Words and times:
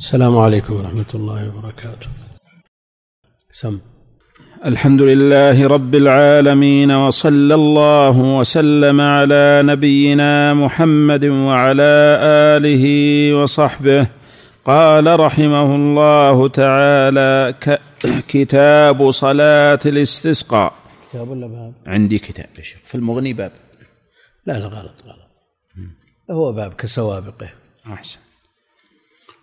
السلام 0.00 0.38
عليكم 0.38 0.74
ورحمة 0.74 1.06
الله 1.14 1.48
وبركاته. 1.48 2.08
سم. 3.52 3.78
الحمد 4.64 5.02
لله 5.02 5.66
رب 5.66 5.94
العالمين 5.94 6.90
وصلى 6.90 7.54
الله 7.54 8.18
وسلم 8.38 9.00
على 9.00 9.62
نبينا 9.64 10.54
محمد 10.54 11.24
وعلى 11.24 11.92
آله 12.56 12.84
وصحبه. 13.34 14.06
قال 14.64 15.20
رحمه 15.20 15.74
الله 15.76 16.48
تعالى 16.48 17.54
كتاب 18.28 19.10
صلاة 19.10 19.80
الاستسقاء. 19.86 20.72
كتاب 21.08 21.28
ولا 21.28 21.46
باب؟ 21.46 21.74
عندي 21.86 22.18
كتاب 22.18 22.48
يا 22.58 22.62
شيخ. 22.62 22.78
في 22.84 22.94
المغني 22.94 23.32
باب. 23.32 23.52
لا 24.46 24.52
لا 24.52 24.66
غلط 24.66 24.94
غلط. 25.06 25.30
هو 26.30 26.52
باب 26.52 26.72
كسوابقه. 26.74 27.48
أحسن. 27.86 28.25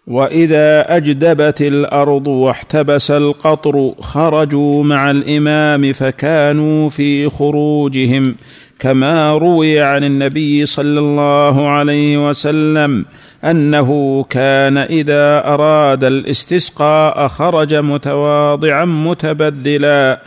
وإذا 0.07 0.97
أجدبت 0.97 1.61
الأرض 1.61 2.27
واحتبس 2.27 3.11
القطر 3.11 3.93
خرجوا 3.99 4.83
مع 4.83 5.11
الإمام 5.11 5.93
فكانوا 5.93 6.89
في 6.89 7.29
خروجهم 7.29 8.35
كما 8.79 9.37
روي 9.37 9.79
عن 9.79 10.03
النبي 10.03 10.65
صلى 10.65 10.99
الله 10.99 11.67
عليه 11.67 12.29
وسلم 12.29 13.05
أنه 13.43 14.23
كان 14.29 14.77
إذا 14.77 15.47
أراد 15.47 16.03
الاستسقاء 16.03 17.27
خرج 17.27 17.73
متواضعا 17.73 18.85
متبذلا 18.85 20.21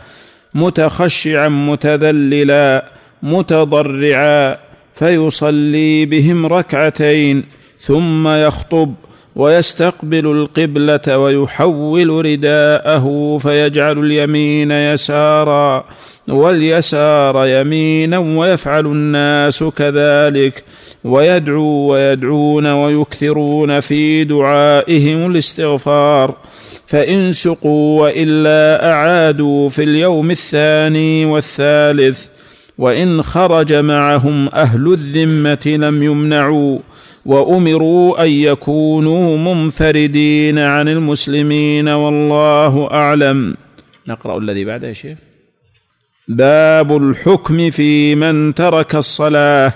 متخشعا 0.53 1.49
متذللا 1.49 2.85
متضرعا 3.23 4.57
فيصلي 4.93 6.05
بهم 6.05 6.45
ركعتين 6.45 7.43
ثم 7.79 8.27
يخطب 8.27 8.93
ويستقبل 9.37 10.25
القبلة 10.27 11.17
ويحول 11.17 12.25
رداءه 12.25 13.37
فيجعل 13.41 13.99
اليمين 13.99 14.71
يسارا 14.71 15.85
واليسار 16.27 17.45
يمينا 17.47 18.17
ويفعل 18.17 18.85
الناس 18.85 19.63
كذلك 19.63 20.63
ويدعو 21.03 21.91
ويدعون 21.91 22.67
ويكثرون 22.67 23.79
في 23.79 24.23
دعائهم 24.23 25.31
الاستغفار 25.31 26.35
فإن 26.87 27.31
سقوا 27.31 28.01
وإلا 28.01 28.91
أعادوا 28.91 29.69
في 29.69 29.83
اليوم 29.83 30.31
الثاني 30.31 31.25
والثالث 31.25 32.25
وإن 32.77 33.21
خرج 33.21 33.73
معهم 33.73 34.47
أهل 34.47 34.93
الذمة 34.93 35.77
لم 35.87 36.03
يمنعوا 36.03 36.79
وأمروا 37.27 38.23
أن 38.23 38.29
يكونوا 38.29 39.37
منفردين 39.37 40.59
عن 40.59 40.87
المسلمين 40.87 41.87
والله 41.87 42.91
أعلم. 42.91 43.55
نقرأ 44.07 44.37
الذي 44.37 44.65
بعده 44.65 44.87
يا 44.87 44.93
شيخ. 44.93 45.17
باب 46.27 46.97
الحكم 46.97 47.69
في 47.69 48.15
من 48.15 48.55
ترك 48.55 48.95
الصلاة 48.95 49.73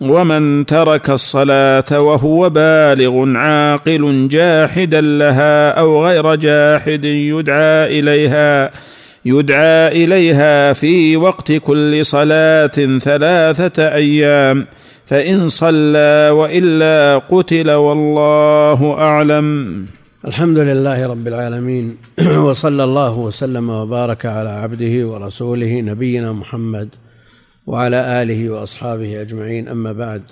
ومن 0.00 0.66
ترك 0.66 1.10
الصلاة 1.10 2.00
وهو 2.00 2.50
بالغ 2.50 3.36
عاقل 3.36 4.28
جاحدا 4.28 5.00
لها 5.00 5.70
أو 5.70 6.06
غير 6.06 6.34
جاحد 6.34 7.04
يدعى 7.04 7.98
إليها. 7.98 8.70
يدعى 9.28 10.04
إليها 10.04 10.72
في 10.72 11.16
وقت 11.16 11.52
كل 11.52 12.04
صلاة 12.04 12.98
ثلاثة 12.98 13.94
أيام 13.94 14.66
فإن 15.04 15.48
صلى 15.48 16.30
وإلا 16.32 17.18
قتل 17.18 17.70
والله 17.70 18.92
أعلم. 18.92 19.86
الحمد 20.24 20.58
لله 20.58 21.06
رب 21.06 21.28
العالمين 21.28 21.96
وصلى 22.46 22.84
الله 22.84 23.18
وسلم 23.18 23.70
وبارك 23.70 24.26
على 24.26 24.48
عبده 24.48 25.06
ورسوله 25.08 25.80
نبينا 25.80 26.32
محمد 26.32 26.88
وعلى 27.66 28.22
آله 28.22 28.50
وأصحابه 28.50 29.20
أجمعين 29.20 29.68
أما 29.68 29.92
بعد. 29.92 30.22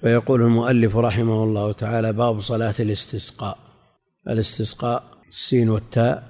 فيقول 0.00 0.42
المؤلف 0.42 0.96
رحمه 0.96 1.44
الله 1.44 1.72
تعالى 1.72 2.12
باب 2.12 2.40
صلاة 2.40 2.74
الاستسقاء. 2.80 3.58
الاستسقاء 4.28 5.02
السين 5.28 5.68
والتاء 5.68 6.22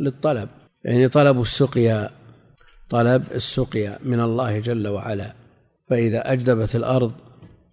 للطلب. 0.00 0.48
يعني 0.88 1.08
طلب 1.08 1.40
السقيا 1.40 2.10
طلب 2.90 3.24
السقيا 3.34 3.98
من 4.04 4.20
الله 4.20 4.58
جل 4.58 4.88
وعلا. 4.88 5.34
فإذا 5.88 6.32
أجدبت 6.32 6.76
الأرض 6.76 7.12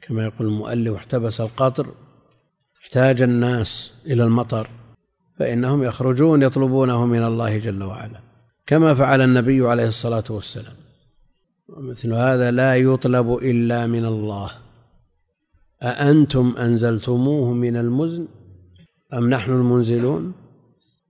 كما 0.01 0.23
يقول 0.23 0.47
المؤلف 0.47 0.93
واحتبس 0.93 1.41
القطر 1.41 1.87
احتاج 2.83 3.21
الناس 3.21 3.91
إلى 4.05 4.23
المطر 4.23 4.69
فإنهم 5.39 5.83
يخرجون 5.83 6.43
يطلبونه 6.43 7.05
من 7.05 7.23
الله 7.23 7.57
جل 7.57 7.83
وعلا. 7.83 8.19
كما 8.65 8.93
فعل 8.93 9.21
النبي 9.21 9.67
عليه 9.67 9.87
الصلاة 9.87 10.23
والسلام. 10.29 10.75
ومثل 11.69 12.13
هذا 12.13 12.51
لا 12.51 12.75
يطلب 12.75 13.33
إلا 13.33 13.87
من 13.87 14.05
الله. 14.05 14.51
أأنتم 15.83 16.55
أنزلتموه 16.59 17.53
من 17.53 17.77
المزن 17.77 18.27
أم 19.13 19.29
نحن 19.29 19.51
المنزلون؟ 19.51 20.33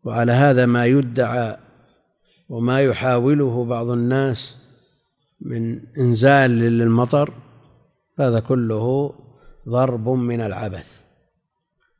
وعلى 0.03 0.31
هذا 0.31 0.65
ما 0.65 0.85
يدعى 0.85 1.64
وما 2.49 2.81
يحاوله 2.81 3.65
بعض 3.65 3.89
الناس 3.89 4.55
من 5.41 5.81
إنزال 5.97 6.51
للمطر 6.51 7.33
هذا 8.19 8.39
كله 8.39 9.13
ضرب 9.69 10.09
من 10.09 10.41
العبث. 10.41 11.01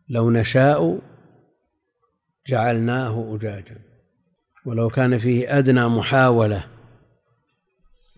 لو 0.09 0.31
نشاء 0.31 0.99
جعلناه 2.47 3.35
أجاجا. 3.35 3.77
ولو 4.65 4.89
كان 4.89 5.19
فيه 5.19 5.57
أدنى 5.57 5.87
محاولة 5.87 6.65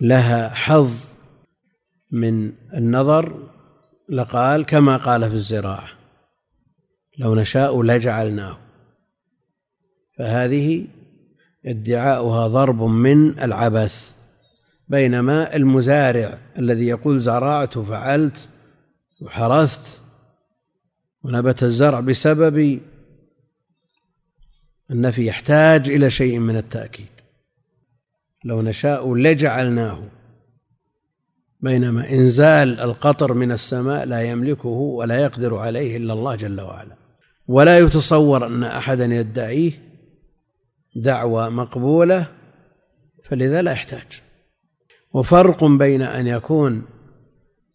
لها 0.02 0.50
حظ 0.50 0.94
من 2.12 2.54
النظر 2.74 3.50
لقال 4.09 4.66
كما 4.66 4.98
قال 4.98 5.30
في 5.30 5.36
الزراعة 5.36 5.90
لو 7.18 7.36
نشاء 7.36 7.82
لجعلناه. 7.84 8.58
فهذه 10.18 10.88
ادعاؤها 11.67 12.47
ضرب 12.47 12.83
من 12.83 13.39
العبث 13.39 14.11
بينما 14.88 15.55
المزارع 15.55 16.38
الذي 16.57 16.88
يقول 16.88 17.19
زرعت 17.19 17.78
وفعلت 17.78 18.50
وحرثت 19.22 20.01
ونبت 21.23 21.63
الزرع 21.63 22.00
بسبب 22.00 22.79
النفي 24.91 25.25
يحتاج 25.25 25.89
إلى 25.89 26.11
شيء 26.11 26.39
من 26.39 26.57
التأكيد. 26.57 27.07
لو 28.45 28.61
نشاء 28.61 29.16
لجعلناه 29.16 30.03
بينما 31.59 32.09
إنزال 32.09 32.79
القطر 32.79 33.34
من 33.34 33.51
السماء 33.51 34.05
لا 34.05 34.22
يملكه 34.22 34.69
ولا 34.69 35.19
يقدر 35.19 35.55
عليه 35.55 35.97
إلا 35.97 36.13
الله 36.13 36.35
جل 36.35 36.61
وعلا. 36.61 36.95
ولا 37.47 37.79
يتصور 37.79 38.47
أن 38.47 38.63
أحدا 38.63 39.05
يدعيه 39.05 39.87
دعوى 40.97 41.50
مقبولة 41.50 42.28
فلذا 43.24 43.62
لا 43.62 43.72
يحتاج. 43.72 44.22
وفرق 45.13 45.63
بين 45.63 46.02
أن 46.02 46.28
يكون 46.28 46.85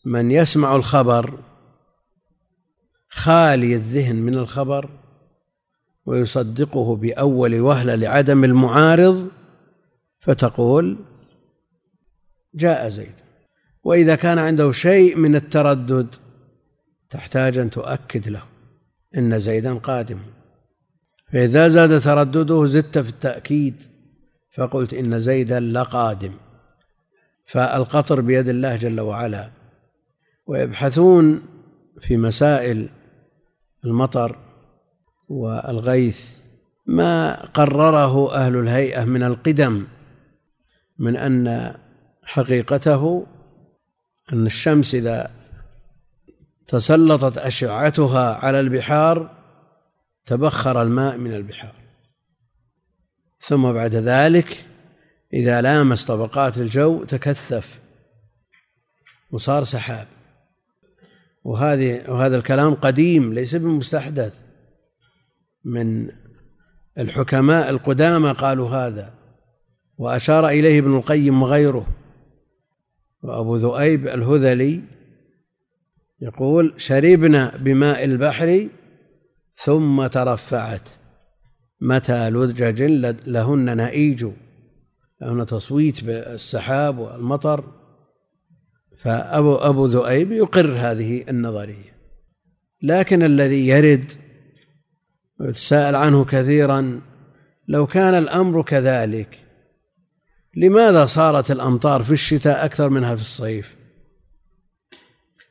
من 0.05 0.31
يسمع 0.31 0.77
الخبر 0.77 1.39
خالي 3.09 3.77
الذهن 3.77 4.17
من 4.17 4.35
الخبر 4.35 4.91
ويصدقه 6.07 6.97
بأول 6.97 7.61
وهلة 7.61 7.95
لعدم 7.95 8.45
المعارض 8.45 9.29
فتقول 10.21 10.99
جاء 12.55 12.89
زيد. 12.89 13.15
وإذا 13.85 14.15
كان 14.15 14.39
عنده 14.39 14.73
شيء 14.73 15.17
من 15.17 15.35
التردد 15.35 16.15
تحتاج 17.11 17.59
أن 17.59 17.71
تؤكد 17.71 18.29
له 18.29 18.43
إن 19.17 19.41
زيدا 19.41 19.75
قادم. 19.75 20.19
فإذا 21.33 21.69
زاد 21.69 22.01
تردده 22.01 22.67
زدت 22.67 22.99
في 22.99 23.09
التأكيد 23.09 23.83
فقلت 24.57 24.95
إن 24.95 25.21
زيدا 25.21 25.61
لقادم. 25.61 26.33
فالقطر 27.47 28.21
بيد 28.21 28.49
الله 28.49 28.77
جل 28.77 29.01
وعلا. 29.01 29.51
ويبحثون 30.47 31.43
في 32.01 32.17
مسائل 32.17 32.89
المطر 33.85 34.37
والغيث 35.29 36.39
ما 36.87 37.45
قرره 37.45 38.35
أهل 38.35 38.57
الهيئة 38.57 39.05
من 39.05 39.23
القدم 39.23 39.85
من 40.99 41.17
أن 41.17 41.75
حقيقته 42.25 43.27
أن 44.33 44.47
الشمس 44.47 44.95
إذا 44.95 45.31
تسلطت 46.69 47.39
أشعتها 47.39 48.35
على 48.35 48.61
البحار 48.61 49.42
تبخر 50.27 50.83
الماء 50.83 51.19
من 51.19 51.35
البحار. 51.35 51.75
ثم 53.39 53.73
بعد 53.73 53.95
ذلك 53.95 54.65
إذا 55.33 55.61
لامس 55.61 56.05
طبقات 56.05 56.59
الجو 56.59 57.05
تكثف 57.05 57.79
وصار 59.31 59.65
سحاب. 59.65 60.07
وهذه 61.45 62.11
وهذا 62.11 62.37
الكلام 62.37 62.75
قديم 62.75 63.35
ليس 63.35 63.55
بمستحدث 63.55 64.35
من 65.65 66.11
الحكماء 66.99 67.71
القدامى 67.71 68.33
قالوا 68.33 68.69
هذا 68.71 69.15
وأشار 69.99 70.49
إليه 70.49 70.79
ابن 70.79 70.97
القيم 70.97 71.43
وغيره. 71.43 71.87
وأبو 73.23 73.57
ذؤيب 73.57 74.09
الهذلي 74.09 74.83
يقول 76.21 76.75
شربنا 76.77 77.57
بماء 77.57 78.05
البحر 78.05 78.69
ثم 79.65 80.07
ترفعت. 80.07 80.89
متى 81.81 82.31
لجج 82.31 82.83
لهن 83.27 83.77
نئيج. 83.77 84.27
لهن 85.21 85.47
تصويت 85.47 86.05
بالسحاب 86.05 86.99
والمطر. 86.99 87.65
فأبو 88.99 89.55
أبو 89.55 89.87
ذؤيب 89.87 90.33
يقر 90.33 90.73
هذه 90.77 91.25
النظرية. 91.29 91.93
لكن 92.83 93.23
الذي 93.23 93.69
يرد 93.69 94.13
ويتساءل 95.41 95.95
عنه 95.95 96.25
كثيرا 96.25 97.01
لو 97.69 97.87
كان 97.87 98.15
الأمر 98.15 98.63
كذلك 98.63 99.39
لماذا 100.57 101.07
صارت 101.07 101.51
الأمطار 101.51 102.03
في 102.03 102.13
الشتاء 102.13 102.65
أكثر 102.65 102.89
منها 102.89 103.17
في 103.17 103.21
الصيف؟ 103.21 103.77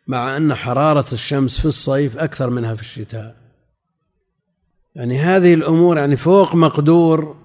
مع 0.07 0.37
أن 0.37 0.53
حرارة 0.53 1.13
الشمس 1.13 1.59
في 1.59 1.65
الصيف 1.65 2.17
أكثر 2.17 2.49
منها 2.49 2.75
في 2.75 2.81
الشتاء. 2.81 3.40
يعني 4.95 5.19
هذه 5.19 5.53
الأمور 5.53 5.97
يعني 5.97 6.17
فوق 6.17 6.55
مقدور 6.55 7.37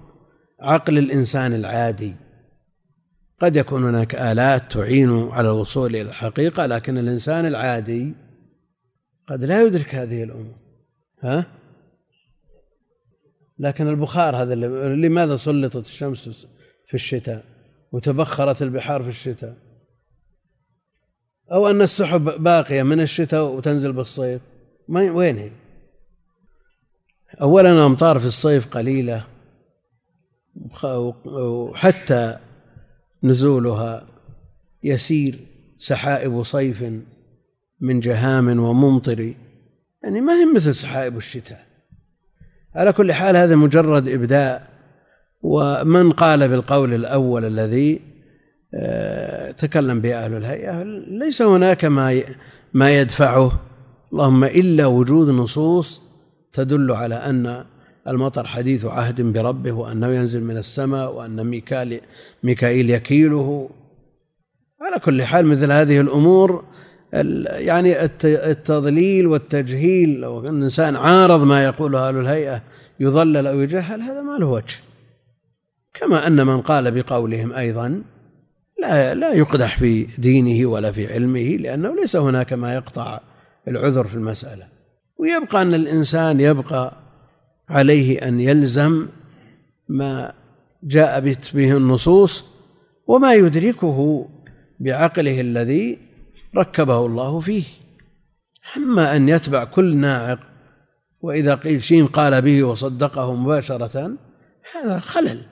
عقل 0.59 0.97
الإنسان 0.97 1.53
العادي. 1.53 2.13
قد 3.39 3.55
يكون 3.55 3.83
هناك 3.83 4.15
آلات 4.15 4.71
تعين 4.71 5.29
على 5.31 5.49
الوصول 5.49 5.95
إلى 5.95 6.01
الحقيقة 6.01 6.65
لكن 6.65 6.97
الإنسان 6.97 7.45
العادي 7.45 8.13
قد 9.27 9.43
لا 9.43 9.63
يدرك 9.63 9.95
هذه 9.95 10.23
الأمور. 10.23 10.55
ها؟ 11.23 11.45
لكن 13.59 13.87
البخار 13.87 14.35
هذا 14.35 14.55
لماذا 14.95 15.35
سلطت 15.35 15.85
الشمس 15.85 16.47
في 16.87 16.93
الشتاء 16.93 17.43
وتبخرت 17.91 18.61
البحار 18.61 19.03
في 19.03 19.09
الشتاء؟ 19.09 19.55
أو 21.51 21.67
أن 21.69 21.81
السحب 21.81 22.43
باقية 22.43 22.83
من 22.83 23.01
الشتاء 23.01 23.43
وتنزل 23.43 23.91
بالصيف؟ 23.91 24.41
وين 24.89 25.37
هي؟ 25.37 25.51
أولا 27.41 27.71
الأمطار 27.73 28.19
في 28.19 28.25
الصيف 28.25 28.67
قليلة 28.67 29.23
وحتى 31.25 32.37
نزولها 33.23 34.07
يسير 34.83 35.39
سحائب 35.77 36.43
صيف 36.43 36.83
من 37.79 37.99
جهام 37.99 38.59
وممطر 38.59 39.33
يعني 40.03 40.21
ما 40.21 40.33
هي 40.33 40.45
مثل 40.55 40.75
سحائب 40.75 41.17
الشتاء. 41.17 41.65
على 42.75 42.93
كل 42.93 43.13
حال 43.13 43.37
هذا 43.37 43.55
مجرد 43.55 44.09
إبداء 44.09 44.69
ومن 45.41 46.11
قال 46.11 46.47
بالقول 46.47 46.93
الأول 46.93 47.45
الذي 47.45 48.01
آه، 48.73 49.51
تكلم 49.51 50.01
به 50.01 50.15
أهل 50.25 50.33
الهيئة 50.33 50.83
ليس 51.07 51.41
هناك 51.41 51.85
ما 51.85 52.23
ما 52.73 52.99
يدفعه. 52.99 53.59
اللهم 54.13 54.43
إلا 54.43 54.85
وجود 54.85 55.29
نصوص 55.29 56.06
تدل 56.57 56.91
على 56.91 57.15
أن 57.15 57.65
المطر 58.07 58.47
حديث 58.47 58.85
عهد 58.85 59.21
بربه 59.21 59.71
وأنه 59.71 60.07
ينزل 60.07 60.43
من 60.43 60.57
السماء 60.57 61.13
وأن 61.13 61.43
ميكائيل 61.43 62.01
ميكائيل 62.43 62.89
يكيله. 62.89 63.69
على 64.81 64.99
كل 64.99 65.23
حال 65.23 65.45
مثل 65.45 65.71
هذه 65.71 65.99
الأمور 65.99 66.65
يعني 67.13 68.03
التضليل 68.23 69.27
والتجهيل 69.27 70.19
لو 70.19 70.39
أن 70.39 70.57
الإنسان 70.57 70.95
عارض 70.95 71.43
ما 71.43 71.63
يقوله 71.63 72.07
أهل 72.07 72.17
الهيئة 72.17 72.61
يضلل 72.99 73.47
أو 73.47 73.59
يجهل 73.59 74.01
هذا 74.01 74.21
ما 74.21 74.37
له 74.37 74.45
وجه. 74.45 74.75
كما 75.93 76.27
أن 76.27 76.47
من 76.47 76.61
قال 76.61 76.91
بقولهم 76.91 77.53
أيضا 77.53 78.01
لا 78.79 79.13
لا 79.13 79.33
يقدح 79.33 79.77
في 79.77 80.03
دينه 80.17 80.69
ولا 80.69 80.91
في 80.91 81.13
علمه 81.13 81.57
لأنه 81.57 81.95
ليس 81.95 82.15
هناك 82.15 82.53
ما 82.53 82.75
يقطع 82.75 83.19
العذر 83.67 84.07
في 84.07 84.15
المسألة. 84.15 84.76
ويبقى 85.17 85.61
أن 85.61 85.73
الإنسان 85.73 86.39
يبقى 86.39 86.93
عليه 87.69 88.27
أن 88.27 88.39
يلزم 88.39 89.07
ما 89.89 90.33
جاء 90.83 91.19
به 91.53 91.77
النصوص 91.77 92.45
وما 93.07 93.33
يدركه 93.33 94.29
بعقله 94.79 95.41
الذي 95.41 95.97
ركبه 96.55 97.05
الله 97.05 97.39
فيه. 97.39 97.63
أما 98.77 99.15
أن 99.15 99.29
يتبع 99.29 99.63
كل 99.63 99.95
ناعق 99.95 100.39
وإذا 101.21 101.55
قيل 101.55 101.83
شين 101.83 102.07
قال 102.07 102.41
به 102.41 102.63
وصدقه 102.63 103.35
مباشرة 103.35 104.17
هذا 104.75 104.99
خلل 104.99 105.45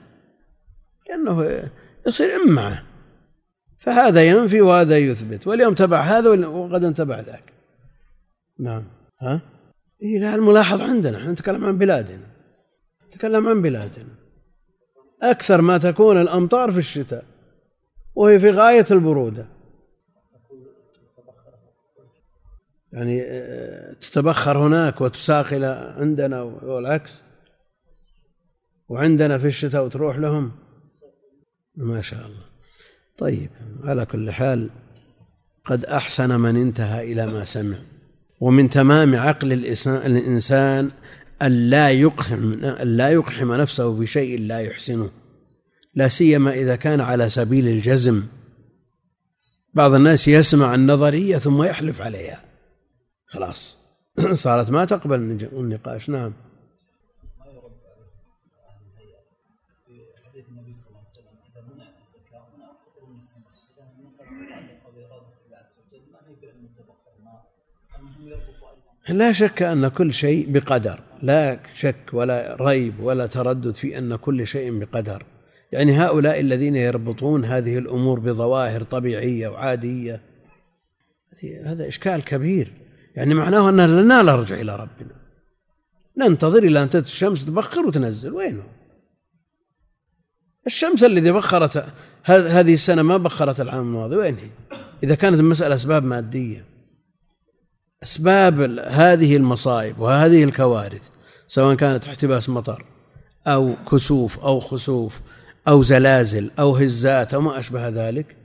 لأنه 1.08 1.62
يصير 2.06 2.28
إمعة 2.36 2.82
فهذا 3.78 4.24
ينفي 4.24 4.60
وهذا 4.60 4.98
يثبت 4.98 5.46
واليوم 5.46 5.74
تبع 5.74 6.00
هذا 6.00 6.30
وغدا 6.48 6.92
تبع 6.92 7.20
ذاك. 7.20 7.52
نعم. 8.60 8.84
ها؟ 9.20 9.40
إيه 10.02 10.18
لا 10.18 10.34
الملاحظ 10.34 10.80
عندنا. 10.80 11.18
إحنا 11.18 11.32
نتكلم 11.32 11.64
عن 11.64 11.78
بلادنا. 11.78 12.26
نتكلم 13.08 13.48
عن 13.48 13.62
بلادنا. 13.62 14.14
أكثر 15.22 15.60
ما 15.60 15.78
تكون 15.78 16.20
الأمطار 16.20 16.72
في 16.72 16.78
الشتاء 16.78 17.24
وهي 18.14 18.38
في 18.38 18.50
غاية 18.50 18.84
البرودة. 18.90 19.46
يعني 22.92 23.22
آه، 23.22 23.92
تتبخر 23.92 24.58
هناك 24.58 25.00
وتساق 25.00 25.52
إلى 25.52 25.94
عندنا 25.96 26.42
والعكس. 26.42 27.20
وعندنا 28.88 29.38
في 29.38 29.46
الشتاء 29.46 29.84
وتروح 29.84 30.16
لهم. 30.16 30.52
ما 31.76 32.02
شاء 32.02 32.26
الله. 32.26 32.44
طيب 33.18 33.50
على 33.84 34.06
كل 34.06 34.30
حال 34.30 34.70
قد 35.64 35.84
أحسن 35.84 36.40
من 36.40 36.56
انتهى 36.56 37.12
إلى 37.12 37.26
ما 37.26 37.44
سمع. 37.44 37.76
ومن 38.40 38.70
تمام 38.70 39.16
عقل 39.16 39.52
الإنسان 39.86 40.90
أن 41.42 41.52
لا 41.70 41.90
يقحم 41.90 42.64
أن 42.64 42.96
لا 42.96 43.08
يقحم 43.08 43.52
نفسه 43.52 43.98
بشيء 43.98 44.40
لا 44.40 44.60
يحسنه. 44.60 45.10
لا 45.94 46.08
سيما 46.08 46.52
إذا 46.52 46.76
كان 46.76 47.00
على 47.00 47.30
سبيل 47.30 47.68
الجزم. 47.68 48.22
بعض 49.74 49.94
الناس 49.94 50.28
يسمع 50.28 50.74
النظرية 50.74 51.38
ثم 51.38 51.62
يحلف 51.62 52.00
عليها. 52.00 52.42
خلاص. 53.26 53.76
صارت 54.32 54.70
ما 54.70 54.84
تقبل 54.84 55.48
النقاش. 55.52 56.08
نعم. 56.08 56.32
لا 69.08 69.32
شك 69.32 69.62
أن 69.62 69.88
كل 69.88 70.14
شيء 70.14 70.52
بقدر. 70.52 71.00
لا 71.22 71.58
شك 71.74 71.96
ولا 72.12 72.56
ريب 72.60 73.00
ولا 73.00 73.26
تردد 73.26 73.74
في 73.74 73.98
أن 73.98 74.16
كل 74.16 74.46
شيء 74.46 74.78
بقدر. 74.78 75.24
يعني 75.72 75.92
هؤلاء 75.92 76.40
الذين 76.40 76.76
يربطون 76.76 77.44
هذه 77.44 77.78
الأمور 77.78 78.20
بظواهر 78.20 78.82
طبيعية 78.82 79.48
وعادية 79.48 80.20
هذا 81.64 81.88
إشكال 81.88 82.24
كبير. 82.24 82.72
يعني 83.16 83.34
معناه 83.34 83.68
أننا 83.68 83.86
لا 83.86 84.22
نرجع 84.22 84.60
إلى 84.60 84.76
ربنا. 84.76 85.14
ننتظر 86.18 86.62
إلى 86.62 86.82
أن 86.82 86.90
تأتي 86.90 87.06
الشمس 87.06 87.44
تبخر 87.44 87.86
وتنزل. 87.86 88.32
وين 88.32 88.56
هو 88.56 88.66
الشمس 90.66 91.04
الذي 91.04 91.32
بخرت 91.32 91.84
هذه 92.24 92.74
السنة 92.74 93.02
ما 93.02 93.16
بخرت 93.16 93.60
العام 93.60 93.82
الماضي. 93.82 94.16
وين 94.16 94.34
هي؟ 94.34 94.78
إذا 95.02 95.14
كانت 95.14 95.40
المسألة 95.40 95.74
أسباب 95.74 96.04
مادية. 96.04 96.75
أسباب 98.02 98.60
هذه 98.78 99.36
المصائب 99.36 99.98
وهذه 99.98 100.44
الكوارث 100.44 101.10
سواء 101.48 101.74
كانت 101.74 102.04
احتباس 102.04 102.48
مطر 102.48 102.84
أو 103.46 103.74
كسوف 103.90 104.38
أو 104.38 104.60
خسوف 104.60 105.20
أو 105.68 105.82
زلازل 105.82 106.50
أو 106.58 106.76
هزات 106.76 107.34
أو 107.34 107.40
ما 107.40 107.58
أشبه 107.58 107.88
ذلك 107.88 108.36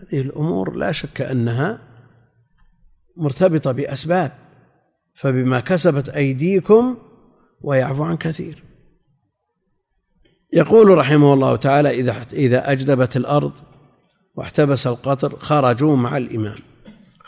هذه 0.00 0.20
الأمور 0.20 0.76
لا 0.76 0.92
شك 0.92 1.20
أنها 1.20 1.78
مرتبطة 3.16 3.72
بأسباب 3.72 4.32
فبما 5.14 5.60
كسبت 5.60 6.08
أيديكم 6.08 6.98
ويعفو 7.60 8.02
عن 8.02 8.16
كثير. 8.16 8.62
يقول 10.52 10.98
رحمه 10.98 11.34
الله 11.34 11.56
تعالى 11.56 11.90
إذا 11.90 12.26
إذا 12.32 12.72
أجدبت 12.72 13.16
الأرض 13.16 13.52
واحتبس 14.34 14.86
القطر 14.86 15.38
خرجوا 15.38 15.96
مع 15.96 16.16
الإمام. 16.16 16.58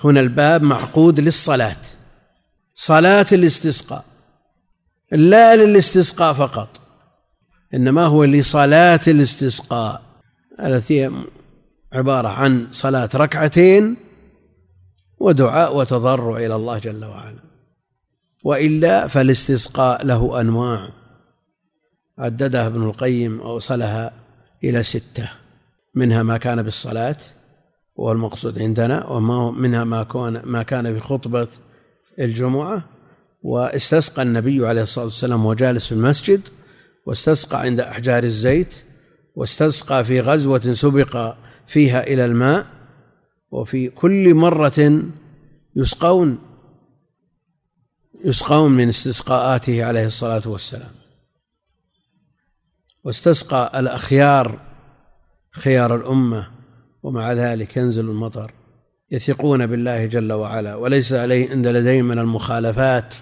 هنا 0.04 0.20
الباب 0.20 0.62
معقود 0.62 1.20
للصلاة. 1.20 1.76
صلاة 2.74 3.26
الاستسقاء. 3.32 4.04
لا 5.12 5.56
للاستسقاء 5.56 6.34
فقط 6.34 6.80
إنما 7.74 8.04
هو 8.04 8.24
لصلاة 8.24 9.00
الاستسقاء 9.08 10.02
التي 10.60 11.10
عبارة 11.92 12.28
عن 12.28 12.66
صلاة 12.72 13.08
ركعتين 13.14 13.96
ودعاء 15.18 15.76
وتضرع 15.76 16.36
إلى 16.36 16.54
الله 16.54 16.78
جل 16.78 17.04
وعلا. 17.04 17.38
وإلا 18.44 19.06
فالاستسقاء 19.06 20.06
له 20.06 20.40
أنواع. 20.40 20.90
عددها 22.18 22.66
ابن 22.66 22.82
القيم 22.82 23.40
أوصلها 23.40 24.12
إلى 24.64 24.82
ستة 24.82 25.30
منها 25.94 26.22
ما 26.22 26.36
كان 26.38 26.62
بالصلاة 26.62 27.16
وهو 27.96 28.12
المقصود 28.12 28.62
عندنا 28.62 29.06
وما 29.06 29.50
منها 29.50 29.84
ما 29.84 30.02
كان 30.02 30.42
ما 30.44 30.62
كان 30.62 30.94
في 30.94 31.00
خطبة 31.00 31.48
الجمعة 32.18 32.84
واستسقى 33.42 34.22
النبي 34.22 34.66
عليه 34.66 34.82
الصلاة 34.82 35.04
والسلام 35.04 35.46
وجالس 35.46 35.86
في 35.86 35.92
المسجد 35.92 36.40
واستسقى 37.06 37.60
عند 37.60 37.80
أحجار 37.80 38.24
الزيت 38.24 38.74
واستسقى 39.34 40.04
في 40.04 40.20
غزوة 40.20 40.72
سبق 40.72 41.34
فيها 41.66 42.06
إلى 42.06 42.24
الماء 42.24 42.66
وفي 43.50 43.88
كل 43.88 44.34
مرة 44.34 45.02
يسقون 45.76 46.38
يسقون 48.24 48.72
من 48.72 48.88
استسقاءاته 48.88 49.84
عليه 49.84 50.06
الصلاة 50.06 50.42
والسلام. 50.48 50.90
واستسقى 53.04 53.80
الأخيار 53.80 54.60
خيار 55.50 55.94
الأمة 55.94 56.49
ومع 57.02 57.32
ذلك 57.32 57.76
ينزل 57.76 58.08
المطر. 58.08 58.52
يثقون 59.10 59.66
بالله 59.66 60.06
جل 60.06 60.32
وعلا 60.32 60.74
وليس 60.74 61.12
عليه 61.12 61.50
عند 61.50 61.66
لديهم 61.66 62.04
من 62.04 62.18
المخالفات 62.18 63.14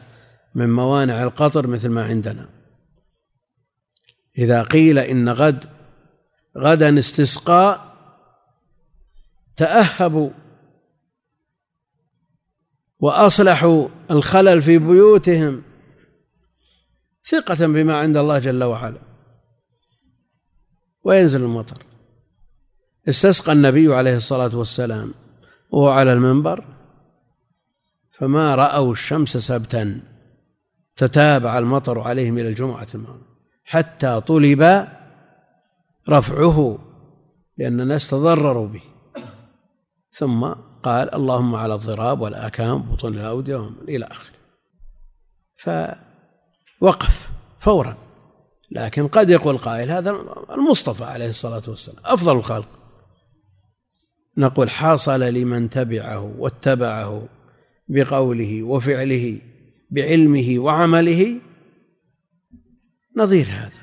من 0.55 0.71
موانع 0.71 1.23
القطر 1.23 1.67
مثل 1.67 1.89
ما 1.89 2.05
عندنا. 2.05 2.49
إذا 4.39 4.63
قيل 4.63 4.99
إن 4.99 5.29
غد 5.29 5.65
غدا 6.59 6.99
استسقاء 6.99 7.97
تأهبوا 9.57 10.31
وأصلحوا 13.01 13.89
الخلل 14.11 14.63
في 14.63 14.79
بيوتهم 14.79 15.63
ثقة 17.25 17.67
بما 17.67 17.97
عند 17.97 18.17
الله 18.17 18.39
جل 18.39 18.65
وعلا. 18.65 18.99
وينزل 21.05 21.43
المطر. 21.43 21.88
استسقى 23.09 23.53
النبي 23.53 23.95
عليه 23.95 24.17
الصلاة 24.17 24.57
والسلام 24.57 25.15
وهو 25.71 25.89
على 25.89 26.13
المنبر 26.13 26.65
فما 28.11 28.55
رأوا 28.55 28.93
الشمس 28.93 29.37
سبتا 29.37 30.01
تتابع 30.97 31.59
المطر 31.59 32.01
عليهم 32.01 32.39
إلى 32.39 32.49
الجمعة 32.49 32.87
الماضية 32.95 33.29
حتى 33.65 34.21
طلب 34.21 34.89
رفعه 36.09 36.79
لأن 37.59 37.81
الناس 37.81 38.11
تضرروا 38.11 38.69
به. 38.69 38.83
ثم 40.11 40.53
قال 40.83 41.15
اللهم 41.15 41.55
على 41.55 41.75
الضراب 41.75 42.21
والآكام 42.21 42.83
بطون 42.83 43.15
الأودية 43.15 43.71
إلى 43.89 44.07
آخره. 44.07 44.39
فوقف 46.81 47.31
فورا 47.61 47.97
لكن 48.71 49.09
قد 49.09 49.31
يقول 49.31 49.59
قائل 49.59 49.91
هذا 49.91 50.11
المصطفى 50.51 51.05
عليه 51.05 51.29
الصلاة 51.29 51.63
والسلام 51.69 51.99
أفضل 52.05 52.37
الخلق. 52.37 52.78
نقول 54.39 54.71
حصل 54.71 55.21
لمن 55.21 55.71
تبعه 55.71 56.35
واتبعه 56.39 57.29
بقوله 57.89 58.63
وفعله 58.63 59.39
بعلمه 59.91 60.59
وعمله. 60.59 61.41
نظير 63.17 63.47
هذا. 63.47 63.81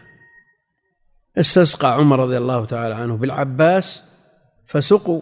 استسقى 1.37 1.93
عمر 1.93 2.19
رضي 2.19 2.37
الله 2.37 2.65
تعالى 2.65 2.95
عنه 2.95 3.17
بالعباس 3.17 4.03
فسقوا. 4.65 5.21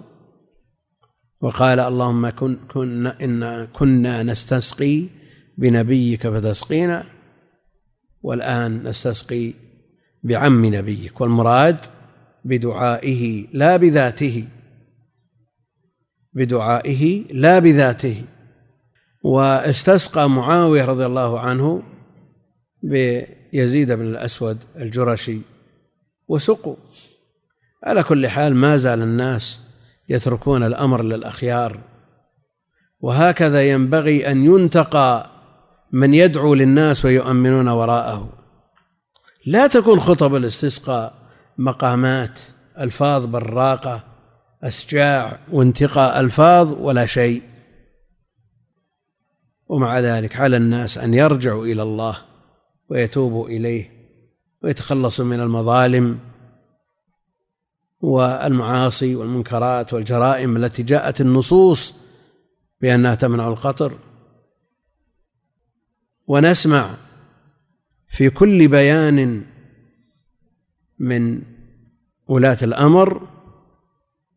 وقال 1.41 1.79
اللهم 1.79 2.29
كن 2.29 2.55
كنا 2.55 3.23
إن 3.23 3.65
كنا 3.65 4.23
نستسقي 4.23 5.07
بنبيك 5.57 6.27
فتسقينا 6.27 7.05
والآن 8.21 8.87
نستسقي 8.87 9.53
بعم 10.23 10.65
نبيك 10.65 11.21
والمراد 11.21 11.85
بدعائه 12.45 13.47
لا 13.53 13.77
بذاته. 13.77 14.47
بدعائه 16.35 17.23
لا 17.33 17.59
بذاته. 17.59 18.23
واستسقى 19.23 20.29
معاوية 20.29 20.85
رضي 20.85 21.05
الله 21.05 21.39
عنه 21.39 21.83
بيزيد 22.83 23.91
بن 23.91 24.07
الأسود 24.07 24.57
الجرشي 24.75 25.41
وسقوا. 26.27 26.75
على 27.83 28.03
كل 28.03 28.27
حال 28.27 28.55
ما 28.55 28.77
زال 28.77 29.01
الناس 29.01 29.59
يتركون 30.09 30.63
الأمر 30.63 31.03
للأخيار. 31.03 31.79
وهكذا 32.99 33.63
ينبغي 33.63 34.31
أن 34.31 34.45
ينتقى 34.45 35.29
من 35.91 36.13
يدعو 36.13 36.53
للناس 36.53 37.05
ويؤمنون 37.05 37.67
وراءه. 37.67 38.29
لا 39.45 39.67
تكون 39.67 39.99
خطب 39.99 40.35
الاستسقاء 40.35 41.13
مقامات 41.57 42.39
ألفاظ 42.79 43.25
براقة 43.25 44.12
أسجاع 44.63 45.39
وانتقاء 45.51 46.19
ألفاظ 46.19 46.73
ولا 46.81 47.05
شيء. 47.05 47.41
ومع 49.67 49.99
ذلك 49.99 50.35
على 50.35 50.57
الناس 50.57 50.97
أن 50.97 51.13
يرجعوا 51.13 51.65
إلى 51.65 51.81
الله 51.81 52.17
ويتوبوا 52.89 53.47
إليه 53.47 53.91
ويتخلصوا 54.63 55.25
من 55.25 55.39
المظالم 55.39 56.19
والمعاصي 58.01 59.15
والمنكرات 59.15 59.93
والجرائم 59.93 60.57
التي 60.57 60.83
جاءت 60.83 61.21
النصوص 61.21 61.93
بأنها 62.81 63.15
تمنع 63.15 63.47
القطر. 63.47 63.99
ونسمع 66.27 66.97
في 68.07 68.29
كل 68.29 68.67
بيان 68.67 69.45
من 70.99 71.41
ولاة 72.27 72.57
الأمر 72.61 73.27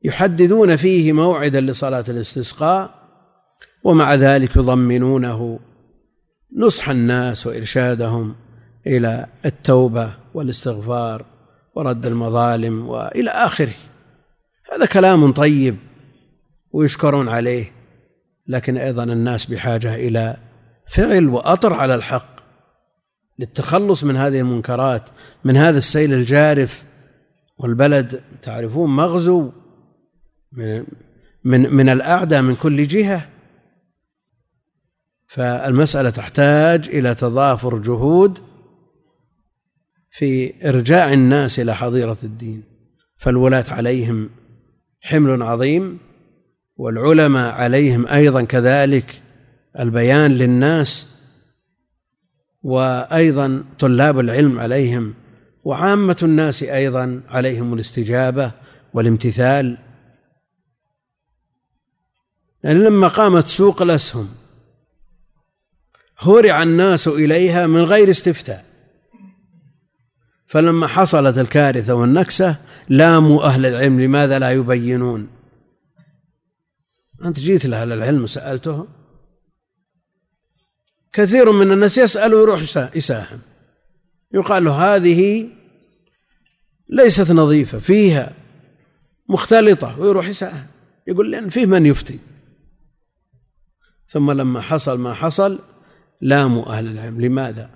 يحددون 0.06 0.76
فيه 0.76 1.12
موعدا 1.12 1.60
لصلاة 1.60 2.04
الاستسقاء 2.08 2.94
ومع 3.84 4.14
ذلك 4.14 4.56
يضمنونه 4.56 5.60
نصح 6.56 6.88
الناس 6.88 7.46
وإرشادهم 7.46 8.34
إلى 8.86 9.26
التوبة 9.44 10.12
والاستغفار 10.34 11.24
ورد 11.74 12.06
المظالم 12.06 12.88
وإلى 12.88 13.30
آخره. 13.30 13.74
هذا 14.72 14.86
كلام 14.86 15.32
طيب 15.32 15.76
ويشكرون 16.72 17.28
عليه 17.28 17.72
لكن 18.46 18.76
أيضا 18.76 19.04
الناس 19.04 19.46
بحاجة 19.46 19.94
إلى 19.94 20.36
فعل 20.88 21.28
وأطر 21.28 21.72
على 21.72 21.94
الحق 21.94 22.36
للتخلص 23.38 24.04
من 24.04 24.16
هذه 24.16 24.40
المنكرات 24.40 25.02
من 25.44 25.56
هذا 25.56 25.78
السيل 25.78 26.14
الجارف 26.14 26.84
والبلد. 27.58 28.20
تعرفون 28.42 28.90
مغزو 28.96 29.50
من 30.56 30.84
من 31.44 31.74
من 31.74 31.88
الأعداء 31.88 32.42
من 32.42 32.54
كل 32.54 32.86
جهة. 32.86 33.28
فالمسألة 35.26 36.10
تحتاج 36.10 36.88
إلى 36.88 37.14
تضافر 37.14 37.78
جهود 37.78 38.38
في 40.10 40.54
إرجاع 40.68 41.12
الناس 41.12 41.60
إلى 41.60 41.76
حظيرة 41.76 42.18
الدين. 42.22 42.62
فالولاة 43.16 43.64
عليهم 43.68 44.30
حمل 45.00 45.42
عظيم 45.42 45.98
والعلماء 46.76 47.54
عليهم 47.54 48.06
أيضا 48.06 48.42
كذلك 48.44 49.22
البيان 49.78 50.30
للناس 50.30 51.06
وأيضا 52.62 53.64
طلاب 53.78 54.18
العلم 54.18 54.58
عليهم 54.58 55.14
وعامة 55.64 56.16
الناس 56.22 56.62
أيضا 56.62 57.22
عليهم 57.28 57.74
الاستجابة 57.74 58.52
والامتثال 58.94 59.78
يعني 62.66 62.78
لما 62.78 63.08
قامت 63.08 63.46
سوق 63.46 63.82
الأسهم 63.82 64.28
هرع 66.18 66.62
الناس 66.62 67.08
إليها 67.08 67.66
من 67.66 67.80
غير 67.80 68.10
استفتاء. 68.10 68.64
فلما 70.46 70.86
حصلت 70.86 71.38
الكارثة 71.38 71.94
والنكسة 71.94 72.56
لاموا 72.88 73.44
أهل 73.44 73.66
العلم 73.66 74.00
لماذا 74.00 74.38
لا 74.38 74.50
يبينون؟ 74.50 75.28
أنت 77.24 77.40
جيت 77.40 77.66
لأهل 77.66 77.92
العلم 77.92 78.24
وسألتهم. 78.24 78.88
كثير 81.12 81.52
من 81.52 81.72
الناس 81.72 81.98
يسأل 81.98 82.34
ويروح 82.34 82.60
يساهم. 82.94 83.40
يقال 84.34 84.64
له 84.64 84.94
هذه 84.94 85.48
ليست 86.88 87.30
نظيفة 87.30 87.78
فيها 87.78 88.34
مختلطة 89.28 90.00
ويروح 90.00 90.28
يساهم. 90.28 90.66
يقول 91.06 91.30
لأن 91.30 91.50
فيه 91.50 91.66
من 91.66 91.86
يفتي. 91.86 92.18
ثم 94.08 94.30
لما 94.30 94.60
حصل 94.60 94.98
ما 94.98 95.14
حصل 95.14 95.58
لاموا 96.20 96.66
أهل 96.66 96.86
العلم. 96.86 97.20
لماذا؟ 97.20 97.70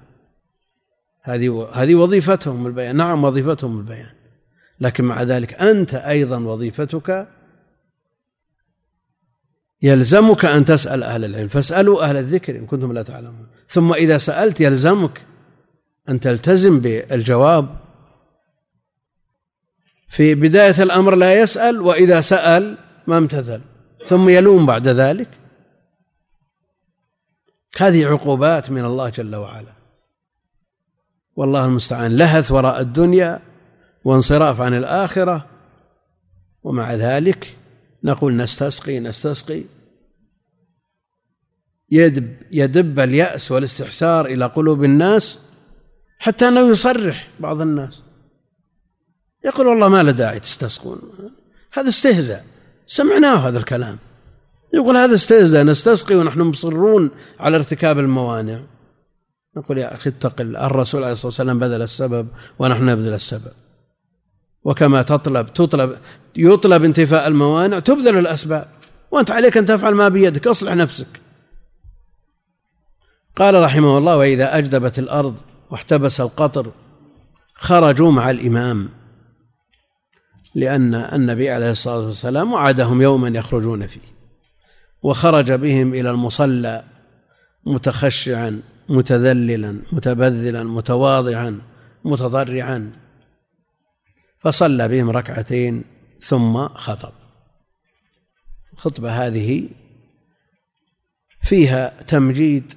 هذه 1.22 1.68
هذه 1.72 1.94
وظيفتهم 1.94 2.66
البيان. 2.66 2.96
نعم 2.96 3.24
وظيفتهم 3.24 3.78
البيان. 3.78 4.10
لكن 4.80 5.04
مع 5.04 5.22
ذلك 5.22 5.54
أنت 5.54 5.94
أيضا 5.94 6.38
وظيفتك 6.38 7.28
يلزمك 9.82 10.44
أن 10.44 10.64
تسأل 10.64 11.02
أهل 11.02 11.24
العلم. 11.24 11.48
فاسألوا 11.48 12.04
أهل 12.04 12.16
الذكر 12.16 12.56
إن 12.56 12.66
كنتم 12.66 12.92
لا 12.92 13.02
تعلمون. 13.02 13.46
ثم 13.68 13.92
إذا 13.92 14.18
سألت 14.18 14.60
يلزمك 14.60 15.26
أن 16.08 16.20
تلتزم 16.20 16.80
بالجواب. 16.80 17.80
في 20.08 20.34
بداية 20.34 20.82
الأمر 20.82 21.14
لا 21.14 21.40
يسأل 21.40 21.80
وإذا 21.80 22.20
سأل 22.20 22.78
ما 23.06 23.18
امتثل. 23.18 23.60
ثم 24.06 24.28
يلوم 24.28 24.66
بعد 24.66 24.88
ذلك. 24.88 25.28
هذه 27.78 28.06
عقوبات 28.06 28.70
من 28.70 28.84
الله 28.84 29.08
جل 29.08 29.36
وعلا. 29.36 29.72
والله 31.36 31.64
المستعان. 31.64 32.16
لهث 32.16 32.52
وراء 32.52 32.80
الدنيا 32.80 33.40
وانصراف 34.04 34.60
عن 34.60 34.74
الآخرة 34.74 35.46
ومع 36.62 36.94
ذلك 36.94 37.56
نقول 38.04 38.36
نستسقي 38.36 39.00
نستسقي. 39.00 39.64
يدب 41.90 42.36
يدب 42.52 43.00
اليأس 43.00 43.52
والاستحسار 43.52 44.26
إلى 44.26 44.46
قلوب 44.46 44.84
الناس 44.84 45.38
حتى 46.18 46.48
أنه 46.48 46.70
يصرح 46.70 47.28
بعض 47.38 47.60
الناس. 47.60 48.02
يقول 49.44 49.66
والله 49.66 49.88
ما 49.88 50.02
له 50.02 50.10
داعي 50.10 50.40
تستسقون. 50.40 51.00
هذا 51.72 51.88
استهزاء. 51.88 52.44
سمعناه 52.86 53.48
هذا 53.48 53.58
الكلام. 53.58 53.98
يقول 54.74 54.96
هذا 54.96 55.14
استهزاء 55.14 55.64
نستسقي 55.64 56.14
ونحن 56.14 56.40
مصرون 56.40 57.10
على 57.40 57.56
ارتكاب 57.56 57.98
الموانع. 57.98 58.60
نقول 59.56 59.78
يا 59.78 59.94
أخي 59.94 60.10
اتق 60.10 60.40
الرسول 60.40 61.02
عليه 61.02 61.12
الصلاة 61.12 61.26
والسلام 61.26 61.58
بذل 61.58 61.82
السبب 61.82 62.28
ونحن 62.58 62.84
نبذل 62.86 63.14
السبب. 63.14 63.52
وكما 64.64 65.02
تطلب 65.02 65.52
تطلب 65.52 65.96
يطلب 66.36 66.84
انتفاء 66.84 67.28
الموانع 67.28 67.78
تبذل 67.78 68.18
الأسباب. 68.18 68.68
وأنت 69.10 69.30
عليك 69.30 69.56
أن 69.56 69.66
تفعل 69.66 69.94
ما 69.94 70.08
بيدك 70.08 70.46
أصلح 70.46 70.74
نفسك. 70.74 71.20
قال 73.36 73.62
رحمه 73.62 73.98
الله 73.98 74.16
وإذا 74.16 74.58
أجدبت 74.58 74.98
الأرض 74.98 75.34
واحتبس 75.70 76.20
القطر 76.20 76.70
خرجوا 77.54 78.10
مع 78.10 78.30
الإمام. 78.30 78.88
لأن 80.54 80.94
النبي 80.94 81.50
عليه 81.50 81.70
الصلاة 81.70 82.00
والسلام 82.06 82.52
وعدهم 82.52 83.02
يوما 83.02 83.28
يخرجون 83.28 83.86
فيه. 83.86 84.19
وخرج 85.02 85.52
بهم 85.52 85.94
إلى 85.94 86.10
المصلى 86.10 86.84
متخشعا 87.66 88.60
متذللا 88.88 89.82
متبذلا 89.92 90.62
متواضعا 90.62 91.60
متضرعا. 92.04 92.92
فصلى 94.38 94.88
بهم 94.88 95.10
ركعتين 95.10 95.84
ثم 96.20 96.68
خطب. 96.68 97.12
الخطبة 98.72 99.26
هذه 99.26 99.68
فيها 101.42 102.02
تمجيد 102.02 102.74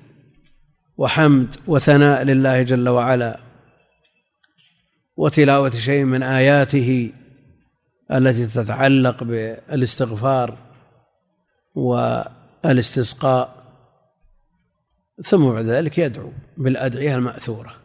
وحمد 0.97 1.55
وثناء 1.67 2.23
لله 2.23 2.61
جل 2.61 2.89
وعلا 2.89 3.39
وتلاوة 5.17 5.69
شيء 5.69 6.03
من 6.03 6.23
آياته 6.23 7.11
التي 8.11 8.47
تتعلق 8.47 9.23
بالاستغفار 9.23 10.72
والاستسقاء 11.75 13.63
ثم 15.23 15.51
بعد 15.51 15.65
ذلك 15.65 15.97
يدعو 15.97 16.31
بالأدعية 16.57 17.15
المأثورة. 17.15 17.75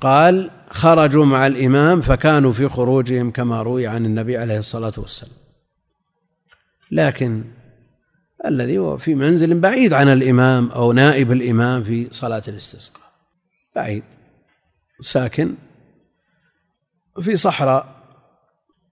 قال 0.00 0.50
خرجوا 0.70 1.24
مع 1.24 1.46
الإمام 1.46 2.02
فكانوا 2.02 2.52
في 2.52 2.68
خروجهم 2.68 3.30
كما 3.30 3.62
روي 3.62 3.86
عن 3.86 4.06
النبي 4.06 4.36
عليه 4.36 4.58
الصلاة 4.58 4.92
والسلام. 4.96 5.36
لكن 6.90 7.44
الذي 8.46 8.78
هو 8.78 8.98
في 8.98 9.14
منزل 9.14 9.60
بعيد 9.60 9.92
عن 9.92 10.08
الإمام 10.08 10.70
أو 10.70 10.92
نائب 10.92 11.32
الإمام 11.32 11.84
في 11.84 12.08
صلاة 12.12 12.42
الاستسقاء. 12.48 13.12
بعيد 13.76 14.04
ساكن 15.00 15.54
في 17.20 17.36
صحراء 17.36 17.98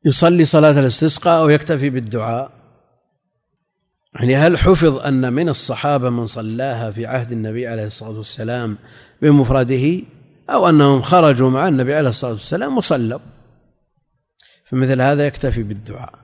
يصلي 0.05 0.44
صلاة 0.44 0.81
الاستسقاء 0.81 1.42
أو 1.42 1.49
يكتفي 1.49 1.90
بالدعاء. 1.90 2.56
يعني 4.20 4.37
هل 4.37 4.59
حفظ 4.59 4.98
أن 4.98 5.33
من 5.33 5.48
الصحابة 5.48 6.11
من 6.11 6.26
صلاها 6.26 6.90
في 6.90 7.07
عهد 7.07 7.33
النبي 7.33 7.66
عليه 7.66 7.87
الصلاة 7.87 8.16
والسلام 8.18 8.79
بمفرده؟ 9.22 10.02
أو 10.50 10.68
أنهم 10.68 11.02
خرجوا 11.02 11.50
مع 11.50 11.68
النبي 11.68 11.94
عليه 11.94 12.09
الصلاة 12.09 12.33
والسلام 12.33 12.79
وصلوا. 12.79 13.18
فمثل 14.64 15.00
هذا 15.00 15.26
يكتفي 15.26 15.62
بالدعاء. 15.62 16.14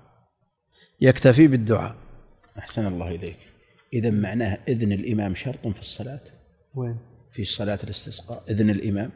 يكتفي 1.00 1.48
بالدعاء. 1.48 1.94
أحسن 2.58 2.86
الله 2.86 3.08
إليك. 3.08 3.38
إذا 3.92 4.10
معناه 4.10 4.58
إذن 4.68 4.92
الإمام 4.92 5.34
شرط 5.34 5.68
في 5.68 5.80
الصلاة؟ 5.80 6.24
وين؟ 6.74 6.96
في 7.32 7.44
صلاة 7.44 7.78
الاستسقاء. 7.84 8.42
إذن 8.50 8.70
الإمام. 8.70 9.10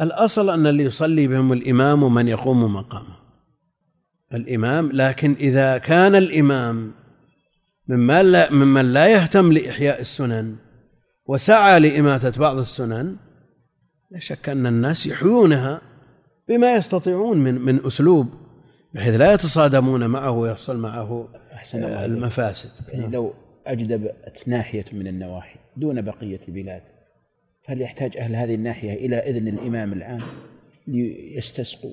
الأصل 0.00 0.50
أن 0.50 0.66
اللي 0.66 0.84
يصلي 0.84 1.26
بهم 1.26 1.52
الإمام 1.52 2.02
ومن 2.02 2.28
يقوم 2.28 2.74
مقامه. 2.74 3.21
الإمام 4.34 4.90
لكن 4.92 5.32
إذا 5.40 5.78
كان 5.78 6.14
الإمام 6.14 6.92
ممن 7.88 8.32
لا, 8.32 8.52
ممن 8.52 8.92
لا 8.92 9.08
يهتم 9.08 9.52
لإحياء 9.52 10.00
السنن 10.00 10.56
وسعى 11.26 11.80
لإماتة 11.80 12.40
بعض 12.40 12.58
السنن 12.58 13.16
لا 14.10 14.18
شك 14.18 14.48
أن 14.48 14.66
الناس 14.66 15.06
يحيونها 15.06 15.80
بما 16.48 16.74
يستطيعون 16.74 17.38
من 17.38 17.54
من 17.54 17.86
أسلوب 17.86 18.28
بحيث 18.94 19.14
لا 19.14 19.32
يتصادمون 19.32 20.06
معه 20.06 20.30
ويحصل 20.30 20.78
معه 20.78 21.28
أحسن 21.52 21.84
المفاسد. 21.84 22.70
يعني 22.88 23.06
لو 23.06 23.34
أجدبت 23.66 24.42
ناحية 24.46 24.84
من 24.92 25.06
النواحي 25.06 25.58
دون 25.76 26.02
بقية 26.02 26.40
البلاد 26.48 26.82
فهل 27.66 27.80
يحتاج 27.80 28.16
أهل 28.16 28.36
هذه 28.36 28.54
الناحية 28.54 28.92
إلى 28.92 29.16
إذن 29.16 29.48
الإمام 29.48 29.92
العام 29.92 30.20
ليستسقوا؟ 30.86 31.92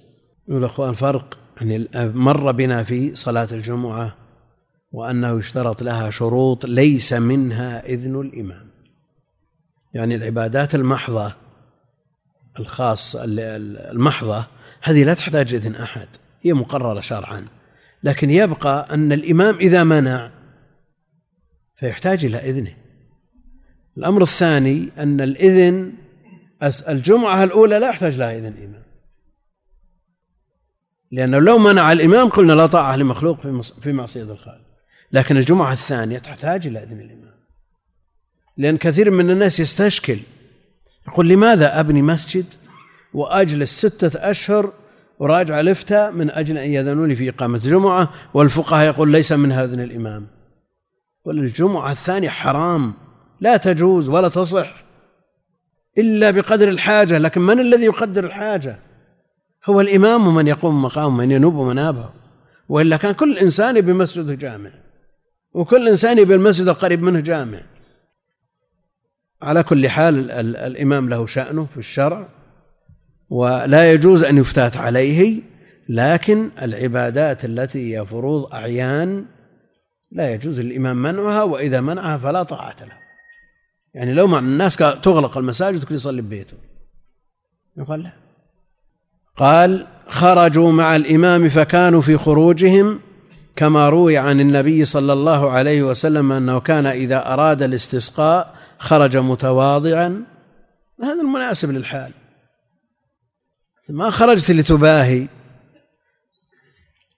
يقول 0.49 0.65
أخوان 0.65 0.93
فرق 0.93 1.37
يعني 1.61 1.87
مر 1.95 2.51
بنا 2.51 2.83
في 2.83 3.15
صلاة 3.15 3.47
الجمعة 3.51 4.15
وأنه 4.91 5.39
يشترط 5.39 5.83
لها 5.83 6.09
شروط 6.09 6.65
ليس 6.65 7.13
منها 7.13 7.85
إذن 7.85 8.21
الإمام. 8.21 8.69
يعني 9.93 10.15
العبادات 10.15 10.75
المحضة 10.75 11.33
الخاصة 12.59 13.23
المحضة 13.23 14.45
هذه 14.81 15.03
لا 15.03 15.13
تحتاج 15.13 15.53
إذن 15.53 15.75
أحد 15.75 16.07
هي 16.41 16.53
مقررة 16.53 17.01
شرعا. 17.01 17.45
لكن 18.03 18.29
يبقى 18.29 18.87
أن 18.93 19.11
الإمام 19.11 19.55
إذا 19.55 19.83
منع 19.83 20.31
فيحتاج 21.75 22.25
إلى 22.25 22.37
إذنه. 22.37 22.73
الأمر 23.97 24.21
الثاني 24.21 24.89
أن 24.97 25.21
الإذن 25.21 25.93
الجمعة 26.87 27.43
الأولى 27.43 27.79
لا 27.79 27.89
يحتاج 27.89 28.17
لها 28.17 28.37
إذن 28.37 28.47
الإمام. 28.47 28.88
لأنه 31.11 31.39
لو 31.39 31.57
منع 31.57 31.91
الإمام 31.91 32.29
قلنا 32.29 32.53
لا 32.53 32.65
طاعة 32.65 32.95
لمخلوق 32.95 33.39
في 33.81 33.91
معصية 33.91 34.23
الخالق. 34.23 34.69
لكن 35.11 35.37
الجمعة 35.37 35.73
الثانية 35.73 36.19
تحتاج 36.19 36.67
إلى 36.67 36.83
إذن 36.83 36.99
الإمام. 36.99 37.39
لأن 38.57 38.77
كثير 38.77 39.11
من 39.11 39.29
الناس 39.29 39.59
يستشكل. 39.59 40.19
يقول 41.07 41.29
لماذا 41.29 41.79
أبني 41.79 42.01
مسجد 42.01 42.45
وأجلس 43.13 43.85
ستة 43.85 44.29
أشهر 44.29 44.73
وراجع 45.19 45.59
الإفتاء 45.59 46.11
من 46.11 46.31
أجل 46.31 46.57
أن 46.57 46.69
يأذنوا 46.69 47.07
لي 47.07 47.15
في 47.15 47.29
إقامة 47.29 47.57
جمعة 47.57 48.09
والفقهاء 48.33 48.85
يقول 48.85 49.11
ليس 49.11 49.31
من 49.31 49.51
هذا 49.51 49.83
الإمام. 49.83 50.27
والجمعة 51.25 51.91
الثانية 51.91 52.29
حرام. 52.29 52.93
لا 53.41 53.57
تجوز 53.57 54.09
ولا 54.09 54.29
تصح 54.29 54.83
إلا 55.97 56.31
بقدر 56.31 56.69
الحاجة. 56.69 57.17
لكن 57.17 57.41
من 57.41 57.59
الذي 57.59 57.85
يقدر 57.85 58.25
الحاجة؟ 58.25 58.88
هو 59.65 59.81
الإمام 59.81 60.27
ومن 60.27 60.47
يقوم 60.47 60.81
مقامه 60.81 61.17
من 61.17 61.31
ينوب 61.31 61.53
منابه. 61.53 62.09
وإلا 62.69 62.97
كان 62.97 63.13
كل 63.13 63.37
إنسان 63.37 63.77
يبي 63.77 63.93
مسجده 63.93 64.33
جامع 64.33 64.71
وكل 65.53 65.87
إنسان 65.87 66.17
يبي 66.17 66.35
المسجد 66.35 66.67
القريب 66.67 67.01
منه 67.01 67.19
جامع. 67.19 67.61
على 69.41 69.63
كل 69.63 69.89
حال 69.89 70.31
الإمام 70.55 71.09
له 71.09 71.25
شأنه 71.25 71.65
في 71.65 71.77
الشرع 71.77 72.29
ولا 73.29 73.93
يجوز 73.93 74.23
أن 74.23 74.37
يفتات 74.37 74.77
عليه 74.77 75.41
لكن 75.89 76.51
العبادات 76.61 77.45
التي 77.45 77.97
هي 77.97 78.05
فروض 78.05 78.53
أعيان 78.53 79.25
لا 80.11 80.33
يجوز 80.33 80.59
للإمام 80.59 80.97
منعها 80.97 81.43
وإذا 81.43 81.81
منعها 81.81 82.17
فلا 82.17 82.43
طاعة 82.43 82.75
له. 82.81 82.97
يعني 83.93 84.13
لو 84.13 84.27
مع 84.27 84.39
الناس 84.39 84.75
تغلق 84.75 85.37
المساجد 85.37 85.83
كل 85.83 85.95
يصلي 85.95 86.21
ببيته 86.21 86.57
يقول 87.77 88.03
لا. 88.03 88.28
قال 89.39 89.87
خرجوا 90.07 90.71
مع 90.71 90.95
الإمام 90.95 91.49
فكانوا 91.49 92.01
في 92.01 92.17
خروجهم 92.17 92.99
كما 93.55 93.89
روي 93.89 94.17
عن 94.17 94.39
النبي 94.39 94.85
صلى 94.85 95.13
الله 95.13 95.51
عليه 95.51 95.83
وسلم 95.83 96.31
أنه 96.31 96.59
كان 96.59 96.85
إذا 96.85 97.33
أراد 97.33 97.61
الاستسقاء 97.61 98.55
خرج 98.79 99.17
متواضعا. 99.17 100.23
هذا 101.03 101.21
المناسب 101.21 101.71
للحال. 101.71 102.13
ما 103.89 104.09
خرجت 104.09 104.51
لتباهي 104.51 105.27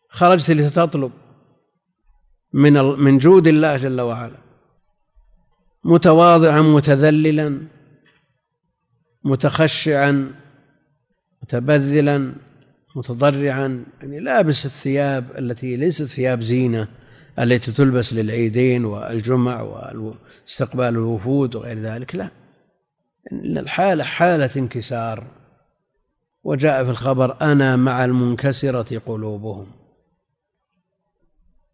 خرجت 0.09 0.51
لتطلب 0.51 1.11
من 2.53 2.73
من 2.83 3.17
جود 3.17 3.47
الله 3.47 3.77
جل 3.77 4.01
وعلا. 4.01 4.37
متواضعا 5.83 6.61
متذللا 6.61 7.67
متخشعا 9.23 10.40
متبذلا 11.43 12.33
متضرعا 12.95 13.85
يعني 14.01 14.19
لابس 14.19 14.65
الثياب 14.65 15.25
التي 15.37 15.75
ليست 15.75 16.03
ثياب 16.03 16.41
زينة 16.41 16.87
التي 17.39 17.71
تلبس 17.71 18.13
للعيدين 18.13 18.85
والجمع 18.85 19.61
واستقبال 19.61 20.85
الوفود 20.85 21.55
وغير 21.55 21.79
ذلك 21.79 22.15
لا. 22.15 22.29
الحالة 23.33 24.03
حالة 24.03 24.49
انكسار. 24.57 25.27
وجاء 26.43 26.83
في 26.83 26.89
الخبر 26.89 27.37
أنا 27.41 27.75
مع 27.75 28.05
المنكسرة 28.05 28.99
قلوبهم. 29.05 29.67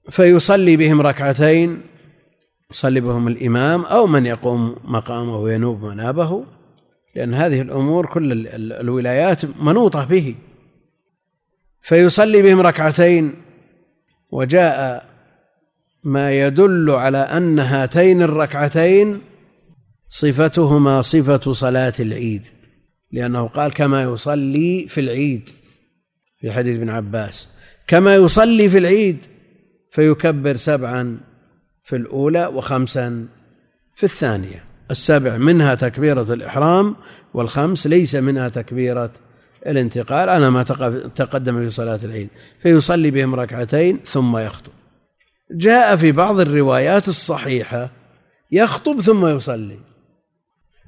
فيصلي 0.09 0.77
بهم 0.77 1.01
ركعتين 1.01 1.81
يصلي 2.71 3.01
بهم 3.01 3.27
الإمام 3.27 3.85
أو 3.85 4.07
من 4.07 4.25
يقوم 4.25 4.75
مقامه 4.83 5.37
وينوب 5.37 5.85
منابه. 5.85 6.45
لأن 7.17 7.33
هذه 7.33 7.61
الأمور 7.61 8.05
كل 8.05 8.47
الولايات 8.55 9.61
منوطة 9.61 10.05
به. 10.05 10.35
فيصلي 11.81 12.41
بهم 12.41 12.59
ركعتين 12.61 13.33
وجاء 14.31 15.05
ما 16.03 16.31
يدل 16.31 16.91
على 16.91 17.17
أن 17.17 17.59
هاتين 17.59 18.21
الركعتين 18.21 19.21
صفتهما 20.07 21.01
صفة 21.01 21.51
صلاة 21.51 21.93
العيد 21.99 22.45
لأنه 23.11 23.47
قال 23.47 23.73
كما 23.73 24.03
يصلي 24.03 24.87
في 24.89 25.01
العيد 25.01 25.49
في 26.39 26.51
حديث 26.51 26.77
ابن 26.77 26.89
عباس. 26.89 27.47
كما 27.87 28.15
يصلي 28.15 28.69
في 28.69 28.77
العيد 28.77 29.17
فيكبر 29.91 30.55
سبعا 30.55 31.17
في 31.83 31.95
الأولى 31.95 32.45
وخمسا 32.45 33.27
في 33.95 34.03
الثانية. 34.03 34.66
السبع 34.91 35.37
منها 35.37 35.75
تكبيرة 35.75 36.33
الإحرام 36.33 36.95
والخمس 37.33 37.87
ليس 37.87 38.15
منها 38.15 38.49
تكبيرة 38.49 39.11
الانتقال 39.67 40.29
على 40.29 40.49
ما 40.49 40.63
تقدم 41.15 41.59
في 41.59 41.69
صلاة 41.69 41.99
العيد 42.03 42.29
فيصلي 42.61 43.11
بهم 43.11 43.35
ركعتين 43.35 43.99
ثم 44.05 44.37
يخطب. 44.37 44.71
جاء 45.51 45.95
في 45.95 46.11
بعض 46.11 46.39
الروايات 46.39 47.07
الصحيحة 47.07 47.89
يخطب 48.51 48.99
ثم 48.99 49.27
يصلي 49.27 49.79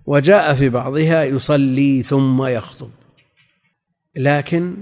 وجاء 0.06 0.56
في 0.56 0.70
بعضها 0.70 1.24
يصلي 1.24 2.04
ثم 2.04 2.44
يخطب. 2.44 2.90
لكن 4.16 4.76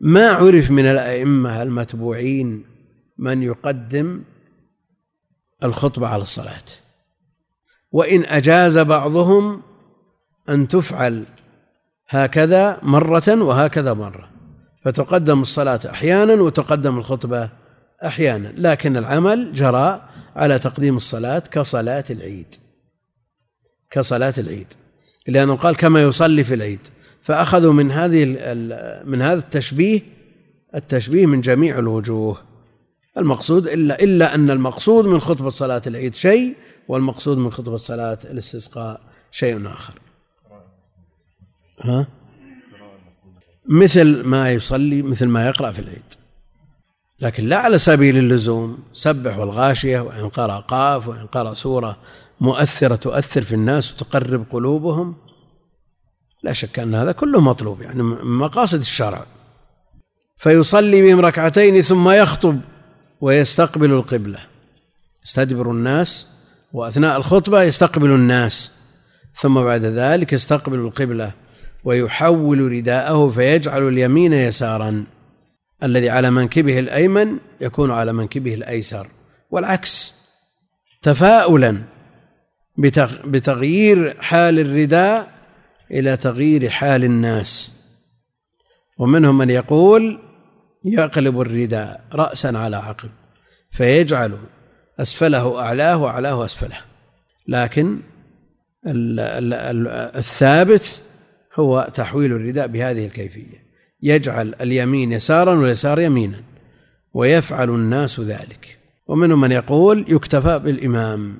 ما 0.00 0.28
عرف 0.28 0.70
من 0.70 0.84
الأئمة 0.84 1.62
المتبوعين 1.62 2.64
من 3.18 3.42
يقدم 3.42 4.22
الخطبة 5.62 6.06
على 6.06 6.22
الصلاة. 6.22 6.62
وإن 7.92 8.24
أجاز 8.24 8.78
بعضهم 8.78 9.62
أن 10.48 10.68
تفعل 10.68 11.24
هكذا 12.08 12.78
مرة 12.82 13.42
وهكذا 13.42 13.94
مرة. 13.94 14.30
فتقدم 14.84 15.42
الصلاة 15.42 15.80
أحيانا 15.90 16.34
وتقدم 16.34 16.98
الخطبة 16.98 17.48
أحيانا. 18.04 18.52
لكن 18.56 18.96
العمل 18.96 19.52
جرى 19.52 20.08
على 20.36 20.58
تقديم 20.58 20.96
الصلاة 20.96 21.38
كصلاة 21.38 22.04
العيد. 22.10 22.54
كصلاة 23.90 24.34
العيد. 24.38 24.66
لأنه 25.26 25.56
قال 25.56 25.76
كما 25.76 26.02
يصلي 26.02 26.44
في 26.44 26.54
العيد. 26.54 26.80
فأخذوا 27.22 27.72
من 27.72 27.90
هذه 27.90 28.24
من 29.04 29.22
هذا 29.22 29.38
التشبيه 29.38 30.00
التشبيه 30.74 31.26
من 31.26 31.40
جميع 31.40 31.78
الوجوه. 31.78 32.49
المقصود 33.18 33.68
إلا 33.68 34.02
إلا 34.02 34.34
أن 34.34 34.50
المقصود 34.50 35.06
من 35.06 35.20
خطبة 35.20 35.50
صلاة 35.50 35.82
العيد 35.86 36.14
شيء 36.14 36.56
والمقصود 36.88 37.38
من 37.38 37.52
خطبة 37.52 37.76
صلاة 37.76 38.18
الاستسقاء 38.24 39.00
شيء 39.30 39.66
آخر. 39.66 39.94
ها؟ 41.80 42.06
مثل 43.68 44.22
ما 44.26 44.52
يصلي 44.52 45.02
مثل 45.02 45.26
ما 45.26 45.46
يقرأ 45.48 45.72
في 45.72 45.78
العيد. 45.78 46.02
لكن 47.20 47.44
لا 47.44 47.56
على 47.56 47.78
سبيل 47.78 48.16
اللزوم 48.16 48.78
سبح 48.92 49.38
والغاشية 49.38 50.00
وإن 50.00 50.28
قرأ 50.28 50.60
قاف 50.60 51.08
وإن 51.08 51.26
قرأ 51.26 51.54
سورة 51.54 51.96
مؤثرة 52.40 52.96
تؤثر 52.96 53.42
في 53.42 53.54
الناس 53.54 53.92
وتقرب 53.92 54.46
قلوبهم 54.50 55.16
لا 56.42 56.52
شك 56.52 56.78
أن 56.78 56.94
هذا 56.94 57.12
كله 57.12 57.40
مطلوب 57.40 57.82
يعني 57.82 58.02
من 58.02 58.38
مقاصد 58.38 58.80
الشرع. 58.80 59.26
فيصلي 60.36 61.02
بهم 61.02 61.20
ركعتين 61.20 61.82
ثم 61.82 62.10
يخطب. 62.10 62.60
ويستقبل 63.20 63.92
القبلة. 63.92 64.38
يستدبر 65.24 65.70
الناس 65.70 66.26
وأثناء 66.72 67.16
الخطبة 67.16 67.62
يستقبل 67.62 68.10
الناس. 68.10 68.70
ثم 69.34 69.54
بعد 69.64 69.84
ذلك 69.84 70.32
يستقبل 70.32 70.78
القبلة 70.78 71.32
ويحول 71.84 72.72
رداءه 72.72 73.30
فيجعل 73.30 73.88
اليمين 73.88 74.32
يسارا. 74.32 75.04
الذي 75.82 76.10
على 76.10 76.30
منكبه 76.30 76.78
الأيمن 76.78 77.38
يكون 77.60 77.90
على 77.90 78.12
منكبه 78.12 78.54
الأيسر. 78.54 79.08
والعكس 79.50 80.12
تفاؤلا 81.02 81.82
بتغيير 83.24 84.16
حال 84.22 84.58
الرداء 84.58 85.30
إلى 85.90 86.16
تغيير 86.16 86.70
حال 86.70 87.04
الناس. 87.04 87.70
ومنهم 88.98 89.38
من 89.38 89.50
يقول 89.50 90.18
يقلب 90.84 91.40
الرداء 91.40 92.04
راسا 92.12 92.48
على 92.48 92.76
عقب 92.76 93.10
فيجعل 93.70 94.38
أسفله 95.00 95.60
أعلاه 95.60 95.96
وأعلاه 95.96 96.44
أسفله. 96.44 96.76
لكن 97.48 97.98
الثابت 100.16 101.02
هو 101.54 101.88
تحويل 101.94 102.32
الرداء 102.32 102.66
بهذه 102.66 103.06
الكيفية. 103.06 103.70
يجعل 104.02 104.54
اليمين 104.60 105.12
يسارا 105.12 105.54
واليسار 105.54 106.00
يمينا 106.00 106.42
ويفعل 107.14 107.70
الناس 107.70 108.20
ذلك. 108.20 108.78
ومنهم 109.06 109.40
من 109.40 109.52
يقول 109.52 110.04
يكتفى 110.08 110.58
بالإمام. 110.58 111.38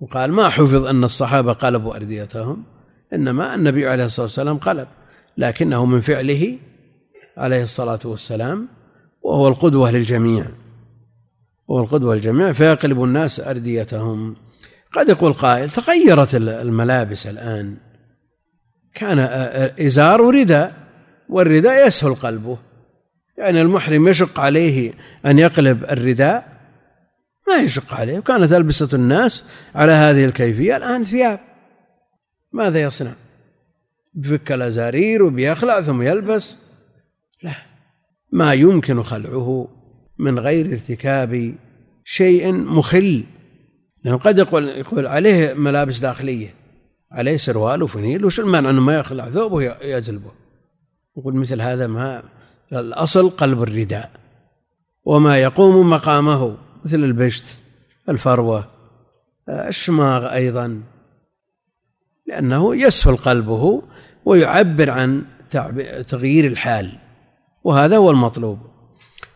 وقال 0.00 0.32
ما 0.32 0.48
حفظ 0.48 0.86
أن 0.86 1.04
الصحابة 1.04 1.52
قلبوا 1.52 1.96
أرديتهم 1.96 2.64
إنما 3.12 3.54
النبي 3.54 3.88
عليه 3.88 4.04
الصلاة 4.04 4.26
والسلام 4.26 4.58
قلب 4.58 4.88
لكنه 5.38 5.86
من 5.86 6.00
فعله 6.00 6.58
عليه 7.36 7.62
الصلاة 7.62 7.98
والسلام 8.04 8.68
وهو 9.22 9.48
القدوة 9.48 9.90
للجميع. 9.90 10.46
هو 11.70 11.80
القدوة 11.80 12.14
للجميع 12.14 12.52
فيقلب 12.52 13.04
الناس 13.04 13.40
أرديتهم. 13.40 14.36
قد 14.92 15.08
يقول 15.08 15.32
قائل 15.32 15.70
تغيرت 15.70 16.34
الملابس 16.34 17.26
الآن. 17.26 17.76
كان 18.94 19.18
إزار 19.86 20.22
ورداء 20.22 20.74
والرداء 21.28 21.86
يسهل 21.86 22.14
قلبه. 22.14 22.58
يعني 23.38 23.62
المحرم 23.62 24.08
يشق 24.08 24.40
عليه 24.40 24.92
أن 25.26 25.38
يقلب 25.38 25.84
الرداء 25.84 26.56
ما 27.48 27.56
يشق 27.56 27.94
عليه. 27.94 28.18
وكانت 28.18 28.52
ألبسة 28.52 28.88
الناس 28.92 29.44
على 29.74 29.92
هذه 29.92 30.24
الكيفية. 30.24 30.76
الآن 30.76 31.04
ثياب. 31.04 31.40
ماذا 32.52 32.80
يصنع؟ 32.80 33.12
بفك 34.14 34.52
الأزارير 34.52 35.22
وبيخلع 35.22 35.80
ثم 35.80 36.02
يلبس. 36.02 36.56
لا. 37.42 37.54
ما 38.32 38.52
يمكن 38.52 39.02
خلعه 39.02 39.68
من 40.18 40.38
غير 40.38 40.72
ارتكاب 40.72 41.54
شيء 42.04 42.52
مخل. 42.52 43.24
لأنه 44.04 44.18
قد 44.18 44.38
يقول 44.38 44.68
يقول 44.68 45.06
عليه 45.06 45.54
ملابس 45.54 45.98
داخلية. 45.98 46.54
عليه 47.12 47.36
سروال 47.36 47.82
وفنيل 47.82 48.24
وش 48.24 48.40
المانع 48.40 48.70
أنه 48.70 48.80
ما 48.80 48.98
يخلع 48.98 49.30
ثوبه 49.30 49.62
يجلبه. 49.82 50.30
يقول 51.16 51.36
مثل 51.36 51.62
هذا 51.62 51.86
ما 51.86 52.22
الأصل 52.72 53.30
قلب 53.30 53.62
الرداء. 53.62 54.10
وما 55.04 55.38
يقوم 55.38 55.90
مقامه 55.90 56.56
مثل 56.84 57.04
البشت 57.04 57.44
الفروة 58.08 58.70
الشماغ 59.48 60.32
أيضا. 60.32 60.82
لأنه 62.26 62.76
يسهل 62.76 63.16
قلبه 63.16 63.82
ويعبر 64.24 64.90
عن 64.90 65.24
تغيير 66.08 66.46
الحال. 66.46 66.98
وهذا 67.66 67.96
هو 67.96 68.10
المطلوب. 68.10 68.58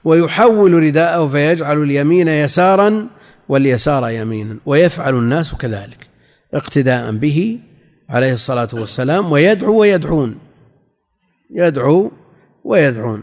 ويحول 0.05 0.73
رداءه 0.73 1.27
فيجعل 1.29 1.83
اليمين 1.83 2.29
يسارا 2.29 3.09
واليسار 3.49 4.09
يمينا 4.09 4.57
ويفعل 4.67 5.15
الناس 5.15 5.55
كذلك 5.55 6.09
اقتداء 6.55 7.13
به 7.13 7.59
عليه 8.09 8.33
الصلاة 8.33 8.69
والسلام 8.73 9.33
ويدعو 9.33 9.81
ويدعون 9.81 10.39
يدعو 11.51 12.11
ويدعون. 12.65 13.23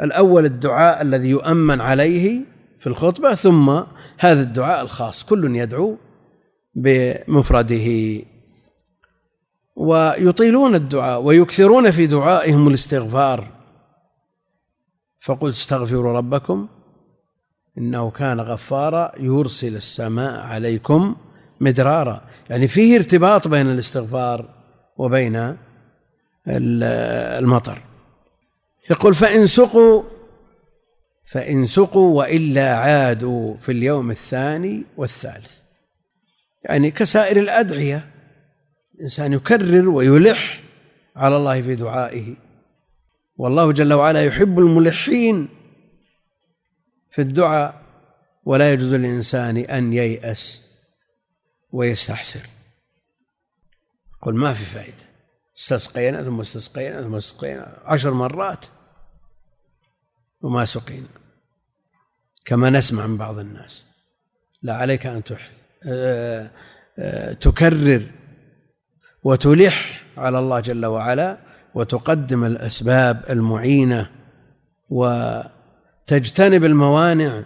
الأول 0.00 0.44
الدعاء 0.44 1.02
الذي 1.02 1.28
يؤمن 1.28 1.80
عليه 1.80 2.40
في 2.78 2.86
الخطبة 2.86 3.34
ثم 3.34 3.70
هذا 4.18 4.42
الدعاء 4.42 4.82
الخاص 4.82 5.24
كل 5.24 5.56
يدعو 5.56 5.96
بمفرده. 6.74 7.88
ويطيلون 9.76 10.74
الدعاء 10.74 11.22
ويكثرون 11.22 11.90
في 11.90 12.06
دعائهم 12.06 12.68
الاستغفار. 12.68 13.59
فقلت 15.20 15.54
استغفروا 15.54 16.12
ربكم 16.12 16.68
إنه 17.78 18.10
كان 18.10 18.40
غفارا 18.40 19.12
يرسل 19.18 19.76
السماء 19.76 20.40
عليكم 20.40 21.16
مدرارا. 21.60 22.22
يعني 22.50 22.68
فيه 22.68 22.96
ارتباط 22.96 23.48
بين 23.48 23.66
الاستغفار 23.66 24.48
وبين 24.96 25.56
المطر. 26.46 27.82
يقول 28.90 29.14
فإن 29.14 29.46
سقوا 29.46 30.02
فإن 31.24 31.66
سقوا 31.66 32.18
وإلا 32.18 32.74
عادوا 32.74 33.56
في 33.56 33.72
اليوم 33.72 34.10
الثاني 34.10 34.84
والثالث. 34.96 35.52
يعني 36.64 36.90
كسائر 36.90 37.36
الأدعية 37.36 38.10
الإنسان 38.94 39.32
يكرر 39.32 39.88
ويلح 39.88 40.60
على 41.16 41.36
الله 41.36 41.62
في 41.62 41.74
دعائه. 41.74 42.34
والله 43.40 43.72
جل 43.72 43.92
وعلا 43.92 44.24
يحب 44.24 44.58
الملحين 44.58 45.48
في 47.10 47.22
الدعاء 47.22 47.82
ولا 48.44 48.72
يجوز 48.72 48.94
للإنسان 48.94 49.56
أن 49.56 49.92
ييأس 49.92 50.62
ويستحسر. 51.72 52.46
قل 54.22 54.34
ما 54.34 54.54
في 54.54 54.64
فائدة 54.64 55.04
استسقينا 55.58 56.22
ثم 56.22 56.40
استسقينا 56.40 57.02
ثم 57.02 57.14
استسقينا 57.14 57.82
عشر 57.84 58.14
مرات 58.14 58.64
وما 60.40 60.64
سقينا. 60.64 61.08
كما 62.44 62.70
نسمع 62.70 63.06
من 63.06 63.16
بعض 63.16 63.38
الناس. 63.38 63.84
لا 64.62 64.74
عليك 64.76 65.06
أن 65.06 65.22
آه، 65.86 66.50
آه، 66.98 67.32
تكرر 67.32 68.10
وتلح 69.24 70.04
على 70.16 70.38
الله 70.38 70.60
جل 70.60 70.86
وعلا 70.86 71.49
وتقدم 71.74 72.44
الأسباب 72.44 73.24
المعينة 73.30 74.10
وتجتنب 74.90 76.64
الموانع 76.64 77.42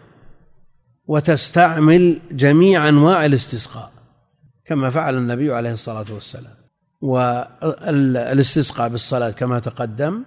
وتستعمل 1.07 2.21
جميع 2.33 2.89
أنواع 2.89 3.27
الاستسقاء 3.27 3.91
كما 4.65 4.91
فعل 4.91 5.17
النبي 5.17 5.55
عليه 5.55 5.73
الصلاة 5.73 6.07
والسلام. 6.11 6.55
والاستسقاء 7.01 8.89
بالصلاة 8.89 9.31
كما 9.31 9.59
تقدم 9.59 10.25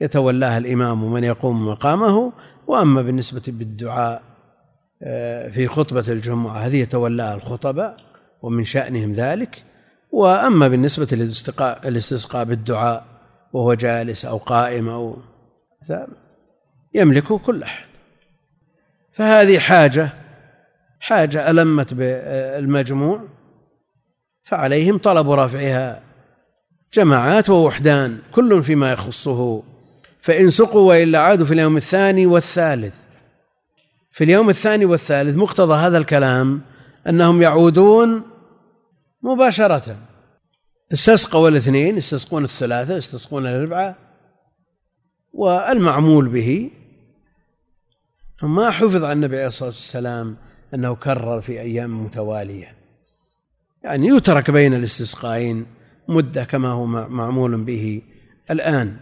يتولاها 0.00 0.58
الإمام 0.58 1.04
ومن 1.04 1.24
يقوم 1.24 1.68
مقامه 1.68 2.32
وأما 2.66 3.02
بالنسبة 3.02 3.42
بالدعاء 3.46 4.22
آه، 5.02 5.48
في 5.48 5.68
خطبة 5.68 6.04
الجمعة 6.08 6.58
هذه 6.58 6.76
يتولاها 6.76 7.34
الخطباء 7.34 7.96
ومن 8.42 8.64
شأنهم 8.64 9.12
ذلك. 9.12 9.64
وأما 10.12 10.68
بالنسبة 10.68 11.08
للاستسقاء 11.84 12.44
بالدعاء 12.44 13.15
وهو 13.56 13.74
جالس 13.74 14.24
أو 14.24 14.36
قائم 14.36 14.88
أو 14.88 15.16
يملكه 16.94 17.38
كل 17.38 17.62
أحد. 17.62 17.86
فهذه 19.12 19.58
حاجة 19.58 20.08
حاجة 21.00 21.50
ألمت 21.50 21.94
بالمجموع 21.94 23.24
فعليهم 24.44 24.98
طلب 24.98 25.30
رفعها 25.30 26.02
جماعات 26.94 27.50
ووحدان 27.50 28.18
كل 28.32 28.64
فيما 28.64 28.92
يخصه. 28.92 29.62
فإن 30.20 30.50
سقوا 30.50 30.88
وإلا 30.88 31.18
عادوا 31.18 31.46
في 31.46 31.54
اليوم 31.54 31.76
الثاني 31.76 32.26
والثالث. 32.26 32.94
في 34.10 34.24
اليوم 34.24 34.50
الثاني 34.50 34.84
والثالث 34.84 35.36
مقتضى 35.36 35.74
هذا 35.74 35.98
الكلام 35.98 36.60
أنهم 37.08 37.42
يعودون 37.42 38.22
مباشرة. 39.22 39.96
استسقوا 40.92 41.48
الاثنين 41.48 41.98
يستسقون 41.98 42.44
الثلاثة 42.44 42.96
يستسقون 42.96 43.46
الأربعة 43.46 43.96
والمعمول 45.32 46.28
به 46.28 46.70
ما 48.42 48.70
حفظ 48.70 49.04
عن 49.04 49.12
النبي 49.16 49.36
عليه 49.36 49.46
الصلاة 49.46 49.68
والسلام 49.68 50.36
أنه 50.74 50.94
كرر 50.94 51.40
في 51.40 51.60
أيام 51.60 52.04
متوالية. 52.04 52.76
يعني 53.82 54.06
يترك 54.06 54.50
بين 54.50 54.74
الاستسقائين 54.74 55.66
مدة 56.08 56.44
كما 56.44 56.68
هو 56.68 56.86
معمول 56.86 57.64
به 57.64 58.02
الآن. 58.50 58.96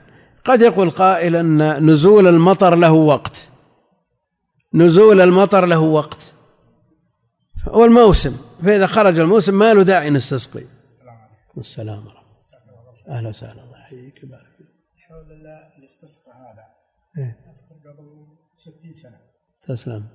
قد 0.45 0.63
يقول 0.63 0.91
قائل 0.91 1.37
أن 1.37 1.87
نزول 1.91 2.27
المطر 2.27 2.75
له 2.75 2.93
وقت. 2.93 3.49
نزول 4.75 5.21
المطر 5.21 5.67
له 5.67 5.81
وقت. 5.81 6.33
هو 7.69 7.85
الموسم 7.85 8.37
فإذا 8.63 8.87
خرج 8.87 9.19
الموسم 9.19 9.59
ما 9.59 9.75
له 9.75 9.83
داعي 9.83 10.11
نستسقي. 10.11 10.74
السلام 11.59 12.07
ورحمة 12.07 12.21
الله 12.21 13.19
أهلا 13.19 13.29
وسهلا. 13.29 13.65
الله 13.65 13.79
يحييك 13.79 14.15
ويبارك 14.23 14.57
فيك. 14.57 14.67
حول 14.97 15.47
الاستسقاء 15.79 16.37
هذا. 16.37 16.75
إيه؟ 17.19 17.45
قبل 17.71 18.27
60 18.55 18.95
سنة. 18.95 19.21
تسلم. 19.63 20.09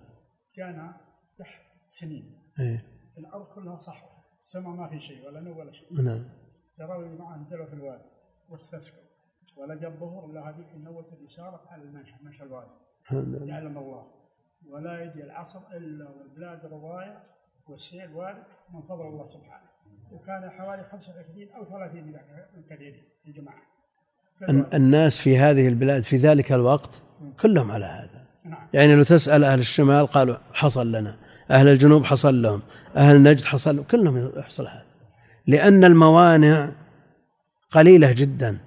كان 0.54 0.94
تحت 1.38 1.62
سنين. 1.88 2.54
إيه؟ 2.60 2.86
الأرض 3.18 3.48
كلها 3.48 3.78
صحراء. 3.78 4.24
السماء 4.40 4.74
ما 4.74 4.90
في 4.90 5.00
شيء 5.00 5.28
ولا 5.28 5.40
نور 5.40 5.58
ولا 5.58 5.72
شيء. 5.72 6.02
نعم. 6.02 6.30
ترى 6.78 7.10
معه 7.10 7.38
نزلوا 7.38 7.66
في 7.66 7.74
الوادي 7.74 8.10
واستسقوا 8.50 9.04
ولا 9.58 9.76
جاء 9.76 9.90
الظهر 9.92 10.26
الا 10.26 10.50
هذيك 10.50 10.72
النوة 10.74 11.14
اللي 11.14 11.28
صارت 11.28 11.68
على 11.68 11.84
المشى 11.84 12.16
مشى 12.24 12.44
الوادي. 12.44 12.72
يعلم 13.52 13.78
الله. 13.78 14.14
ولا 14.68 15.04
يجي 15.04 15.24
العصر 15.24 15.60
إلا 15.68 16.10
والبلاد 16.10 16.66
رواية 16.66 17.24
والسيل 17.68 18.14
وارد 18.14 18.48
من 18.74 18.82
فضل 18.82 19.08
الله 19.08 19.26
سبحانه. 19.26 19.69
وكان 20.12 20.50
حوالي 20.50 20.84
25 20.84 21.48
أو 21.56 21.66
30 21.66 22.04
من 22.04 22.14
يا 23.26 23.34
جماعة 23.34 23.70
الناس 24.74 25.18
في 25.18 25.38
هذه 25.38 25.68
البلاد 25.68 26.04
في 26.04 26.18
ذلك 26.18 26.52
الوقت 26.52 27.02
كلهم 27.42 27.72
على 27.72 27.86
هذا. 27.86 28.26
نعم. 28.46 28.68
يعني 28.74 28.96
لو 28.96 29.04
تسأل 29.04 29.44
أهل 29.44 29.60
الشمال 29.60 30.08
قالوا 30.08 30.36
حصل 30.54 30.92
لنا. 30.92 31.16
أهل 31.52 31.68
الجنوب 31.68 32.06
حصل 32.06 32.42
لهم. 32.42 32.62
أهل 32.96 33.24
نجد 33.24 33.44
حصل 33.44 33.76
لهم. 33.76 33.86
كلهم 33.86 34.32
يحصل 34.38 34.68
هذا. 34.68 34.86
لأن 35.48 35.84
الموانع 35.84 36.72
قليلة 37.72 38.12
جدا. 38.12 38.58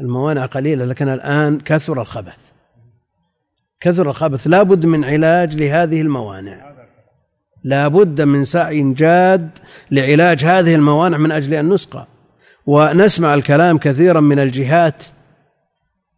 الموانع 0.00 0.46
قليلة 0.46 0.84
لكن 0.84 1.08
الآن 1.08 1.60
كثر 1.60 2.00
الخبث. 2.00 2.38
كثر 3.80 4.10
الخبث. 4.10 4.46
لا 4.46 4.62
بد 4.62 4.86
من 4.86 5.04
علاج 5.04 5.54
لهذه 5.54 6.00
الموانع. 6.00 6.69
لا 7.64 7.88
بد 7.88 8.20
من 8.20 8.44
سعي 8.44 8.92
جاد 8.92 9.50
لعلاج 9.90 10.44
هذه 10.44 10.74
الموانع 10.74 11.16
من 11.16 11.32
أجل 11.32 11.54
أن 11.54 11.68
نسقى. 11.68 12.06
ونسمع 12.66 13.34
الكلام 13.34 13.78
كثيرا 13.78 14.20
من 14.20 14.38
الجهات 14.38 15.04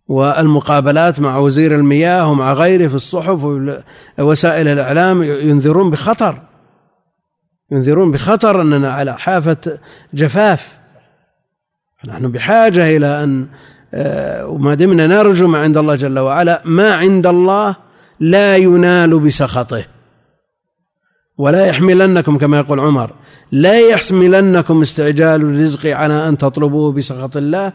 والمقابلات 0.09 1.21
مع 1.21 1.39
وزير 1.39 1.75
المياه 1.75 2.31
ومع 2.31 2.53
غيره 2.53 2.89
في 2.89 2.95
الصحف 2.95 3.45
ووسائل 4.19 4.69
الإعلام 4.69 5.23
ينذرون 5.23 5.91
بخطر 5.91 6.39
ينذرون 7.71 8.13
بخطر 8.13 8.63
أننا 8.63 8.93
على 8.93 9.19
حافة 9.19 9.79
جفاف. 10.15 10.73
نحن 12.05 12.33
بحاجة 12.33 12.97
إلى 12.97 13.25
أن 13.25 13.47
آه، 13.95 14.47
وما 14.47 14.75
دمنا 14.75 15.07
نرجو 15.07 15.49
ما 15.49 15.59
عند 15.59 15.77
الله 15.77 15.95
جل 15.95 16.19
وعلا 16.19 16.63
ما 16.65 16.95
عند 16.95 17.27
الله 17.27 17.77
لا 18.21 18.57
ينال 18.57 19.21
بسخطه. 19.21 19.85
ولا 21.39 21.67
يحملنكم 21.67 22.39
كما 22.39 22.59
يقول 22.59 22.81
عمر 22.81 23.15
لا 23.53 23.81
يحملنكم 23.81 24.83
استعجال 24.83 25.41
الرزق 25.43 25.87
على 25.87 26.29
أن 26.29 26.39
تطلبوه 26.39 26.93
بسخط 26.93 27.37
الله 27.37 27.73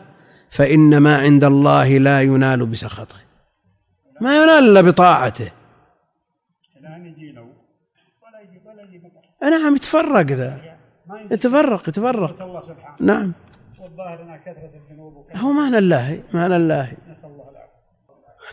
فإن 0.49 0.97
ما 0.97 1.17
عند 1.17 1.43
الله 1.43 1.97
لا 1.97 2.21
ينال 2.21 2.65
بسخطه. 2.65 3.15
ما 4.21 4.37
ينال 4.37 4.69
إلا 4.69 4.81
بطاعته. 4.81 5.51
نعم 9.41 9.75
يتفرق 9.75 10.25
ذا. 10.25 10.77
يتفرق 11.31 11.89
يتفرق. 11.89 12.35
نعم. 12.99 13.33
هو 15.35 15.51
معنى 15.51 15.77
الله 15.77 16.23
معنى 16.33 16.55
الله. 16.55 16.93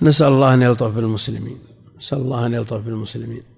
نسأل 0.02 0.26
الله 0.26 0.54
أن 0.54 0.62
يلطف 0.62 0.90
بالمسلمين. 0.90 1.58
نسأل 1.98 2.18
الله 2.18 2.46
أن 2.46 2.54
يلطف 2.54 2.80
بالمسلمين. 2.80 3.53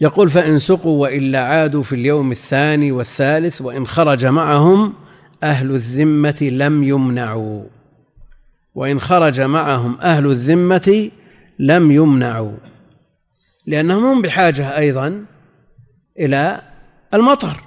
يقول 0.00 0.30
فإن 0.30 0.58
سقوا 0.58 1.02
وإلا 1.02 1.40
عادوا 1.40 1.82
في 1.82 1.94
اليوم 1.94 2.32
الثاني 2.32 2.92
والثالث 2.92 3.62
وإن 3.62 3.86
خرج 3.86 4.26
معهم 4.26 4.92
أهل 5.42 5.70
الذمة 5.70 6.48
لم 6.52 6.82
يمنعوا. 6.82 7.62
وإن 8.74 9.00
خرج 9.00 9.40
معهم 9.40 9.98
أهل 10.00 10.26
الذمة 10.26 11.10
لم 11.58 11.90
يمنعوا. 11.90 12.56
لأنهم 13.66 14.04
هم 14.04 14.22
بحاجة 14.22 14.78
أيضا 14.78 15.24
إلى 16.18 16.60
المطر. 17.14 17.62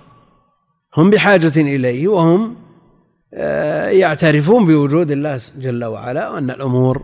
هم 0.98 1.10
بحاجة 1.10 1.62
إليه 1.62 2.08
وهم 2.08 2.56
آه، 3.34 3.89
يعترفون 3.89 4.65
بوجود 4.65 5.12
الله 5.12 5.39
جل 5.58 5.86
وعلا 5.86 6.30
وأن 6.30 6.50
الأمور 6.50 7.04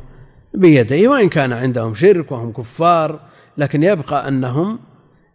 بيده. 0.53 1.07
وإن 1.09 1.29
كان 1.29 1.53
عندهم 1.53 1.95
شرك 1.95 2.31
وهم 2.31 2.51
كفار 2.51 3.19
لكن 3.57 3.83
يبقى 3.83 4.27
أنهم 4.27 4.79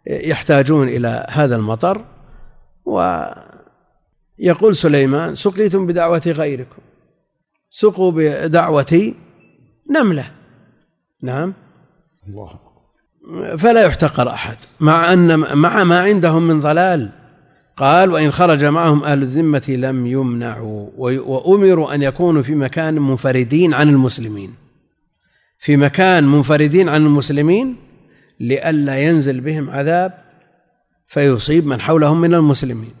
يحتاجون 0.07 0.87
إلى 0.87 1.25
هذا 1.29 1.55
المطر. 1.55 2.05
ويقول 2.85 4.75
سليمان 4.75 5.35
سقيتم 5.35 5.87
بدعوة 5.87 6.21
غيركم. 6.27 6.81
سقوا 7.69 8.11
بدعوة 8.15 9.13
نملة. 9.91 10.31
نعم. 11.23 11.53
الله. 12.27 12.59
فلا 13.57 13.83
يحتقر 13.85 14.29
أحد. 14.29 14.57
مع 14.79 15.13
أن 15.13 15.39
مع 15.39 15.83
ما 15.83 15.99
عندهم 15.99 16.43
من 16.43 16.61
ضلال. 16.61 17.09
قال 17.77 18.11
وإن 18.11 18.31
خرج 18.31 18.65
معهم 18.65 19.03
أهل 19.03 19.21
الذمة 19.21 19.63
لم 19.69 20.07
يمنعوا. 20.07 20.89
وأمروا 20.97 21.95
أن 21.95 22.01
يكونوا 22.01 22.41
في 22.41 22.55
مكان 22.55 23.01
منفردين 23.01 23.73
عن 23.73 23.89
المسلمين. 23.89 24.53
في 25.59 25.77
مكان 25.77 26.23
منفردين 26.27 26.89
عن 26.89 27.05
المسلمين 27.05 27.75
لئلا 28.41 28.97
ينزل 28.97 29.41
بهم 29.41 29.69
عذاب 29.69 30.13
فيصيب 31.07 31.65
من 31.65 31.81
حولهم 31.81 32.21
من 32.21 32.33
المسلمين. 32.33 32.93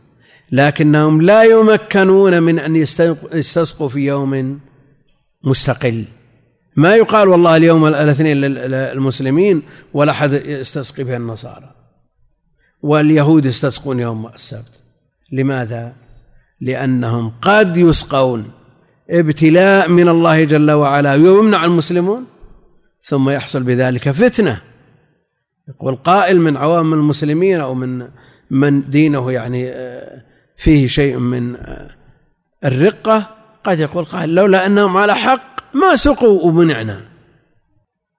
لكنهم 0.51 1.21
لا 1.21 1.43
يمكنون 1.43 2.43
من 2.43 2.59
أن 2.59 2.75
يستسقوا 3.33 3.89
في 3.89 3.99
يوم 3.99 4.59
مستقل. 5.43 6.05
ما 6.75 6.95
يقال 6.95 7.27
والله 7.27 7.55
اليوم 7.55 7.85
الاثنين 7.85 8.37
للمسلمين 8.37 9.61
ولا 9.93 10.11
أحد 10.11 10.33
يستسقي 10.33 11.03
به 11.03 11.17
النصارى. 11.17 11.75
واليهود 12.81 13.45
يستسقون 13.45 13.99
يوم 13.99 14.27
السبت. 14.27 14.81
لماذا؟ 15.31 15.93
لأنهم 16.61 17.33
قد 17.41 17.77
يسقون 17.77 18.51
ابتلاء 19.09 19.89
من 19.89 20.09
الله 20.09 20.43
جل 20.43 20.71
وعلا 20.71 21.13
ويمنع 21.13 21.65
المسلمون 21.65 22.25
ثم 23.03 23.29
يحصل 23.29 23.63
بذلك 23.63 24.11
فتنة. 24.11 24.70
يقول 25.75 25.95
قائل 25.95 26.41
من 26.41 26.57
عوام 26.57 26.93
المسلمين 26.93 27.59
أو 27.59 27.73
من 27.73 28.07
من 28.51 28.89
دينه 28.89 29.31
يعني 29.31 29.69
آه، 29.69 30.23
فيه 30.57 30.87
شيء 30.87 31.17
من 31.17 31.55
آه، 31.55 31.89
الرقة 32.65 33.35
قد 33.63 33.79
يقول 33.79 34.05
قائل 34.05 34.35
لولا 34.35 34.65
أنهم 34.65 34.97
على 34.97 35.15
حق 35.15 35.75
ما 35.75 35.95
سقوا 35.95 36.41
ومنعنا. 36.41 37.01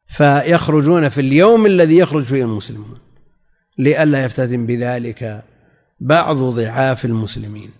فيخرجون 0.07 1.09
في 1.09 1.21
اليوم 1.21 1.67
الذي 1.67 1.99
يخرج 1.99 2.25
فيه 2.25 2.45
المسلمون 2.45 2.99
لئلا 3.79 4.25
يفتتن 4.25 4.67
بذلك 4.67 5.45
بعض 6.01 6.37
ضعاف 6.37 7.05
المسلمين. 7.05 7.71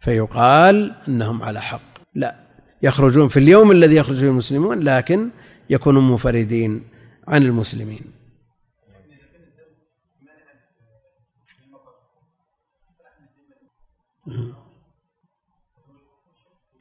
فيقال 0.00 0.94
أنهم 1.08 1.42
على 1.42 1.62
حق. 1.62 1.98
لا 2.14 2.34
يخرجون 2.82 3.28
في 3.28 3.36
اليوم 3.36 3.70
الذي 3.70 3.96
يخرج 3.96 4.16
فيه 4.16 4.28
المسلمون 4.28 4.80
لكن 4.80 5.30
يكونوا 5.70 6.02
منفردين 6.02 6.82
عن 7.28 7.42
المسلمين. 7.42 8.23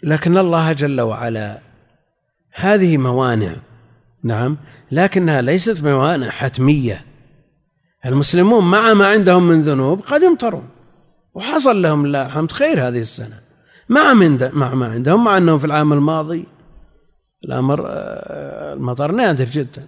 لكن 0.03 0.37
الله 0.37 0.71
جل 0.71 1.01
وعلا 1.01 1.59
هذه 2.53 2.97
موانع 2.97 3.55
نعم 4.23 4.57
لكنها 4.91 5.41
ليست 5.41 5.83
موانع 5.83 6.29
حتمية. 6.29 7.05
المسلمون 8.05 8.71
مع 8.71 8.93
ما 8.93 9.07
عندهم 9.07 9.43
من 9.43 9.61
ذنوب 9.61 10.01
قد 10.01 10.23
يمطرون 10.23 10.69
وحصل 11.33 11.81
لهم 11.81 12.05
الله 12.05 12.25
الحمد 12.25 12.51
خير 12.51 12.87
هذه 12.87 13.01
السنة. 13.01 13.39
مع 13.89 14.13
من 14.13 14.49
مع 14.53 14.73
ما 14.73 14.87
عندهم 14.87 15.23
مع 15.23 15.37
أنهم 15.37 15.59
في 15.59 15.65
العام 15.65 15.93
الماضي 15.93 16.45
الأمر 17.45 17.85
آه، 17.87 18.73
المطر 18.73 19.11
نادر 19.11 19.45
جدا. 19.45 19.87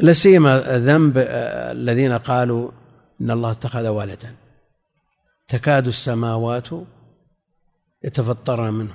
لا 0.00 0.12
سيما 0.12 0.60
ذنب 0.60 1.18
آه، 1.18 1.72
الذين 1.72 2.12
قالوا 2.12 2.70
إن 3.24 3.30
الله 3.30 3.50
اتخذ 3.50 3.88
ولدا. 3.88 4.34
تكاد 5.48 5.86
السماوات 5.86 6.68
يتفطرن 8.04 8.74
منه. 8.74 8.94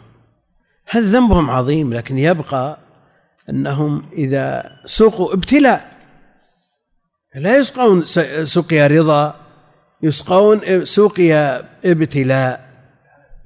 هذا 0.89 1.05
ذنبهم 1.05 1.49
عظيم 1.49 1.93
لكن 1.93 2.17
يبقى 2.17 2.77
أنهم 3.49 4.05
إذا 4.13 4.71
سقوا 4.85 5.33
ابتلاء. 5.33 5.99
لا 7.35 7.57
يسقون 7.57 8.05
سقيا 8.45 8.87
رضا 8.87 9.35
يسقون 10.03 10.85
سقيا 10.85 11.69
ابتلاء. 11.85 12.69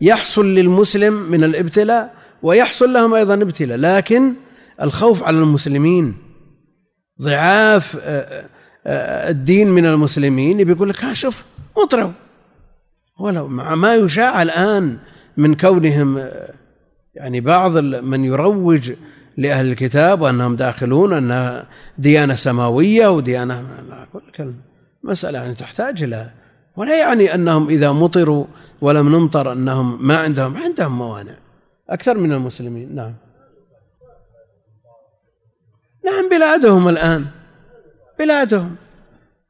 يحصل 0.01 0.45
للمسلم 0.45 1.13
من 1.13 1.43
الابتلاء 1.43 2.15
ويحصل 2.41 2.93
لهم 2.93 3.13
أيضا 3.13 3.33
ابتلاء 3.33 3.77
لكن 3.77 4.33
الخوف 4.81 5.23
على 5.23 5.37
المسلمين 5.37 6.17
ضعاف. 7.21 7.97
الدين 8.85 9.67
من 9.67 9.85
المسلمين 9.85 10.63
بيقول 10.63 10.89
لك 10.89 11.03
ها 11.03 11.13
شوف 11.13 11.43
مطروا 11.77 12.11
ولو 13.19 13.47
مع 13.47 13.75
ما 13.75 13.95
يشاع 13.95 14.41
الآن 14.41 14.97
من 15.37 15.55
كونهم 15.55 16.17
آه، 16.17 16.53
يعني 17.15 17.41
بعض 17.41 17.77
من 17.77 18.25
يروج 18.25 18.91
لأهل 19.37 19.71
الكتاب 19.71 20.21
وأنهم 20.21 20.55
داخلون 20.55 21.13
أنها 21.13 21.65
ديانة 21.97 22.35
سماوية 22.35 23.07
وديانة 23.07 23.63
مسألة 25.03 25.39
يعني 25.39 25.53
تحتاج 25.53 26.03
إلى 26.03 26.29
ولا 26.75 26.99
يعني 26.99 27.35
أنهم 27.35 27.69
إذا 27.69 27.91
مطروا 27.91 28.45
ولم 28.81 29.15
نمطر 29.15 29.51
أنهم 29.51 30.07
ما 30.07 30.17
عندهم 30.17 30.57
عندهم 30.57 30.97
موانع. 30.97 31.33
أكثر 31.89 32.17
من 32.17 32.33
المسلمين 32.33 32.95
نعم. 32.95 33.13
نعم 36.05 36.29
بلادهم 36.31 36.89
الآن. 36.89 37.25
بلادهم. 38.19 38.75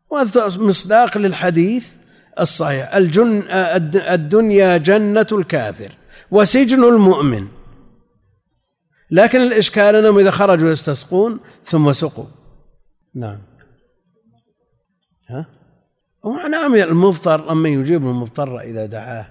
وهذا 0.09 0.47
مصداق 0.47 1.17
للحديث 1.17 1.93
الصحيح. 2.39 2.95
الجن 2.95 3.43
الدنيا 3.95 4.77
جنة 4.77 5.27
الكافر 5.31 5.91
وسجن 6.31 6.83
المؤمن. 6.83 7.47
لكن 9.11 9.41
الإشكال 9.41 9.95
أنهم 9.95 10.19
إذا 10.19 10.31
خرجوا 10.31 10.69
يستسقون 10.71 11.39
ثم 11.65 11.93
سقوا. 11.93 12.25
نعم. 13.15 13.39
ها؟ 15.29 15.45
نعم 16.49 16.75
المضطر 16.75 17.51
أما 17.51 17.69
يجيب 17.69 18.03
المضطر 18.03 18.59
إذا 18.59 18.85
دعاه. 18.85 19.27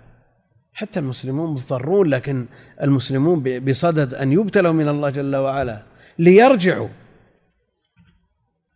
حتى 0.72 1.00
المسلمون 1.00 1.50
مضطرون 1.50 2.08
لكن 2.08 2.46
المسلمون 2.82 3.60
بصدد 3.60 4.14
أن 4.14 4.32
يبتلوا 4.32 4.72
من 4.72 4.88
الله 4.88 5.10
جل 5.10 5.36
وعلا 5.36 5.82
ليرجعوا. 6.18 6.88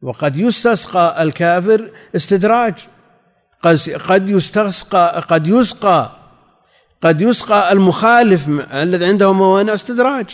وقد 0.02 0.36
يستسقى 0.36 1.22
الكافر 1.22 1.90
استدراج. 2.16 2.74
قد 4.08 4.28
يستسقى 4.28 5.24
قد 5.28 5.46
يسقى 5.46 6.10
قد 7.02 7.20
يسقى 7.20 7.72
المخالف 7.72 8.48
الذي 8.72 9.04
عنده 9.04 9.32
موانع 9.32 9.74
استدراج. 9.74 10.26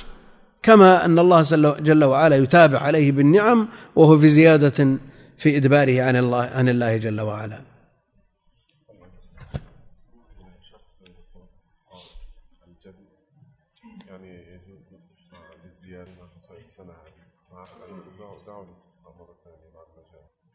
كما 0.63 1.05
أن 1.05 1.19
الله 1.19 1.43
جل 1.81 2.05
وعلا 2.05 2.37
يتابع 2.37 2.79
عليه 2.79 3.13
بالنعم 3.13 3.69
وهو 3.97 4.19
في 4.19 4.29
زيادة 4.29 4.97
في 5.39 5.57
إدباره 5.57 6.03
عن 6.03 6.17
الله 6.17 6.51
عن 6.55 6.69
الله 6.69 6.97
جل 6.97 7.21
وعلا. 7.21 7.72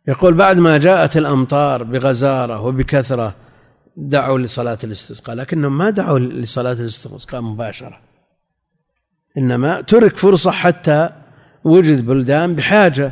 يقول 0.08 0.34
بعد 0.34 0.58
ما 0.58 0.78
جاءت 0.78 1.17
الأمطار 1.17 1.84
بغزارة 1.84 2.62
وبكثرة 2.62 3.36
دعوا 3.98 4.39
لصلاة 4.39 4.78
الاستسقاء 4.84 5.36
لكنهم 5.36 5.78
ما 5.78 5.89
دعوا 5.89 6.20
لصلاة 6.20 6.72
الاستسقاء 6.72 7.41
مباشرة. 7.41 8.02
إنما 9.38 9.82
ترك 9.82 10.17
فرصة 10.17 10.52
حتى 10.52 11.10
وجد 11.63 12.06
بلدان 12.06 12.56
بحاجة. 12.56 13.12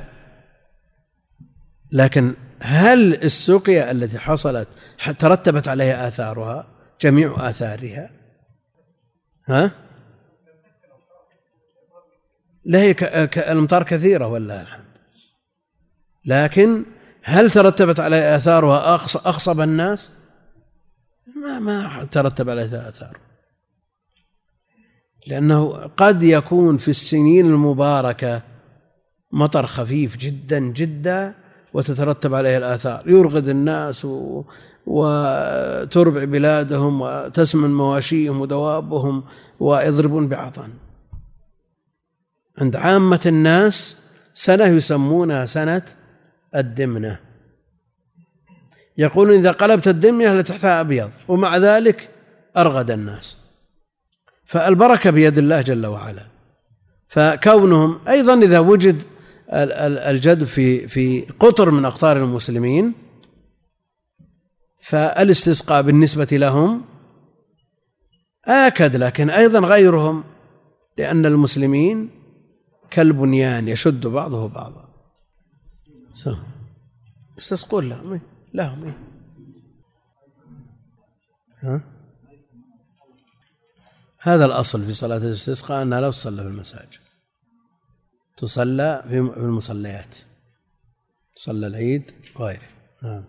لكن 1.92 2.34
هل 2.60 3.14
السقيا 3.14 3.92
التي 3.92 4.20
حصلت 4.20 4.68
ترتبت 5.20 5.68
عليها 5.68 6.08
آثارها؟ 6.08 6.68
جميع 7.02 7.50
آثارها. 7.50 8.10
ها؟ 9.48 9.72
لا 12.66 12.80
هي 12.80 12.92
الأمطار 13.38 13.84
كثيرة 13.84 14.38
الحمد. 14.38 14.85
لكن 16.26 16.86
هل 17.24 17.52
ترتبت 17.52 18.00
عليها 18.00 18.38
آثارها 18.38 18.96
أخصب 19.26 19.62
الناس؟ 19.62 20.10
ما 21.36 21.60
ما 21.60 22.08
ترتب 22.12 22.50
عليها 22.50 22.90
آثار. 22.90 23.18
لأنه 25.28 25.70
قد 25.98 26.24
يكون 26.24 26.78
في 26.78 26.88
السنين 26.88 27.46
المباركة 27.46 28.42
مطر 29.32 29.68
خفيف 29.68 30.18
جدا 30.18 30.60
جدا 30.60 31.34
وتترتب 31.74 32.34
عليه 32.34 32.58
الآثار. 32.58 33.10
يرغد 33.10 33.50
الناس 33.50 34.06
و... 34.06 34.44
وتربع 34.86 36.24
بلادهم 36.24 37.02
وتسمن 37.02 37.74
مواشيهم 37.74 38.42
ودوابهم 38.42 39.24
ويضربون 39.60 40.28
بعطن 40.28 40.70
عند 42.58 42.76
عامة 42.76 43.22
الناس 43.26 43.98
سنة 44.34 44.66
يسمونها 44.66 45.46
سنة 45.46 45.82
الدمنة. 46.56 47.20
يقولون 48.98 49.38
إذا 49.38 49.52
قلبت 49.52 49.88
الدمنة 49.88 50.40
لتحتها 50.40 50.82
أبيض 50.82 51.12
ومع 51.28 51.58
ذلك 51.58 52.10
أرغد 52.58 52.92
الناس. 52.92 53.38
فالبركة 54.46 55.10
بيد 55.10 55.38
الله 55.38 55.62
جل 55.62 55.86
وعلا. 55.86 56.28
فكونهم 57.08 58.00
أيضا 58.08 58.34
إذا 58.34 58.60
وجد 58.60 59.02
الجدب 59.50 60.46
في 60.46 60.88
في 60.88 61.22
قطر 61.22 61.72
من 61.72 61.86
أقطار 61.86 62.18
المسلمين 62.18 62.94
فالاستسقاء 64.84 65.82
بالنسبة 65.82 66.28
لهم 66.32 66.86
آكد 68.46 68.96
لكن 68.96 69.30
أيضا 69.30 69.60
غيرهم 69.60 70.24
لأن 70.98 71.26
المسلمين 71.26 72.10
كالبنيان 72.92 73.68
يشد 73.68 74.08
بعضه 74.08 74.48
بعضا. 74.48 74.85
يستسقون 77.38 77.90
لهم 77.90 78.22
لهم 78.54 78.94
ها؟ 81.60 81.82
هذا 84.20 84.46
الأصل 84.46 84.86
في 84.86 84.94
صلاة 84.94 85.18
الاستسقاء 85.18 85.82
أنها 85.82 86.02
لا 86.02 86.12
تصلى 86.12 86.44
في 86.44 86.48
المساجد. 86.48 87.00
تصلى 88.38 89.04
في 89.08 89.18
المصليات. 89.18 90.16
صلى 91.36 91.68
العيد 91.68 92.12
وغيره. 92.36 92.70
نعم. 93.04 93.24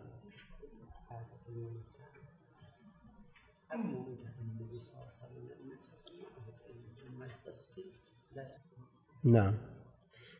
نعم. 9.25 9.55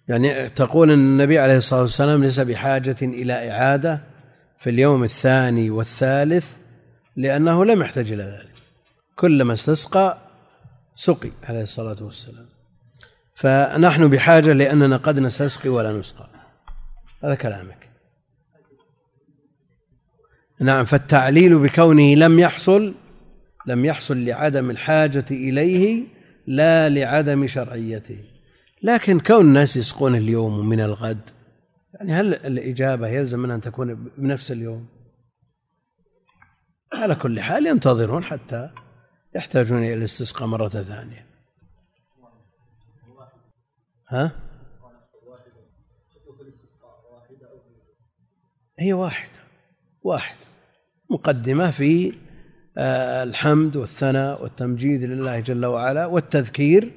يعني 0.09 0.49
تقول 0.49 0.91
إن 0.91 0.99
النبي 0.99 1.39
عليه 1.39 1.57
الصلاة 1.57 1.83
والسلام 1.83 2.25
ليس 2.25 2.41
بحاجة 2.41 2.97
إلى 3.03 3.51
إعادة 3.51 4.01
في 4.59 4.71
اليوم 4.71 5.05
الثاني 5.05 5.71
والثالث 5.71 6.57
لأنه 7.17 7.65
لم 7.65 7.81
يحتج 7.81 8.13
إلى 8.13 8.23
ذلك. 8.23 8.55
كلما 9.17 9.53
استسقى 9.53 10.19
سقي 10.95 11.31
عليه 11.45 11.63
الصلاة 11.63 11.97
والسلام. 12.01 12.47
فنحن 13.35 14.09
بحاجة 14.09 14.53
لأننا 14.53 14.97
قد 14.97 15.19
نستسقي 15.19 15.69
ولا 15.69 15.93
نسقى. 15.93 16.29
هذا 17.25 17.35
كلامك. 17.35 17.89
نعم 20.61 20.85
فالتعليل 20.85 21.59
بكونه 21.59 22.15
لم 22.15 22.39
يحصل 22.39 22.95
لم 23.67 23.85
يحصل 23.85 24.25
لعدم 24.25 24.71
الحاجة 24.71 25.25
إليه 25.31 26.05
لا 26.47 26.89
لعدم 26.89 27.47
شرعيته. 27.47 28.36
لكن 28.83 29.21
كون 29.21 29.41
الناس 29.41 29.77
يسقون 29.77 30.15
اليوم 30.15 30.59
ومن 30.59 30.81
الغد 30.81 31.31
يعني 31.95 32.13
هل 32.13 32.35
الإجابة 32.35 33.09
يلزم 33.09 33.39
منها 33.39 33.55
أن 33.55 33.61
تكون 33.61 34.11
بنفس 34.19 34.53
اليوم؟ 34.53 34.87
على 36.93 37.15
كل 37.15 37.41
حال 37.41 37.67
ينتظرون 37.67 38.25
حتى 38.25 38.71
يحتاجون 39.35 39.79
إلى 39.79 39.95
الاستسقاء 39.95 40.49
مرة 40.49 40.69
ثانية. 40.69 41.27
ها؟ 44.09 44.33
هي 48.79 48.93
واحدة 48.93 49.41
واحدة 50.03 50.47
مقدمة 51.11 51.71
في 51.71 52.15
آه، 52.79 53.23
الحمد 53.23 53.77
والثناء 53.77 54.43
والتمجيد 54.43 55.03
لله 55.03 55.41
جل 55.41 55.67
وعلا 55.67 56.07
والتذكير. 56.07 56.93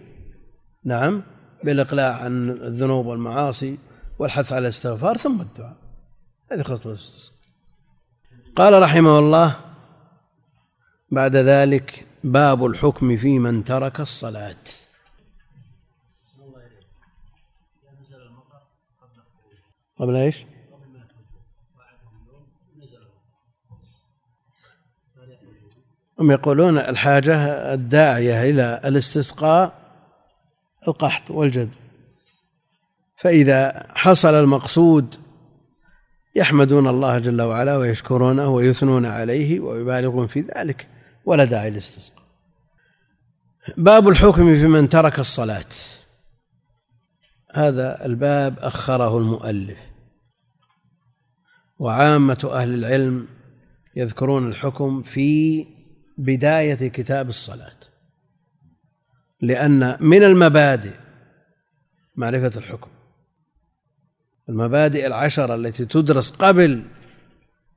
نعم. 0.86 1.24
بالإقلاع 1.64 2.16
عن 2.16 2.50
الذنوب 2.50 3.06
والمعاصي 3.06 3.78
والحث 4.20 4.54
على 4.54 4.62
الاستغفار 4.62 5.18
ثم 5.18 5.42
الدعاء. 5.42 5.76
هذه 6.52 6.62
خطوة 6.62 6.92
الاستسقاء. 6.92 7.40
قال 8.56 8.82
رحمه 8.82 9.20
الله 9.20 9.56
بعد 11.12 11.36
ذلك 11.36 12.06
باب 12.24 12.66
الحكم 12.66 13.18
في 13.18 13.40
من 13.40 13.64
ترك 13.64 14.00
الصلاة. 14.00 14.56
قبل 20.00 20.16
إيش؟ 20.16 20.46
هم 26.20 26.32
يقولون 26.32 26.78
الحاجة 26.78 27.36
الداعية 27.74 28.50
إلى 28.50 28.82
الاستسقاء 28.86 29.79
القحط 30.90 31.32
والجد. 31.32 31.70
فإذا 33.16 33.88
حصل 33.96 34.34
المقصود 34.34 35.16
يحمدون 36.36 36.88
الله 36.88 37.20
جل 37.20 37.42
وعلا 37.42 37.78
ويشكرونه 37.78 38.50
ويثنون 38.50 39.06
عليه 39.06 39.60
ويبالغون 39.60 40.28
في 40.28 40.42
ذلك 40.42 40.88
ولا 41.26 41.44
داعي 41.44 41.70
للاستسقاء. 41.70 42.24
باب 43.78 44.08
الحكم 44.08 44.56
في 44.56 44.68
من 44.68 44.90
ترك 44.90 45.20
الصلاة. 45.20 45.66
هذا 47.54 48.06
الباب 48.06 48.60
أخره 48.60 49.18
المؤلف. 49.18 49.80
وعامة 51.80 52.50
أهل 52.54 52.74
العلم 52.74 53.28
يذكرون 53.96 54.48
الحكم 54.48 55.02
في 55.02 55.66
بداية 56.18 56.88
كتاب 56.90 57.30
الصلاة. 57.30 57.79
لأن 59.42 59.98
من 60.00 60.24
المبادئ 60.24 60.94
معرفة 62.16 62.60
الحكم. 62.60 62.90
المبادئ 64.50 65.08
العشرة 65.08 65.56
التي 65.56 65.86
تدرس 65.86 66.32
قبل 66.32 66.84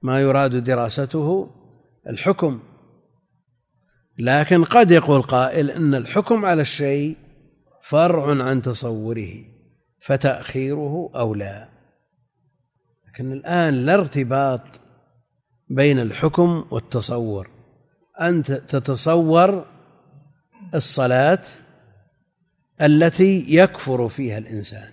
ما 0.02 0.20
يراد 0.20 0.64
دراسته 0.64 1.50
الحكم. 2.08 2.60
لكن 4.18 4.64
قد 4.64 4.90
يقول 4.90 5.22
قائل 5.22 5.70
إن 5.70 5.94
الحكم 5.94 6.44
على 6.44 6.62
الشيء 6.62 7.16
فرع 7.82 8.44
عن 8.44 8.62
تصوره 8.62 9.44
فتأخيره 10.00 11.10
أولى 11.16 11.68
لكن 13.08 13.32
الآن 13.32 13.74
لا 13.74 13.94
ارتباط 13.94 14.60
بين 15.68 15.98
الحكم 15.98 16.64
والتصور. 16.70 17.50
أنت 18.20 18.52
تتصور 18.52 19.66
الصلاة 20.74 21.42
التي 22.82 23.44
يكفر 23.48 24.08
فيها 24.08 24.38
الإنسان. 24.38 24.90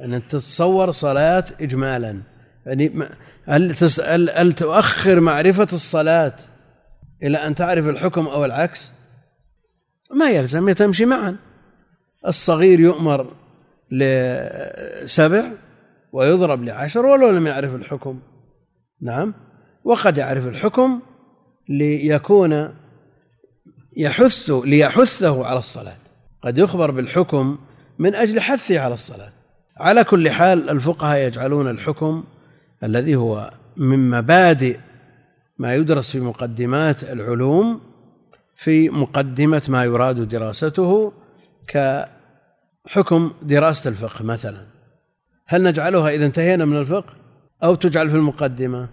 أن 0.00 0.22
تتصور 0.28 0.92
صلاة 0.92 1.44
إجمالا. 1.60 2.22
يعني 2.66 2.92
هل 3.44 3.74
هل 4.34 4.52
تؤخر 4.52 5.20
معرفة 5.20 5.68
الصلاة 5.72 6.36
إلى 7.22 7.38
أن 7.38 7.54
تعرف 7.54 7.88
الحكم 7.88 8.26
أو 8.26 8.44
العكس؟ 8.44 8.90
ما 10.10 10.30
يلزم 10.30 10.72
تمشي 10.72 11.04
معا. 11.04 11.36
الصغير 12.26 12.80
يؤمر 12.80 13.32
لسبع 13.90 15.44
ويضرب 16.12 16.64
لعشر 16.64 17.06
ولو 17.06 17.30
لم 17.30 17.46
يعرف 17.46 17.74
الحكم. 17.74 18.20
نعم. 19.00 19.34
وقد 19.84 20.18
يعرف 20.18 20.46
الحكم 20.46 21.00
ليكون 21.68 22.74
يحث 23.96 24.50
ليحثه 24.50 25.46
على 25.46 25.58
الصلاة. 25.58 25.96
قد 26.42 26.58
يخبر 26.58 26.90
بالحكم 26.90 27.58
من 27.98 28.14
أجل 28.14 28.40
حثه 28.40 28.80
على 28.80 28.94
الصلاة. 28.94 29.32
على 29.76 30.04
كل 30.04 30.30
حال 30.30 30.70
الفقهاء 30.70 31.18
يجعلون 31.18 31.70
الحكم 31.70 32.24
الذي 32.82 33.16
هو 33.16 33.50
من 33.76 34.10
مبادئ 34.10 34.78
ما 35.58 35.74
يدرس 35.74 36.10
في 36.10 36.20
مقدمات 36.20 37.04
العلوم 37.04 37.80
في 38.54 38.88
مقدمة 38.88 39.62
ما 39.68 39.84
يراد 39.84 40.28
دراسته 40.28 41.12
كحكم 41.68 43.32
دراسة 43.42 43.88
الفقه 43.88 44.24
مثلا. 44.24 44.66
هل 45.46 45.62
نجعلها 45.62 46.10
إذا 46.10 46.26
انتهينا 46.26 46.64
من 46.64 46.76
الفقه؟ 46.76 47.14
أو 47.64 47.74
تجعل 47.74 48.10
في 48.10 48.16
المقدمة؟ 48.16 48.88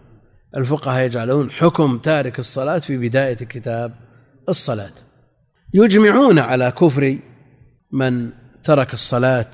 الفقهاء 0.57 1.05
يجعلون 1.05 1.51
حكم 1.51 1.97
تارك 1.97 2.39
الصلاة 2.39 2.79
في 2.79 2.97
بداية 2.97 3.33
كتاب 3.33 3.93
الصلاة. 4.51 4.93
يجمعون 5.73 6.39
على 6.39 6.71
كفر 6.71 7.17
من 7.91 8.29
ترك 8.63 8.93
الصلاة 8.93 9.51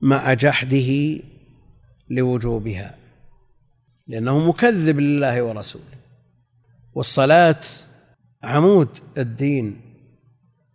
مع 0.00 0.34
جحده 0.34 1.20
لوجوبها 2.10 2.94
لأنه 4.08 4.48
مكذب 4.48 5.00
لله 5.00 5.42
ورسوله. 5.42 6.00
والصلاة 6.94 7.60
عمود 8.42 8.88
الدين 9.18 9.80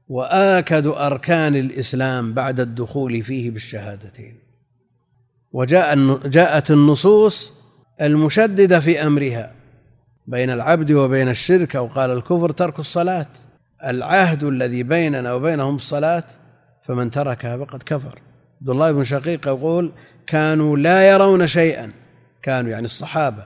وآكد 0.08 0.88
أركان 0.88 1.56
الإسلام 1.56 2.34
بعد 2.34 2.60
الدخول 2.60 3.24
فيه 3.24 3.52
بالشهادتين. 3.52 4.40
وجاء 5.52 6.18
جاءت 6.28 6.72
النصوص 6.72 7.54
المشددة 8.02 8.80
في 8.80 9.04
أمرها 9.04 9.52
بين 10.28 10.50
العبد 10.50 10.92
وبين 10.92 11.30
الشرك 11.30 11.76
أو 11.76 11.88
قال 11.88 12.12
الكفر 12.12 12.52
ترك 12.52 12.80
الصلاة. 12.80 13.28
العهد 13.86 14.44
الذي 14.44 14.84
بيننا 14.84 15.34
وبينهم 15.34 15.76
الصلاة 15.76 16.24
فمن 16.82 17.12
تركها 17.12 17.58
فقد 17.58 17.84
كفر. 17.84 18.20
عبد 18.62 18.70
الله 18.70 18.92
بن 18.92 19.04
شقيق 19.04 19.48
يقول 19.48 19.92
كانوا 20.28 20.78
لا 20.78 21.10
يرون 21.10 21.48
شيئا. 21.48 21.92
كانوا 22.42 22.72
يعني 22.72 22.86
الصحابة. 22.86 23.46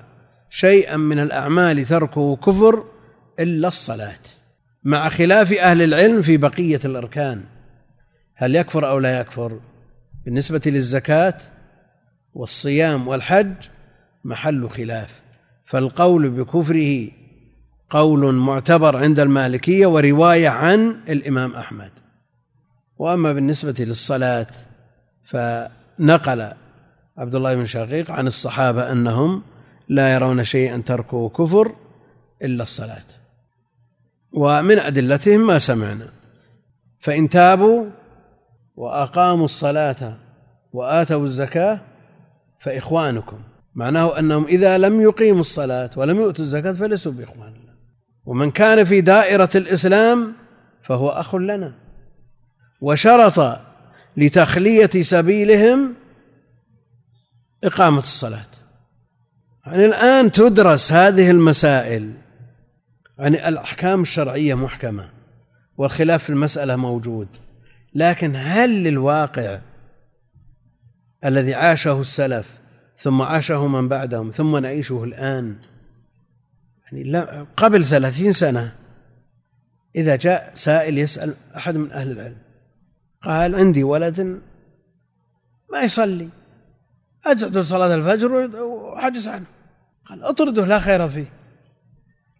شيئا 0.49 0.97
من 0.97 1.19
الأعمال 1.19 1.85
تركه 1.85 2.35
كفر 2.35 2.85
إلا 3.39 3.67
الصلاة. 3.67 4.19
مع 4.83 5.09
خلاف 5.09 5.53
أهل 5.53 5.81
العلم 5.81 6.21
في 6.21 6.37
بقية 6.37 6.79
الأركان. 6.85 7.43
هل 8.35 8.55
يكفر 8.55 8.89
أو 8.89 8.99
لا 8.99 9.19
يكفر؟ 9.19 9.59
بالنسبة 10.25 10.61
للزكاة 10.65 11.37
والصيام 12.33 13.07
والحج 13.07 13.55
محل 14.23 14.69
خلاف. 14.69 15.21
فالقول 15.69 16.29
بكفره 16.29 17.07
قول 17.89 18.35
معتبر 18.35 18.97
عند 18.97 19.19
المالكية 19.19 19.87
ورواية 19.87 20.49
عن 20.49 20.99
الإمام 21.09 21.55
أحمد. 21.55 21.91
وأما 22.97 23.33
بالنسبة 23.33 23.75
للصلاة 23.79 24.47
فنقل 25.23 26.51
عبد 27.17 27.35
الله 27.35 27.55
بن 27.55 27.65
شقيق 27.65 28.11
عن 28.11 28.27
الصحابة 28.27 28.91
أنهم 28.91 29.41
لا 29.89 30.13
يرون 30.13 30.43
شيئا 30.43 30.83
تركه 30.85 31.29
كفر 31.29 31.75
إلا 32.41 32.63
الصلاة. 32.63 33.05
ومن 34.33 34.79
أدلتهم 34.79 35.47
ما 35.47 35.59
سمعنا 35.59 36.09
فإن 36.99 37.29
تابوا 37.29 37.85
وأقاموا 38.75 39.45
الصلاة 39.45 40.17
وآتوا 40.73 41.23
الزكاة 41.23 41.79
فإخوانكم. 42.59 43.48
معناه 43.79 44.19
أنهم 44.19 44.45
إذا 44.45 44.77
لم 44.77 45.01
يقيموا 45.01 45.39
الصلاة 45.39 45.89
ولم 45.95 46.17
يؤتوا 46.17 46.45
الزكاة 46.45 46.71
فليسوا 46.71 47.11
بإخواننا 47.11 47.75
ومن 48.25 48.51
كان 48.51 48.83
في 48.83 49.01
دائرة 49.01 49.49
الإسلام 49.55 50.33
فهو 50.81 51.09
أخ 51.09 51.35
لنا. 51.35 51.73
وشرط 52.81 53.59
لتخلية 54.17 54.89
سبيلهم 55.01 55.95
إقامة 57.63 57.99
الصلاة. 57.99 58.47
يعني 59.65 59.85
الآن 59.85 60.31
تدرس 60.31 60.91
هذه 60.91 61.31
المسائل. 61.31 62.13
يعني 63.19 63.47
الأحكام 63.47 64.01
الشرعية 64.01 64.53
محكمة 64.53 65.09
والخلاف 65.77 66.23
في 66.23 66.29
المسألة 66.29 66.75
موجود. 66.75 67.27
لكن 67.95 68.35
هل 68.35 68.83
للواقع 68.83 69.59
الذي 71.25 71.53
عاشه 71.53 72.01
السلف 72.01 72.58
ثم 72.99 73.21
عاشه 73.21 73.67
من 73.67 73.87
بعدهم 73.87 74.29
ثم 74.29 74.57
نعيشه 74.57 75.03
الآن. 75.03 75.55
يعني 76.91 77.29
قبل 77.57 77.85
ثلاثين 77.85 78.33
سنة 78.33 78.75
إذا 79.95 80.15
جاء 80.15 80.51
سائل 80.55 80.97
يسأل 80.97 81.33
أحد 81.55 81.77
من 81.77 81.91
أهل 81.91 82.11
العلم 82.11 82.37
قال 83.21 83.55
عندي 83.55 83.83
ولد؟ 83.83 84.41
ما 85.71 85.81
يصلي. 85.81 86.29
أجعل 87.25 87.65
صلاة 87.65 87.95
الفجر 87.95 88.61
وحجز 88.61 89.27
عنه. 89.27 89.45
قال 90.05 90.23
أطرده 90.23 90.65
لا 90.65 90.79
خير 90.79 91.09
فيه. 91.09 91.31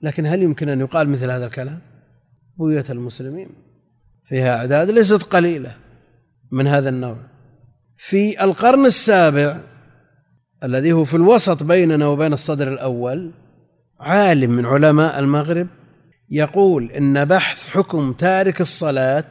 لكن 0.02 0.26
هل 0.26 0.44
يمكن 0.44 0.70
أن 0.70 0.80
يقال 0.80 1.10
مثل 1.10 1.32
هذا 1.32 1.46
الكلام؟ 1.46 1.80
بوية 2.58 2.86
المسلمين 2.90 3.50
فيها 4.26 4.58
أعداد 4.58 4.90
ليست 4.90 5.24
قليلة 5.24 5.76
من 6.52 6.68
هذا 6.68 6.90
النوع. 6.90 7.18
في 7.98 8.44
القرن 8.44 8.86
السابع 8.86 9.62
الذي 10.64 10.92
هو 10.92 11.04
في 11.04 11.14
الوسط 11.14 11.64
بيننا 11.64 12.08
وبين 12.08 12.34
الصدر 12.34 12.68
الأول 12.68 13.32
عالم 14.00 14.52
من 14.52 14.66
علماء 14.66 15.20
المغرب 15.20 15.68
يقول 16.30 16.92
إن 16.92 17.26
بحث 17.26 17.68
حكم 17.68 18.14
تارك 18.14 18.62
الصلاة 18.62 19.26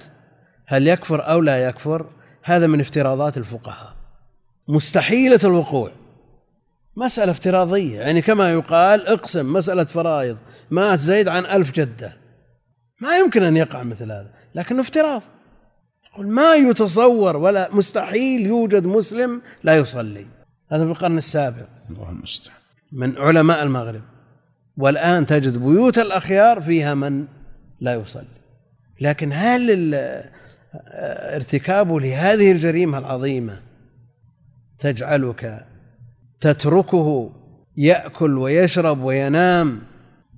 هل 0.67 0.89
يكفر 0.89 1.31
أو 1.31 1.41
لا 1.41 1.69
يكفر 1.69 2.07
هذا 2.43 2.67
من 2.67 2.81
افتراضات 2.81 3.37
الفقهاء. 3.37 3.95
مستحيلة 4.69 5.41
الوقوع. 5.45 5.91
مسألة 6.97 7.31
افتراضية 7.31 8.01
يعني 8.01 8.23
كما 8.23 8.53
يقال 8.53 9.07
اقسم 9.07 9.53
مسألة 9.53 9.85
فرائض 9.85 10.37
مات 10.71 11.01
زيد 11.01 11.29
عن 11.29 11.47
ألف 11.47 11.73
جدة. 11.73 12.13
ما 13.01 13.19
يمكن 13.19 13.43
أن 13.43 13.57
يقع 13.57 13.83
مثل 13.83 14.05
هذا 14.05 14.31
لكنه 14.55 14.81
افتراض. 14.81 15.23
يقول 16.13 16.29
ما 16.29 16.55
يتصور 16.55 17.37
ولا 17.37 17.69
مستحيل 17.73 18.47
يوجد 18.47 18.87
مسلم 18.87 19.43
لا 19.63 19.77
يصلي. 19.77 20.38
هذا 20.71 20.85
في 20.85 20.91
القرن 20.91 21.19
السابع. 21.19 21.67
الله 21.91 22.11
المستعان. 22.11 22.59
من 22.93 23.17
علماء 23.17 23.63
المغرب. 23.63 24.03
والآن 24.77 25.27
تجد 25.27 25.57
بيوت 25.57 25.99
الأخيار 25.99 26.61
فيها 26.61 26.95
من 26.95 27.27
لا 27.81 27.95
يصلي. 27.95 28.25
لكن 29.01 29.33
هل 29.33 29.95
ارتكابه 31.35 32.01
لهذه 32.01 32.53
الجريمة 32.53 32.99
العظيمة 32.99 33.61
تجعلك 34.79 35.67
تتركه 36.41 37.33
يأكل 37.77 38.39
ويشرب 38.39 39.03
وينام 39.03 39.83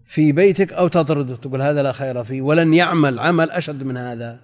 في 0.04 0.32
بيتك 0.32 0.72
أو 0.72 0.88
تطرده؟ 0.88 1.36
تقول 1.36 1.62
هذا 1.62 1.82
لا 1.82 1.92
خير 1.92 2.24
فيه 2.24 2.42
ولن 2.42 2.74
يعمل 2.74 3.18
عمل 3.18 3.50
أشد 3.50 3.82
من 3.82 3.96
هذا. 3.96 4.40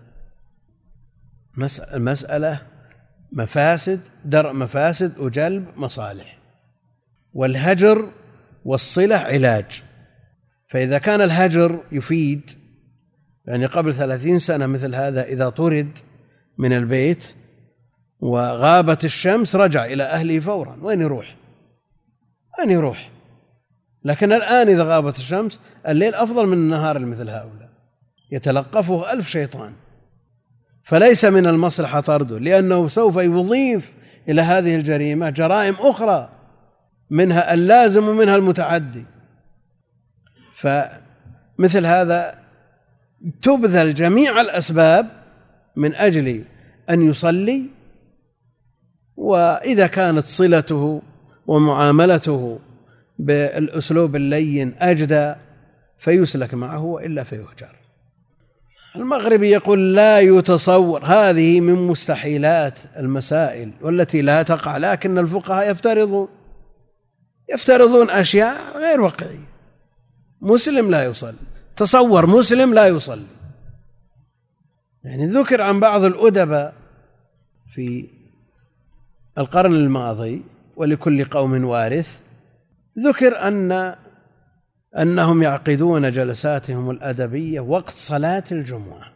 المسألة 1.95 2.61
مفاسد 3.37 4.01
درء 4.25 4.53
مفاسد 4.53 5.19
وجلب 5.19 5.67
مصالح. 5.77 6.39
والهجر 7.33 8.09
والصلة 8.65 9.17
علاج. 9.17 9.83
فإذا 10.69 10.99
كان 10.99 11.21
الهجر 11.21 11.81
يفيد 11.93 12.51
يعني 13.47 13.67
قبل 13.67 13.95
ثلاثين 13.95 14.39
سنة 14.39 14.67
مثل 14.67 14.95
هذا 14.95 15.23
إذا 15.23 15.49
طرد 15.49 15.99
من 16.59 16.73
البيت 16.73 17.35
وغابت 18.21 19.05
الشمس 19.05 19.57
رجع 19.57 19.85
إلى 19.85 20.03
أهله 20.03 20.41
فورا. 20.41 20.79
وين 20.83 21.01
يروح؟ 21.01 21.37
وين 22.59 22.71
يروح؟ 22.71 23.11
لكن 24.05 24.33
الآن 24.33 24.69
إذا 24.69 24.85
غابت 24.85 25.19
الشمس 25.19 25.61
الليل 25.89 26.15
أفضل 26.15 26.47
من 26.47 26.53
النهار 26.53 26.99
مثل 26.99 27.31
هؤلاء. 27.31 27.71
يتلقفه 28.33 29.13
ألف 29.13 29.29
شيطان. 29.29 29.73
فليس 30.87 31.25
من 31.25 31.47
المصلحة 31.47 32.01
طرده 32.01 32.39
لأنه 32.39 32.89
سوف 32.89 33.17
يضيف 33.17 33.95
إلى 34.29 34.43
هذه 34.43 34.77
الجريمة 34.77 35.31
جرائم 35.31 35.75
أخرى 35.79 36.29
منها 37.11 37.55
اللازم 37.55 38.09
ومنها 38.09 38.37
المتعدي. 38.37 39.05
فمثل 40.55 41.87
هذا 41.87 42.39
تبذل 43.43 43.95
جميع 43.95 44.41
الأسباب 44.41 45.09
من 45.77 45.95
أجل 45.95 46.45
أن 46.91 47.11
يصلي 47.11 47.67
وإذا 49.17 49.87
كانت 49.87 50.25
صلته 50.25 51.03
ومعاملته 51.47 52.59
بالأسلوب 53.19 54.17
اللين 54.17 54.75
أجدى 54.79 55.35
فيسلك 55.99 56.55
معه 56.55 56.85
وإلا 56.85 57.23
فيهجر. 57.23 57.86
المغربي 58.97 59.51
يقول 59.51 59.95
لا 59.95 60.21
يتصور. 60.21 61.05
هذه 61.05 61.61
من 61.61 61.75
مستحيلات 61.75 62.79
المسائل 62.97 63.73
والتي 63.81 64.23
لا 64.23 64.43
تقع 64.43 64.77
لكن 64.77 65.19
الفقهاء 65.19 65.71
يفترضون 65.71 66.29
يفترضون 67.53 68.11
أشياء 68.11 68.79
غير 68.79 69.01
واقعية. 69.01 69.49
مسلم 70.41 70.91
لا 70.91 71.05
يصلي 71.05 71.35
تصور 71.77 72.27
مسلم 72.27 72.75
لا 72.75 72.87
يصلي. 72.87 73.27
يعني 75.05 75.27
ذكر 75.27 75.63
عن 75.63 75.81
بعض 75.81 76.05
الأدباء 76.05 76.75
في 77.67 78.09
القرن 79.39 79.75
الماضي 79.75 80.43
ولكل 80.77 81.25
قوم 81.25 81.65
وارث 81.65 82.21
ذكر 82.99 83.49
أن 83.49 83.97
أنهم 84.99 85.43
يعقدون 85.43 86.13
جلساتهم 86.13 86.91
الأدبية 86.91 87.61
وقت 87.61 87.95
صلاة 87.95 88.45
الجمعة. 88.53 89.13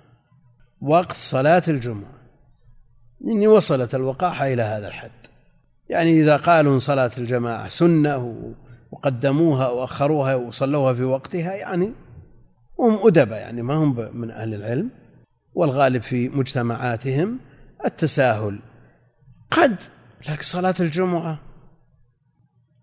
وقت 0.80 1.16
صلاة 1.16 1.62
الجمعة. 1.68 2.20
إني 3.26 3.46
وصلت 3.46 3.94
الوقاحة 3.94 4.46
إلى 4.46 4.62
هذا 4.62 4.88
الحد. 4.88 5.10
يعني 5.88 6.20
إذا 6.20 6.36
قالوا 6.36 6.78
صلاة 6.78 7.10
الجماعة 7.18 7.68
سنة 7.68 8.36
وقدموها 8.90 9.68
وأخروها 9.68 10.34
وصلوها 10.34 10.94
في 10.94 11.04
وقتها 11.04 11.54
يعني 11.54 11.92
هم 12.78 13.06
أدبة 13.06 13.36
يعني 13.36 13.62
ما 13.62 13.74
هم 13.74 14.16
من 14.16 14.30
أهل 14.30 14.54
العلم. 14.54 14.90
والغالب 15.54 16.02
في 16.02 16.28
مجتمعاتهم 16.28 17.38
التساهل. 17.84 18.58
قد 19.50 19.80
لكن 20.28 20.42
صلاة 20.42 20.74
الجمعة 20.80 21.38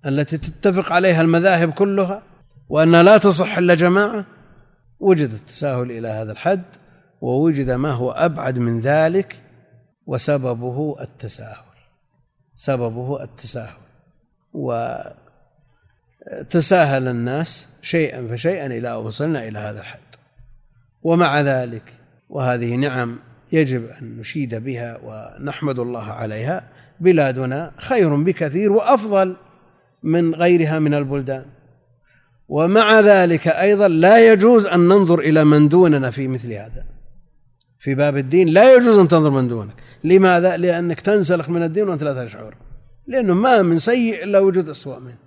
التي 0.06 0.38
تتفق 0.38 0.92
عليها 0.92 1.22
المذاهب 1.22 1.72
كلها 1.72 2.24
وأنها 2.70 3.04
لا 3.04 3.18
تصح 3.18 3.58
إلا 3.58 3.74
جماعة 3.74 4.26
وجد 5.00 5.34
التساهل 5.34 5.92
إلى 5.92 6.08
هذا 6.08 6.32
الحد 6.32 6.64
ووجد 7.22 7.72
ما 7.72 7.92
هو 7.92 8.12
أبعد 8.12 8.60
من 8.60 8.80
ذلك 8.80 9.36
وسببه 10.06 10.96
التساهل. 11.02 11.68
سببه 12.56 13.24
التساهل. 13.24 13.78
وتساهل 16.44 17.08
الناس 17.08 17.68
شيئا 17.82 18.28
فشيئا 18.28 18.66
إلى 18.66 18.92
أن 18.92 18.96
وصلنا 18.96 19.48
إلى 19.48 19.60
هذا 19.60 19.80
الحد. 19.80 20.00
ومع 21.04 21.42
ذلك 21.42 21.94
وهذه 22.30 22.76
نعم 22.76 23.20
يجب 23.52 23.86
أن 23.86 24.18
نشيد 24.18 24.56
بها 24.56 25.00
ونحمد 25.04 25.80
الله 25.80 26.12
عليها 26.12 26.64
بلادنا 27.00 27.72
خير 27.78 28.16
بكثير 28.16 28.72
وأفضل 28.72 29.38
من 30.04 30.36
غيرها 30.36 30.80
من 30.80 30.94
البلدان. 30.94 31.46
ومع 32.48 33.00
ذلك 33.00 33.48
أيضا 33.48 33.88
لا 33.88 34.32
يجوز 34.32 34.66
أن 34.66 34.80
ننظر 34.80 35.20
إلى 35.20 35.44
من 35.44 35.68
دوننا 35.70 36.12
في 36.12 36.28
مثل 36.28 36.52
هذا. 36.54 36.86
في 37.80 37.96
باب 37.96 38.18
الدين 38.18 38.48
لا 38.48 38.76
يجوز 38.76 38.98
أن 38.98 39.08
تنظر 39.08 39.30
من 39.30 39.48
دونك. 39.48 39.74
لماذا؟ 40.04 40.58
لأنك 40.58 41.02
تنسلخ 41.02 41.50
من 41.50 41.64
الدين 41.64 41.90
وأنت 41.90 42.04
لا 42.04 42.26
تشعر 42.26 42.56
لأنه 43.08 43.34
ما 43.34 43.62
من 43.62 43.80
سيء 43.80 44.24
إلا 44.24 44.40
وجود 44.40 44.70
أسوأ 44.70 45.00
منه. 45.00 45.18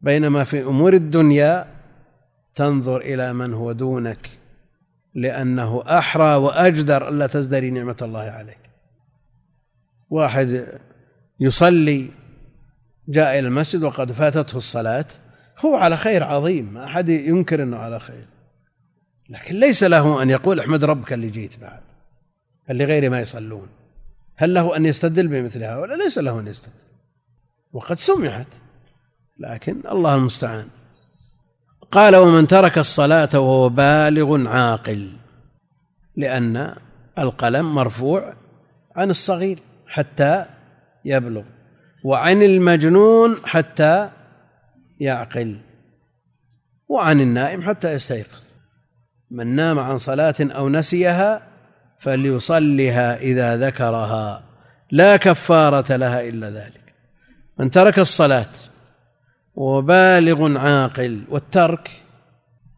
بينما 0.00 0.44
في 0.44 0.62
أمور 0.62 0.94
الدنيا 0.94 1.66
تنظر 2.54 3.00
إلى 3.00 3.32
من 3.32 3.54
هو 3.54 3.72
دونك 3.72 4.28
لأنه 5.14 5.82
أحرى 5.86 6.34
وأجدر 6.34 7.08
ألا 7.08 7.26
تزدري 7.26 7.70
نعمة 7.70 7.96
الله 8.02 8.20
عليك. 8.20 8.58
واحد 10.10 10.66
يصلي 11.40 12.10
جاء 13.08 13.38
إلى 13.38 13.48
المسجد 13.48 13.82
وقد 13.82 14.12
فاتته 14.12 14.56
الصلاة 14.56 15.06
هو 15.58 15.76
على 15.76 15.96
خير 15.96 16.24
عظيم 16.24 16.74
ما 16.74 16.84
أحد 16.84 17.08
ينكر 17.08 17.62
أنه 17.62 17.76
على 17.76 18.00
خير. 18.00 18.26
لكن 19.28 19.54
ليس 19.54 19.84
له 19.84 20.22
أن 20.22 20.30
يقول 20.30 20.60
احمد 20.60 20.84
ربك 20.84 21.12
اللي 21.12 21.30
جيت 21.30 21.58
بعد 21.60 21.80
اللي 22.70 22.84
غيري 22.84 23.08
ما 23.08 23.20
يصلون. 23.20 23.68
هل 24.36 24.54
له 24.54 24.76
أن 24.76 24.86
يستدل 24.86 25.28
بمثل 25.28 25.64
هؤلاء؟ 25.64 25.98
ليس 25.98 26.18
له 26.18 26.40
أن 26.40 26.46
يستدل. 26.46 26.72
وقد 27.72 27.98
سمعت 27.98 28.46
لكن 29.38 29.80
الله 29.90 30.14
المستعان. 30.14 30.68
قال 31.92 32.16
ومن 32.16 32.46
ترك 32.46 32.78
الصلاة 32.78 33.28
وهو 33.34 33.68
بالغ 33.68 34.48
عاقل 34.48 35.08
لأن 36.16 36.74
القلم 37.18 37.74
مرفوع 37.74 38.34
عن 38.96 39.10
الصغير 39.10 39.58
حتى 39.86 40.44
يبلغ 41.04 41.42
وعن 42.04 42.42
المجنون 42.42 43.36
حتى 43.44 44.10
يعقل 45.00 45.56
وعن 46.88 47.20
النائم 47.20 47.62
حتى 47.62 47.92
يستيقظ. 47.92 48.44
من 49.30 49.46
نام 49.46 49.78
عن 49.78 49.98
صلاة 49.98 50.34
أو 50.40 50.68
نسيها 50.68 51.42
فليصلها 51.98 53.16
إذا 53.16 53.56
ذكرها. 53.56 54.44
لا 54.90 55.16
كفارة 55.16 55.96
لها 55.96 56.20
إلا 56.20 56.50
ذلك. 56.50 56.94
من 57.58 57.70
ترك 57.70 57.98
الصلاة 57.98 58.50
وبالغ 59.54 60.58
عاقل 60.58 61.24
والترك 61.28 61.90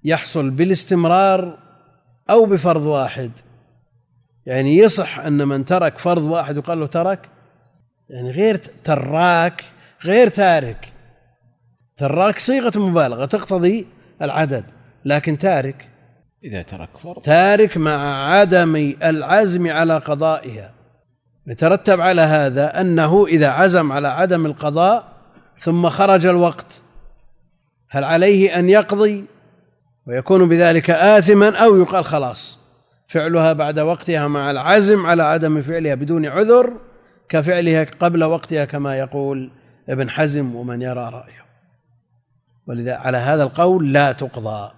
يحصل 0.04 0.50
بالاستمرار 0.50 1.58
أو 2.30 2.46
بفرض 2.46 2.82
واحد. 2.82 3.30
يعني 4.46 4.76
يصح 4.76 5.18
أن 5.18 5.48
من 5.48 5.64
ترك 5.64 5.98
فرض 5.98 6.22
واحد 6.22 6.56
يقال 6.56 6.80
له 6.80 6.86
ترك 6.86 7.28
يعني 8.10 8.30
غير 8.30 8.56
تراك 8.84 9.64
غير 10.04 10.28
تارك. 10.28 10.92
تراك 11.96 12.38
صيغة 12.38 12.78
مبالغة 12.78 13.24
تقتضي 13.24 13.86
العدد 14.22 14.64
لكن 15.04 15.38
تارك. 15.38 15.88
إذا 16.44 16.62
ترك 16.62 16.88
فرض. 16.98 17.22
تارك 17.22 17.76
مع 17.76 18.30
عدم 18.30 18.94
العزم 19.02 19.70
على 19.70 19.98
قضائها. 19.98 20.72
يترتب 21.46 22.00
على 22.00 22.22
هذا 22.22 22.80
أنه 22.80 23.26
إذا 23.26 23.48
عزم 23.48 23.92
على 23.92 24.08
عدم 24.08 24.46
القضاء 24.46 25.12
ثم 25.58 25.88
خرج 25.88 26.26
الوقت 26.26 26.82
هل 27.90 28.04
عليه 28.04 28.58
أن 28.58 28.68
يقضي 28.68 29.24
ويكون 30.06 30.48
بذلك 30.48 30.90
آثما 30.90 31.56
أو 31.56 31.76
يقال 31.76 32.04
خلاص؟ 32.04 32.58
فعلها 33.08 33.52
بعد 33.52 33.78
وقتها 33.78 34.28
مع 34.28 34.50
العزم 34.50 35.06
على 35.06 35.22
عدم 35.22 35.62
فعلها 35.62 35.94
بدون 35.94 36.26
عذر 36.26 36.72
كفعلها 37.28 37.86
قبل 38.00 38.24
وقتها 38.24 38.64
كما 38.64 38.98
يقول 38.98 39.50
ابن 39.88 40.10
حزم 40.10 40.54
ومن 40.54 40.82
يرى 40.82 41.10
رأيه. 41.12 41.45
ولذا 42.66 42.96
على 42.96 43.18
هذا 43.18 43.42
القول 43.42 43.92
لا 43.92 44.12
تقضى 44.12 44.72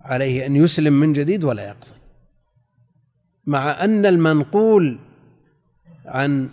عليه 0.00 0.46
أن 0.46 0.56
يسلم 0.56 0.92
من 0.92 1.12
جديد 1.12 1.44
ولا 1.44 1.62
يقضي. 1.62 1.96
مع 3.46 3.84
أن 3.84 4.06
المنقول 4.06 4.98
عن 6.06 6.48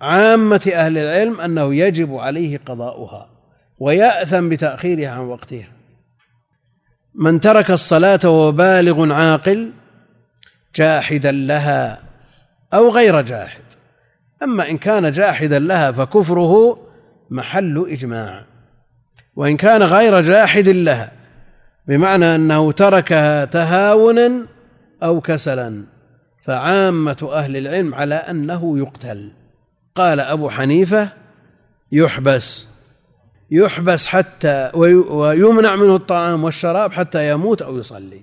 عامة 0.00 0.72
أهل 0.74 0.98
العلم 0.98 1.40
أنه 1.40 1.74
يجب 1.74 2.14
عليه 2.14 2.58
قضاؤها 2.66 3.28
ويأثم 3.78 4.48
بتأخيرها 4.48 5.10
عن 5.10 5.18
وقتها. 5.18 5.68
من 7.14 7.40
ترك 7.40 7.70
الصلاة 7.70 8.20
وهو 8.24 8.52
بالغ 8.52 9.12
عاقل 9.12 9.72
جاحدا 10.74 11.32
لها 11.32 12.02
أو 12.74 12.90
غير 12.90 13.20
جاحد. 13.20 13.62
أما 14.42 14.70
إن 14.70 14.78
كان 14.78 15.10
جاحدا 15.10 15.58
لها 15.58 15.92
فكفره 15.92 16.78
محل 17.30 17.86
إجماع. 17.88 18.51
وإن 19.36 19.56
كان 19.56 19.82
غير 19.82 20.20
جاحد 20.20 20.68
لها 20.68 21.12
بمعنى 21.88 22.34
أنه 22.34 22.72
تركها 22.72 23.44
تهاونا 23.44 24.46
أو 25.02 25.20
كسلا. 25.20 25.84
فعامة 26.42 27.30
أهل 27.32 27.56
العلم 27.56 27.94
على 27.94 28.14
أنه 28.14 28.78
يقتل. 28.78 29.32
قال 29.94 30.20
أبو 30.20 30.50
حنيفة 30.50 31.08
يحبس. 31.92 32.66
يحبس 33.50 34.06
حتى 34.06 34.70
ويمنع 34.74 35.76
منه 35.76 35.96
الطعام 35.96 36.44
والشراب 36.44 36.92
حتى 36.92 37.30
يموت 37.30 37.62
أو 37.62 37.78
يصلي. 37.78 38.22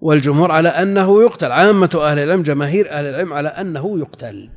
والجمهور 0.00 0.52
على 0.52 0.68
أنه 0.68 1.22
يقتل. 1.22 1.52
عامة 1.52 2.00
أهل 2.02 2.18
العلم 2.18 2.42
جماهير 2.42 2.90
أهل 2.90 3.04
العلم 3.04 3.32
على 3.32 3.48
أنه 3.48 3.98
يقتل. 3.98 4.50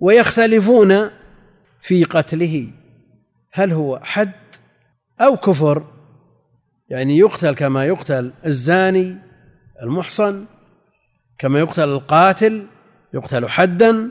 ويختلفون 0.00 1.10
في 1.80 2.04
قتله. 2.04 2.72
هل 3.52 3.72
هو 3.72 4.00
حد 4.02 4.32
أو 5.20 5.36
كفر 5.36 5.84
يعني 6.88 7.18
يقتل 7.18 7.54
كما 7.54 7.84
يقتل 7.84 8.32
الزاني 8.46 9.16
المحصن 9.82 10.44
كما 11.38 11.58
يقتل 11.58 11.88
القاتل 11.88 12.66
يقتل 13.14 13.48
حدا 13.48 14.10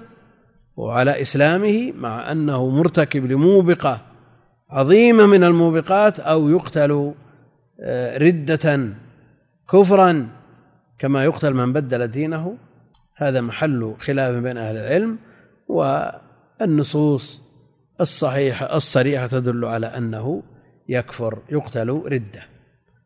وعلى 0.78 1.22
إسلامه 1.22 1.92
مع 1.92 2.32
أنه 2.32 2.70
مرتكب 2.70 3.32
لموبقة 3.32 4.02
عظيمة 4.70 5.26
من 5.26 5.44
الموبقات 5.44 6.20
أو 6.20 6.50
يقتل 6.50 7.14
آه، 7.82 8.18
ردة 8.18 8.90
كفرا 9.72 10.28
كما 11.00 11.24
يقتل 11.24 11.54
من 11.54 11.74
بدل 11.74 12.08
دينه. 12.08 12.58
هذا 13.16 13.42
محل 13.42 13.96
خلاف 14.00 14.36
بين 14.36 14.58
أهل 14.58 14.78
العلم 14.78 15.18
والنصوص 15.68 17.42
الصحيحة 18.02 18.78
الصريحة 18.78 19.28
تدل 19.28 19.66
على 19.66 19.88
أنه 19.88 20.44
يكفر 20.90 21.40
يقتل 21.50 21.90
ردة. 21.90 22.44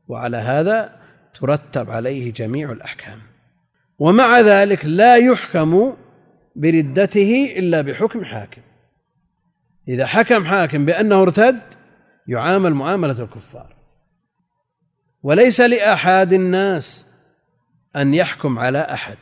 وعلى 0.08 0.38
هذا 0.38 1.00
ترتب 1.34 1.92
عليه 1.92 2.34
جميع 2.34 2.72
الأحكام. 2.72 3.20
ومع 4.00 4.40
ذلك 4.40 4.86
لا 4.86 5.18
يحكم 5.18 5.98
بردته 6.56 7.54
إلا 7.58 7.82
بحكم 7.82 8.26
حاكم. 8.26 8.62
إذا 9.88 10.06
حكم 10.06 10.46
حاكم 10.46 10.86
بأنه 10.86 11.22
ارتد 11.22 11.62
يعامل 12.28 12.74
معاملة 12.74 13.24
الكفار. 13.24 13.76
وليس 15.24 15.62
لأحد 15.62 16.34
الناس 16.34 17.06
أن 17.96 18.14
يحكم 18.14 18.60
على 18.60 18.80
أحد. 18.80 19.18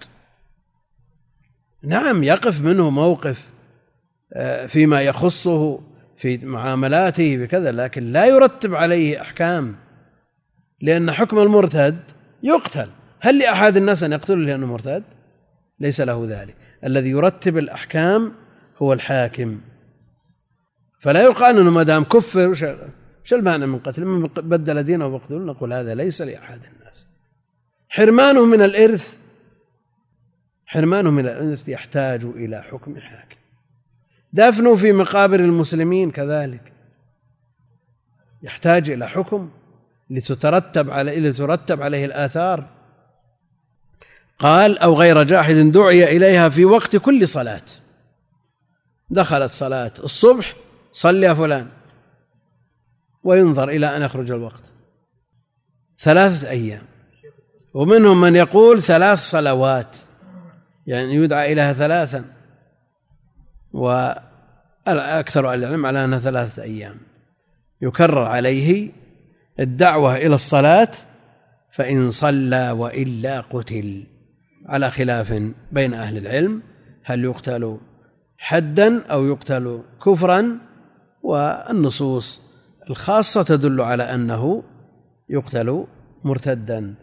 نعم 1.83 2.23
يقف 2.23 2.61
منه 2.61 2.89
موقف 2.89 3.49
آه، 4.33 4.65
فيما 4.65 5.01
يخصه 5.01 5.81
في 6.21 6.37
معاملاته 6.37 7.37
بكذا 7.37 7.71
لكن 7.71 8.03
لا 8.03 8.25
يرتب 8.25 8.75
عليه 8.75 9.21
أحكام 9.21 9.75
لأن 10.81 11.11
حكم 11.11 11.39
المرتد 11.39 11.99
يقتل. 12.43 12.89
هل 13.19 13.39
لأحد 13.39 13.77
الناس 13.77 14.03
أن 14.03 14.11
يقتله 14.11 14.35
لأنه 14.35 14.67
مرتد؟ 14.67 15.03
ليس 15.79 16.01
له 16.01 16.25
ذلك. 16.29 16.55
الذي 16.83 17.09
يرتب 17.09 17.57
الأحكام 17.57 18.33
هو 18.77 18.93
الحاكم. 18.93 19.61
فلا 20.99 21.21
يقال 21.23 21.57
أنه 21.57 21.71
ما 21.71 21.83
دام 21.83 22.03
كفر 22.03 22.49
وش 22.49 23.33
المعنى 23.33 23.65
من 23.65 23.79
قتل؟ 23.79 24.05
من 24.05 24.27
بدل 24.27 24.83
دينه 24.83 25.17
فاقتلوه 25.17 25.45
نقول 25.45 25.73
هذا 25.73 25.95
ليس 25.95 26.21
لأحد 26.21 26.59
الناس. 26.75 27.05
حرمانه 27.89 28.45
من 28.45 28.61
الإرث 28.61 29.17
حرمانه 30.65 31.11
من 31.11 31.25
الإرث 31.25 31.69
يحتاج 31.69 32.23
إلى 32.23 32.63
حكم 32.63 32.99
حاكم. 32.99 33.20
دفنه 34.33 34.75
في 34.75 34.91
مقابر 34.91 35.39
المسلمين 35.39 36.11
كذلك. 36.11 36.73
يحتاج 38.43 38.89
إلى 38.89 39.07
حكم 39.09 39.49
لتترتب 40.09 40.89
عليه 40.89 41.19
لترتب 41.19 41.81
عليه 41.81 42.05
الآثار. 42.05 42.69
قال 44.39 44.77
أو 44.77 44.93
غير 44.93 45.23
جاحد 45.23 45.55
دعي 45.55 46.17
إليها 46.17 46.49
في 46.49 46.65
وقت 46.65 46.95
كل 46.95 47.27
صلاة. 47.27 47.61
دخلت 49.09 49.51
صلاة 49.51 49.93
الصبح 50.03 50.55
صل 50.91 51.23
يا 51.23 51.33
فلان. 51.33 51.67
وينظر 53.23 53.69
إلى 53.69 53.97
أن 53.97 54.01
يخرج 54.01 54.31
الوقت. 54.31 54.63
ثلاثة 55.99 56.49
أيام. 56.49 56.81
ومنهم 57.73 58.21
من 58.21 58.35
يقول 58.35 58.81
ثلاث 58.81 59.19
صلوات. 59.19 59.95
يعني 60.87 61.15
يدعى 61.15 61.53
إليها 61.53 61.73
ثلاثا. 61.73 62.25
وأكثر 63.73 65.51
أهل 65.53 65.63
العلم 65.63 65.85
على 65.85 66.05
أنها 66.05 66.19
ثلاثة 66.19 66.63
أيام. 66.63 66.97
يكرر 67.81 68.23
عليه 68.23 68.91
الدعوة 69.59 70.15
إلى 70.17 70.35
الصلاة 70.35 70.91
فإن 71.71 72.11
صلى 72.11 72.71
وإلا 72.71 73.41
قتل. 73.41 74.03
على 74.65 74.91
خلاف 74.91 75.41
بين 75.71 75.93
أهل 75.93 76.17
العلم 76.17 76.61
هل 77.03 77.23
يقتل 77.23 77.77
حدا 78.37 79.03
أو 79.05 79.25
يقتل 79.25 79.83
كفرا؟ 80.05 80.57
والنصوص 81.23 82.41
الخاصة 82.89 83.43
تدل 83.43 83.81
على 83.81 84.03
أنه 84.03 84.63
يقتل 85.29 85.85
مرتدا. 86.23 86.95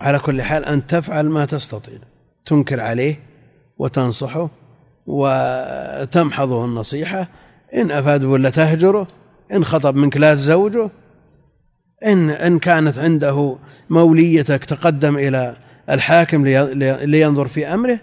على 0.00 0.18
كل 0.18 0.42
حال 0.42 0.64
أن 0.64 0.86
تفعل 0.86 1.26
ما 1.26 1.44
تستطيع. 1.44 1.98
تنكر 2.46 2.80
عليه 2.80 3.20
وتنصحه 3.78 4.50
وتمحضه 5.06 6.64
النصيحة. 6.64 7.28
إن 7.74 7.90
أفاد 7.90 8.24
ولا 8.24 8.50
تهجره. 8.50 9.08
إن 9.52 9.64
خطب 9.64 9.94
منك 9.96 10.16
لا 10.16 10.34
تزوجه. 10.34 10.90
إن 12.06 12.30
إن 12.30 12.58
كانت 12.58 12.98
عنده 12.98 13.56
موليتك 13.90 14.64
تقدم 14.64 15.16
إلى 15.16 15.56
الحاكم 15.90 16.46
لينظر 17.06 17.48
في 17.48 17.66
أمره. 17.66 17.98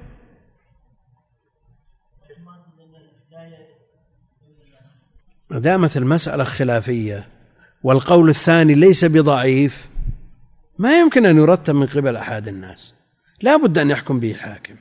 ما 5.50 5.60
دامت 5.60 5.98
المسألة 5.98 6.44
خلافية 6.44 7.28
والقول 7.84 8.30
الثاني 8.30 8.76
ليس 8.76 9.06
بضعيف 9.06 9.88
ما 10.78 11.00
يمكن 11.00 11.26
أن 11.26 11.38
يرتب 11.38 11.76
من 11.76 11.88
قبل 11.88 12.16
أحد 12.16 12.48
الناس. 12.48 12.94
لا 13.42 13.58
بد 13.58 13.78
أن 13.78 13.92
يحكم 13.92 14.20
به 14.20 14.34
حاكم. 14.34 14.76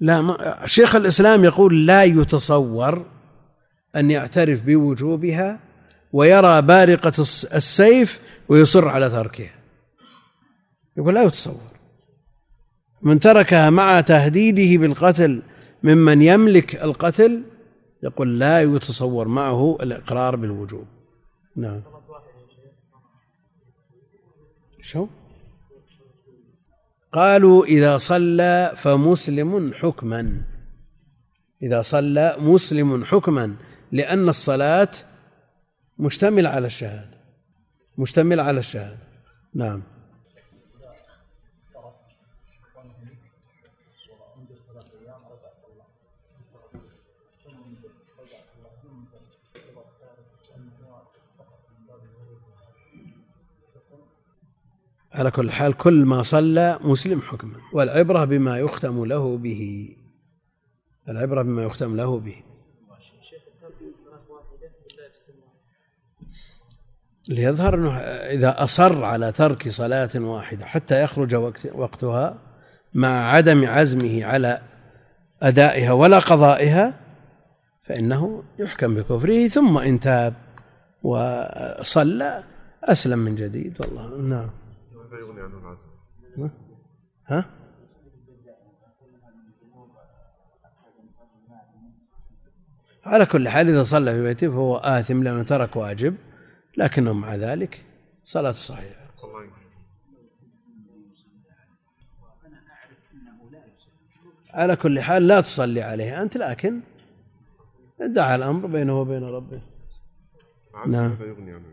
لا 0.00 0.22
ما 0.22 0.62
شيخ 0.66 0.96
الإسلام 0.96 1.44
يقول 1.44 1.86
لا 1.86 2.04
يتصور 2.04 3.06
أن 3.96 4.10
يعترف 4.10 4.62
بوجوبها 4.62 5.60
ويرى 6.12 6.62
بارقة 6.62 7.12
السيف 7.54 8.20
ويصر 8.48 8.88
على 8.88 9.10
تركها. 9.10 9.54
يقول 10.96 11.14
لا 11.14 11.22
يتصور. 11.22 11.72
من 13.02 13.20
تركها 13.20 13.70
مع 13.70 14.00
تهديده 14.00 14.80
بالقتل 14.80 15.42
ممن 15.82 16.22
يملك 16.22 16.82
القتل 16.82 17.42
يقول 18.02 18.38
لا 18.38 18.62
يتصور 18.62 19.28
معه 19.28 19.78
الإقرار 19.82 20.36
بالوجوب. 20.36 20.86
نعم. 21.58 21.82
شو؟ 24.80 25.06
قالوا 27.12 27.64
إذا 27.64 27.98
صلى 27.98 28.72
فمسلم 28.76 29.72
حكما. 29.74 30.42
إذا 31.62 31.82
صلى 31.82 32.36
مسلم 32.38 33.04
حكما 33.04 33.56
لأن 33.92 34.28
الصلاة 34.28 34.88
مشتملة 35.98 36.48
على 36.48 36.66
الشهادة. 36.66 37.18
مشتملة 37.98 38.42
على 38.42 38.58
الشهادة. 38.58 38.98
نعم. 39.54 39.82
على 55.12 55.30
كل 55.30 55.50
حال 55.50 55.72
كل 55.76 56.04
ما 56.04 56.22
صلى 56.22 56.78
مسلم 56.82 57.20
حكما. 57.20 57.56
والعبرة 57.72 58.24
بما 58.24 58.58
يختم 58.58 59.04
له 59.04 59.36
به. 59.36 59.88
العبرة 61.08 61.42
بما 61.42 61.62
يختم 61.62 61.96
له 61.96 62.18
به. 62.18 62.42
ليظهر 67.28 67.74
إنه 67.74 67.96
إذا 68.36 68.64
أصر 68.64 69.04
على 69.04 69.32
ترك 69.32 69.68
صلاة 69.68 70.10
واحدة 70.16 70.64
حتى 70.64 71.02
يخرج 71.02 71.34
وقت 71.34 71.66
وقتها 71.74 72.38
مع 72.94 73.30
عدم 73.30 73.66
عزمه 73.66 74.24
على 74.24 74.60
أدائها 75.42 75.92
ولا 75.92 76.18
قضائها 76.18 76.94
فإنه 77.80 78.42
يحكم 78.58 78.94
بكفره 78.94 79.48
ثم 79.48 79.78
إن 79.78 80.00
تاب 80.00 80.34
وصلى 81.02 82.44
أسلم 82.84 83.18
من 83.18 83.34
جديد. 83.34 83.76
والله 83.80 84.16
نعم. 84.22 84.50
عنه 85.48 85.58
العزم؟ 85.58 85.86
ها؟ 87.26 87.44
على 93.04 93.26
كل 93.26 93.48
حال 93.48 93.68
إذا 93.68 93.82
صلى 93.82 94.12
في 94.12 94.22
بيته 94.22 94.50
فهو 94.50 94.76
آثم 94.76 95.22
لأنه 95.22 95.42
ترك 95.42 95.76
واجب 95.76 96.16
لكنه 96.76 97.12
مع 97.12 97.34
ذلك 97.34 97.84
صلاته 98.24 98.58
صحيحة 98.58 99.08
على 104.54 104.76
كل 104.76 105.00
حال 105.00 105.26
لا 105.26 105.40
تصلي 105.40 105.82
عليه 105.82 106.22
أنت 106.22 106.36
لكن 106.36 106.80
دعا 108.00 108.36
الأمر 108.36 108.66
بينه 108.66 109.00
وبين 109.00 109.22
ربه 109.22 109.60
نعم 110.86 111.16
يغني 111.20 111.52
عنه 111.52 111.64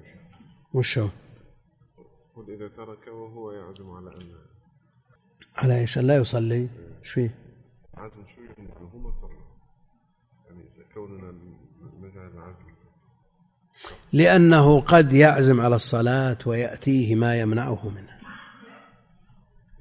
وش 0.74 0.98
هو؟ 0.98 1.10
يقول 2.36 2.52
إذا 2.52 2.68
ترك 2.68 3.08
وهو 3.08 3.52
يعزم 3.52 3.92
على 3.92 4.10
أن 4.10 4.36
على 5.56 5.80
إيش؟ 5.80 5.98
لا 5.98 6.18
يصلي. 6.18 6.70
إيش 7.00 7.10
فيه؟ 7.10 7.36
عزم 7.94 8.22
شوي 8.36 8.46
هو 8.94 9.00
ما 9.00 9.12
صلى 9.12 9.30
يعني 10.46 10.64
كوننا 10.94 11.34
نجعل 12.02 12.32
العزم. 12.32 12.66
لأنه 14.14 14.82
قد 14.82 15.14
يعزم 15.14 15.62
على 15.62 15.76
الصلاة 15.76 16.38
ويأتيه 16.46 17.16
ما 17.16 17.42
يمنعه 17.42 17.90
منها 17.90 18.20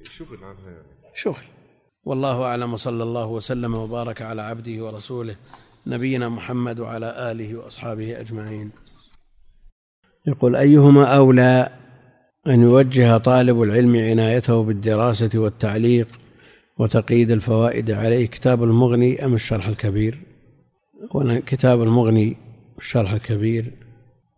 شغل 0.03 0.43
عنها 0.43 0.71
يعني. 0.71 0.87
شغل. 1.13 1.43
والله 2.03 2.43
أعلم. 2.43 2.73
وصلى 2.73 3.03
الله 3.03 3.25
وسلم 3.25 3.75
وبارك 3.75 4.21
على 4.21 4.41
عبده 4.41 4.85
ورسوله 4.85 5.35
نبينا 5.87 6.29
محمد 6.29 6.79
وعلى 6.79 7.31
آله 7.31 7.55
وأصحابه 7.55 8.19
أجمعين. 8.19 8.71
يقول 10.27 10.55
أيهما 10.55 11.15
أولى 11.15 11.84
أن 12.47 12.61
يوجه 12.61 13.17
طالب 13.17 13.61
العلم 13.61 13.95
عنايته 13.95 14.63
بالدراسة 14.63 15.29
والتعليق 15.35 16.07
وتقييد 16.77 17.31
الفوائد 17.31 17.91
عليه 17.91 18.25
كتاب 18.25 18.63
المغني 18.63 19.25
أم 19.25 19.33
الشرح 19.33 19.67
الكبير؟ 19.67 20.19
كتاب 21.45 21.83
المغني 21.83 22.37
الشرح 22.77 23.11
الكبير 23.11 23.73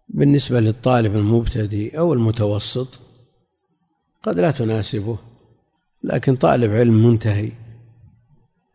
بالنسبة 0.09 0.59
للطالب 0.59 1.15
المبتدئ 1.15 1.97
أو 1.97 2.13
المتوسط 2.13 2.99
قد 4.23 4.39
لا 4.39 4.51
تناسبه 4.51 5.17
لكن 6.03 6.35
طالب 6.35 6.71
علم 6.71 7.07
منتهي 7.07 7.51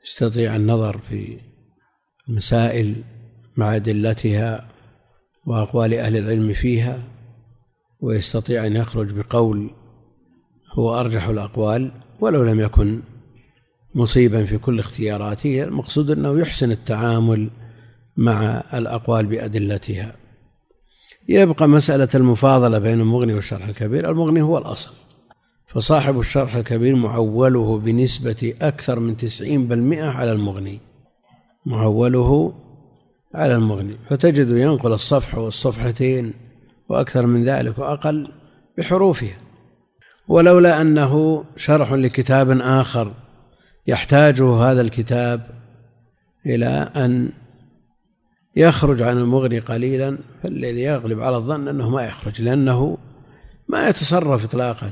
يستطيع 0.05 0.57
النظر 0.57 0.99
في 0.99 1.39
المسائل 2.29 2.95
مع 3.57 3.77
أدلتها 3.77 4.69
وأقوال 5.47 5.95
أهل 5.95 6.17
العلم 6.17 6.53
فيها. 6.53 7.03
ويستطيع 8.03 8.67
أن 8.67 8.77
يخرج 8.77 9.13
بقول 9.13 9.71
هو 10.73 11.01
أرجح 11.01 11.29
الأقوال 11.29 11.93
ولو 12.21 12.43
لم 12.43 12.61
يكن 12.61 13.01
مصيبا 13.95 14.45
في 14.45 14.59
كل 14.59 14.79
اختياراته 14.79 15.63
المقصود 15.63 16.11
أنه 16.11 16.41
يحسن 16.41 16.71
التعامل 16.71 17.51
مع 18.17 18.63
الأقوال 18.75 19.27
بأدلتها. 19.27 20.17
يبقى 21.29 21.69
مسألة 21.69 22.09
المفاضلة 22.15 22.79
بين 22.79 23.01
المغني 23.01 23.35
والشرح 23.35 23.69
الكبير 23.69 24.11
المغني 24.11 24.43
هو 24.43 24.59
الأصل. 24.59 24.91
فصاحب 25.67 26.19
الشرح 26.19 26.55
الكبير 26.55 26.95
معوله 26.95 27.79
بنسبة 27.79 28.55
أكثر 28.63 29.01
من 29.01 29.17
تسعين 29.17 29.67
بالمئة 29.67 30.05
على 30.05 30.33
المغني. 30.33 30.81
معوله 31.67 32.55
على 33.35 33.55
المغني. 33.55 33.97
فتجد 34.09 34.51
ينقل 34.51 34.93
الصفحة 34.93 35.41
والصفحتين 35.41 36.33
وأكثر 36.89 37.27
من 37.27 37.45
ذلك 37.45 37.79
وأقل 37.79 38.29
بحروفها. 38.79 39.37
ولولا 40.29 40.81
أنه 40.81 41.45
شرح 41.57 41.93
لكتاب 41.93 42.51
آخر 42.51 43.13
يحتاجه 43.87 44.55
هذا 44.55 44.81
الكتاب 44.81 45.47
إلى 46.47 46.91
أن 46.97 47.31
يخرج 48.57 49.03
عن 49.03 49.19
المغني 49.19 49.59
قليلا 49.59 50.19
فالذي 50.43 50.81
يغلب 50.81 51.21
على 51.21 51.37
الظن 51.37 51.69
أنه 51.69 51.91
ما 51.91 52.03
يخرج 52.05 52.43
لأنه 52.43 52.99
ما 53.69 53.89
يتصرف 53.89 54.45
إطلاقا. 54.45 54.91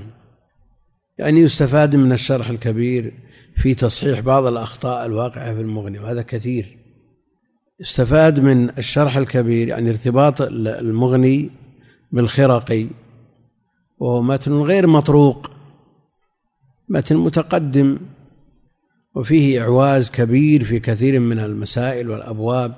يعني 1.19 1.41
يستفاد 1.41 1.97
من 1.97 2.13
الشرح 2.13 2.49
الكبير 2.49 3.13
في 3.57 3.75
تصحيح 3.75 4.21
بعض 4.21 4.47
الأخطاء 4.47 5.07
الواقعة 5.07 5.55
في 5.55 5.61
المغني 5.61 5.99
وهذا 5.99 6.23
كثير. 6.23 6.79
استفاد 7.81 8.41
من 8.41 8.71
الشرح 8.79 9.17
الكبير 9.17 9.69
يعني 9.69 9.91
ارتباط 9.91 10.43
المغني 10.43 11.51
بالخرقي 12.13 12.87
وهو 13.99 14.23
متن 14.23 14.53
غير 14.53 14.87
مطروق 14.87 15.51
متن 16.89 17.17
متقدم 17.17 17.99
وفيه 19.15 19.61
إعواز 19.61 20.11
كبير 20.11 20.65
في 20.65 20.81
كثير 20.81 21.21
من 21.21 21.39
المسائل 21.39 22.11
والأبواب 22.11 22.75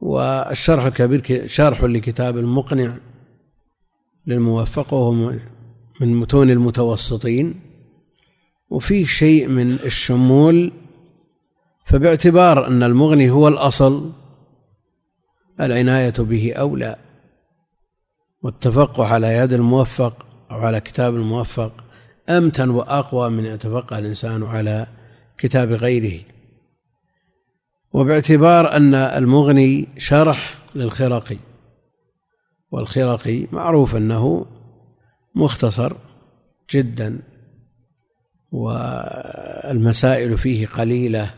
والشرح 0.00 0.84
الكبير 0.84 1.46
شرح 1.46 1.84
لكتاب 1.84 2.38
المقنع 2.38 2.96
للموفق 4.26 4.94
وهو 4.94 5.12
من 6.00 6.14
متون 6.20 6.50
المتوسطين 6.50 7.60
وفيه 8.70 9.06
شيء 9.06 9.48
من 9.48 9.72
الشمول 9.72 10.72
فباعتبار 11.84 12.66
أن 12.66 12.82
المغني 12.82 13.30
هو 13.30 13.48
الأصل 13.48 14.12
العناية 15.60 16.14
به 16.18 16.52
أولى 16.52 16.96
والتفقه 18.42 19.06
على 19.06 19.36
يد 19.36 19.52
الموفق 19.52 20.26
أو 20.50 20.56
على 20.56 20.80
كتاب 20.80 21.14
الموفق 21.14 21.72
أمتن 22.28 22.70
وأقوى 22.70 23.30
من 23.30 23.44
يتفقه 23.44 23.98
الإنسان 23.98 24.42
على 24.42 24.86
كتاب 25.38 25.72
غيره. 25.72 26.20
وباعتبار 27.92 28.76
أن 28.76 28.94
المغني 28.94 29.88
شرح 29.98 30.58
للخرقي 30.74 31.36
والخرقي 32.70 33.46
معروف 33.52 33.96
أنه 33.96 34.46
مختصر 35.34 35.96
جدا 36.70 37.20
والمسائل 38.52 40.38
فيه 40.38 40.66
قليلة 40.66 41.34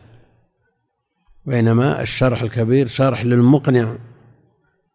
بينما 1.46 2.02
الشرح 2.02 2.42
الكبير 2.42 2.86
شرح 2.86 3.24
للمقنع 3.24 3.98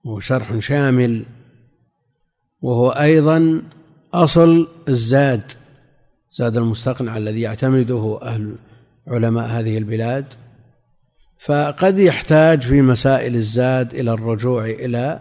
وشرح 0.03 0.59
شامل 0.59 1.25
وهو 2.61 2.89
أيضا 2.89 3.61
أصل 4.13 4.67
الزاد 4.87 5.51
زاد 6.31 6.57
المستقنع 6.57 7.17
الذي 7.17 7.41
يعتمده 7.41 8.19
أهل 8.21 8.55
علماء 9.07 9.45
هذه 9.45 9.77
البلاد. 9.77 10.25
فقد 11.39 11.99
يحتاج 11.99 12.61
في 12.61 12.81
مسائل 12.81 13.35
الزاد 13.35 13.93
إلى 13.93 14.11
الرجوع 14.11 14.65
إلى 14.65 15.19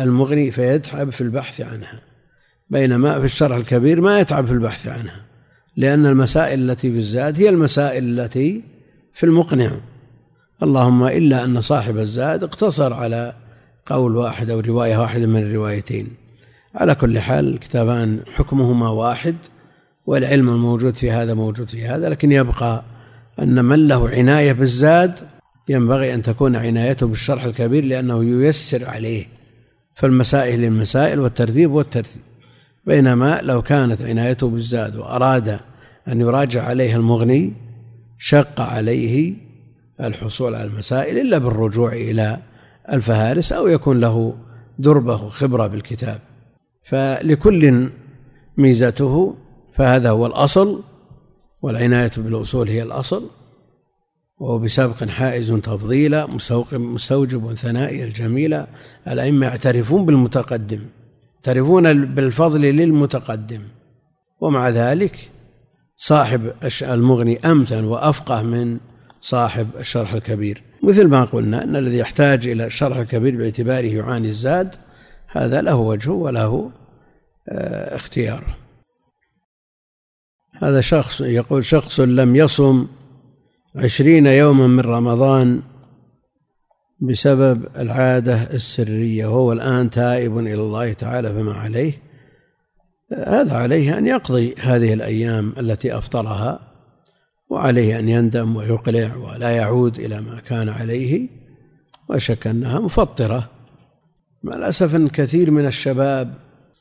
المغني 0.00 0.50
فيتعب 0.50 1.10
في 1.10 1.20
البحث 1.20 1.60
عنها 1.60 2.00
بينما 2.70 3.18
في 3.18 3.24
الشرح 3.24 3.56
الكبير 3.56 4.00
ما 4.00 4.20
يتعب 4.20 4.46
في 4.46 4.52
البحث 4.52 4.86
عنها 4.86 5.24
لأن 5.76 6.06
المسائل 6.06 6.70
التي 6.70 6.92
في 6.92 6.98
الزاد 6.98 7.40
هي 7.40 7.48
المسائل 7.48 8.20
التي 8.20 8.62
في 9.14 9.26
المقنع. 9.26 9.80
اللهم 10.62 11.04
إلا 11.04 11.44
أن 11.44 11.60
صاحب 11.60 11.98
الزاد 11.98 12.42
اقتصر 12.44 12.92
على 12.92 13.34
قول 13.86 14.16
واحد 14.16 14.50
أو 14.50 14.60
رواية 14.60 14.96
واحدة 14.96 15.26
من 15.26 15.42
الروايتين. 15.42 16.08
على 16.74 16.94
كل 16.94 17.18
حال 17.18 17.48
الكتابان 17.48 18.20
حكمهما 18.34 18.88
واحد 18.88 19.36
والعلم 20.06 20.48
الموجود 20.48 20.96
في 20.96 21.10
هذا 21.10 21.34
موجود 21.34 21.68
في 21.68 21.86
هذا 21.86 22.08
لكن 22.08 22.32
يبقى 22.32 22.82
أن 23.42 23.64
من 23.64 23.88
له 23.88 24.08
عناية 24.08 24.52
بالزاد 24.52 25.14
ينبغي 25.68 26.14
أن 26.14 26.22
تكون 26.22 26.56
عنايته 26.56 27.06
بالشرح 27.06 27.44
الكبير 27.44 27.84
لأنه 27.84 28.24
ييسر 28.24 28.86
عليه. 28.86 29.26
فالمسائل 29.94 30.64
المسائل 30.64 31.18
والترتيب 31.18 31.72
والترتيب. 31.72 32.22
بينما 32.86 33.40
لو 33.42 33.62
كانت 33.62 34.02
عنايته 34.02 34.48
بالزاد 34.48 34.96
وأراد 34.96 35.58
أن 36.08 36.20
يراجع 36.20 36.62
عليه 36.62 36.96
المغني 36.96 37.52
شق 38.18 38.60
عليه 38.60 39.34
الحصول 40.00 40.54
على 40.54 40.64
المسائل 40.64 41.18
إلا 41.18 41.38
بالرجوع 41.38 41.92
إلى 41.92 42.38
الفهارس 42.92 43.52
أو 43.52 43.66
يكون 43.66 44.00
له 44.00 44.34
دربة 44.78 45.16
خبرة 45.16 45.66
بالكتاب. 45.66 46.20
فلكل 46.88 47.88
ميزته 48.56 49.34
فهذا 49.72 50.10
هو 50.10 50.26
الأصل 50.26 50.82
والعناية 51.62 52.10
بالأصول 52.16 52.68
هي 52.68 52.82
الأصل 52.82 53.30
وهو 54.38 54.58
بسابق 54.58 55.04
حائز 55.04 55.52
تفضيلا 55.52 56.26
مستوجب 56.72 57.54
ثنائي 57.54 58.04
الجميلة 58.04 58.66
الأئمة 59.08 59.46
يعترفون 59.46 60.06
بالمتقدم 60.06 60.80
يعترفون 61.48 62.04
بالفضل 62.04 62.60
للمتقدم. 62.60 63.60
ومع 64.40 64.68
ذلك 64.68 65.30
صاحب 65.96 66.52
المغني 66.82 67.38
أمتن 67.38 67.84
وأفقه 67.84 68.42
من 68.42 68.78
صاحب 69.20 69.68
الشرح 69.78 70.14
الكبير. 70.14 70.62
مثل 70.82 71.06
ما 71.06 71.24
قلنا 71.24 71.64
أن 71.64 71.76
الذي 71.76 71.98
يحتاج 71.98 72.48
إلى 72.48 72.66
الشرح 72.66 72.96
الكبير 72.96 73.36
باعتباره 73.36 73.86
يعاني 73.86 74.28
الزاد. 74.28 74.74
هذا 75.28 75.60
له 75.60 75.74
وجهه 75.74 76.12
وله 76.12 76.70
آه، 77.48 77.96
اختياره 77.96 78.56
هذا 80.62 80.80
شخص 80.80 81.20
يقول 81.20 81.64
شخص 81.64 82.00
لم 82.00 82.36
يصم 82.36 82.86
عشرين 83.76 84.26
يوما 84.26 84.66
من 84.66 84.80
رمضان 84.80 85.62
بسبب 87.00 87.66
العادة 87.76 88.42
السرية 88.42 89.26
وهو 89.26 89.52
الآن 89.52 89.90
تائب 89.90 90.38
إلى 90.38 90.54
الله 90.54 90.92
تعالى 90.92 91.28
فما 91.28 91.52
عليه. 91.52 92.02
هذا 93.12 93.56
عليه 93.56 93.98
أن 93.98 94.06
يقضي 94.06 94.54
هذه 94.58 94.92
الأيام 94.94 95.54
التي 95.58 95.98
أفطرها 95.98 96.60
وعليه 97.48 97.98
أن 97.98 98.08
يندم 98.08 98.56
ويقلع 98.56 99.16
ولا 99.16 99.50
يعود 99.50 99.98
إلى 99.98 100.20
ما 100.20 100.40
كان 100.40 100.68
عليه 100.68 101.28
وشك 102.08 102.46
أنها 102.46 102.80
مفطرة. 102.80 103.50
مع 104.42 104.56
الأسف 104.56 104.94
أن 104.94 105.08
كثير 105.08 105.50
من 105.50 105.66
الشباب 105.66 106.34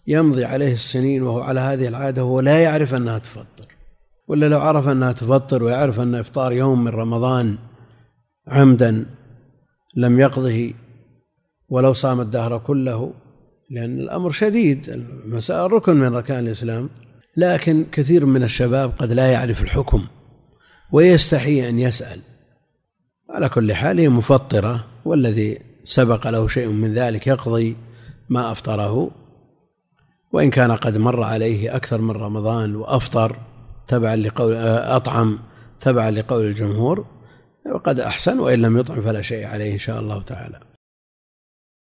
يمضي 0.08 0.46
عليه 0.46 0.74
السنين 0.74 1.24
وهو 1.24 1.42
على 1.42 1.60
هذه 1.60 1.88
العادة 1.88 2.24
وهو 2.24 2.40
لا 2.40 2.64
يعرف 2.64 2.94
أنها 2.94 3.20
تفطر. 3.20 3.66
ولا 4.28 4.46
لو 4.50 4.60
عرف 4.60 4.88
أنها 4.88 5.12
تفطر 5.12 5.64
ويعرف 5.64 6.00
أن 6.00 6.16
إفطار 6.16 6.54
يوم 6.54 6.84
من 6.84 6.92
رمضان 6.92 7.58
عمدا 8.48 9.06
لم 9.96 10.20
يقضه 10.20 10.74
ولو 11.70 11.94
صام 11.94 12.22
الدهر 12.22 12.58
كله 12.58 13.14
لأن 13.70 14.00
الأمر 14.00 14.32
شديد 14.32 14.90
المسألة 14.90 15.66
ركن 15.66 15.96
من 15.96 16.14
أركان 16.14 16.48
الإسلام. 16.48 16.90
لكن 17.38 17.86
كثير 17.92 18.26
من 18.26 18.44
الشباب 18.44 18.94
قد 19.00 19.12
لا 19.12 19.32
يعرف 19.32 19.62
الحكم 19.62 20.04
ويستحي 20.92 21.70
أن 21.70 21.80
يسأل. 21.80 22.22
على 23.30 23.50
كل 23.50 23.74
حال 23.74 24.00
هي 24.00 24.10
مفطرة 24.10 24.86
والذي 25.06 25.67
سبق 25.88 26.28
له 26.28 26.48
شيء 26.48 26.68
من 26.68 26.94
ذلك 26.94 27.28
يقضي 27.28 27.78
ما 28.30 28.52
أفطره 28.52 29.12
وإن 30.32 30.50
كان 30.50 30.72
قد 30.72 30.98
مر 30.98 31.24
عليه 31.24 31.76
أكثر 31.76 32.02
من 32.02 32.12
رمضان 32.12 32.76
وأفطر 32.76 33.38
تبعا 33.88 34.16
لقول 34.16 34.56
أطعم 34.56 35.40
تبعا 35.82 36.12
لقول 36.12 36.46
الجمهور 36.46 37.06
وقد 37.72 38.00
أحسن 38.00 38.40
وإن 38.40 38.62
لم 38.62 38.78
يطعم 38.78 39.02
فلا 39.02 39.22
شيء 39.22 39.46
عليه 39.46 39.74
إن 39.74 39.78
شاء 39.78 40.00
الله 40.00 40.24
تعالى. 40.24 40.60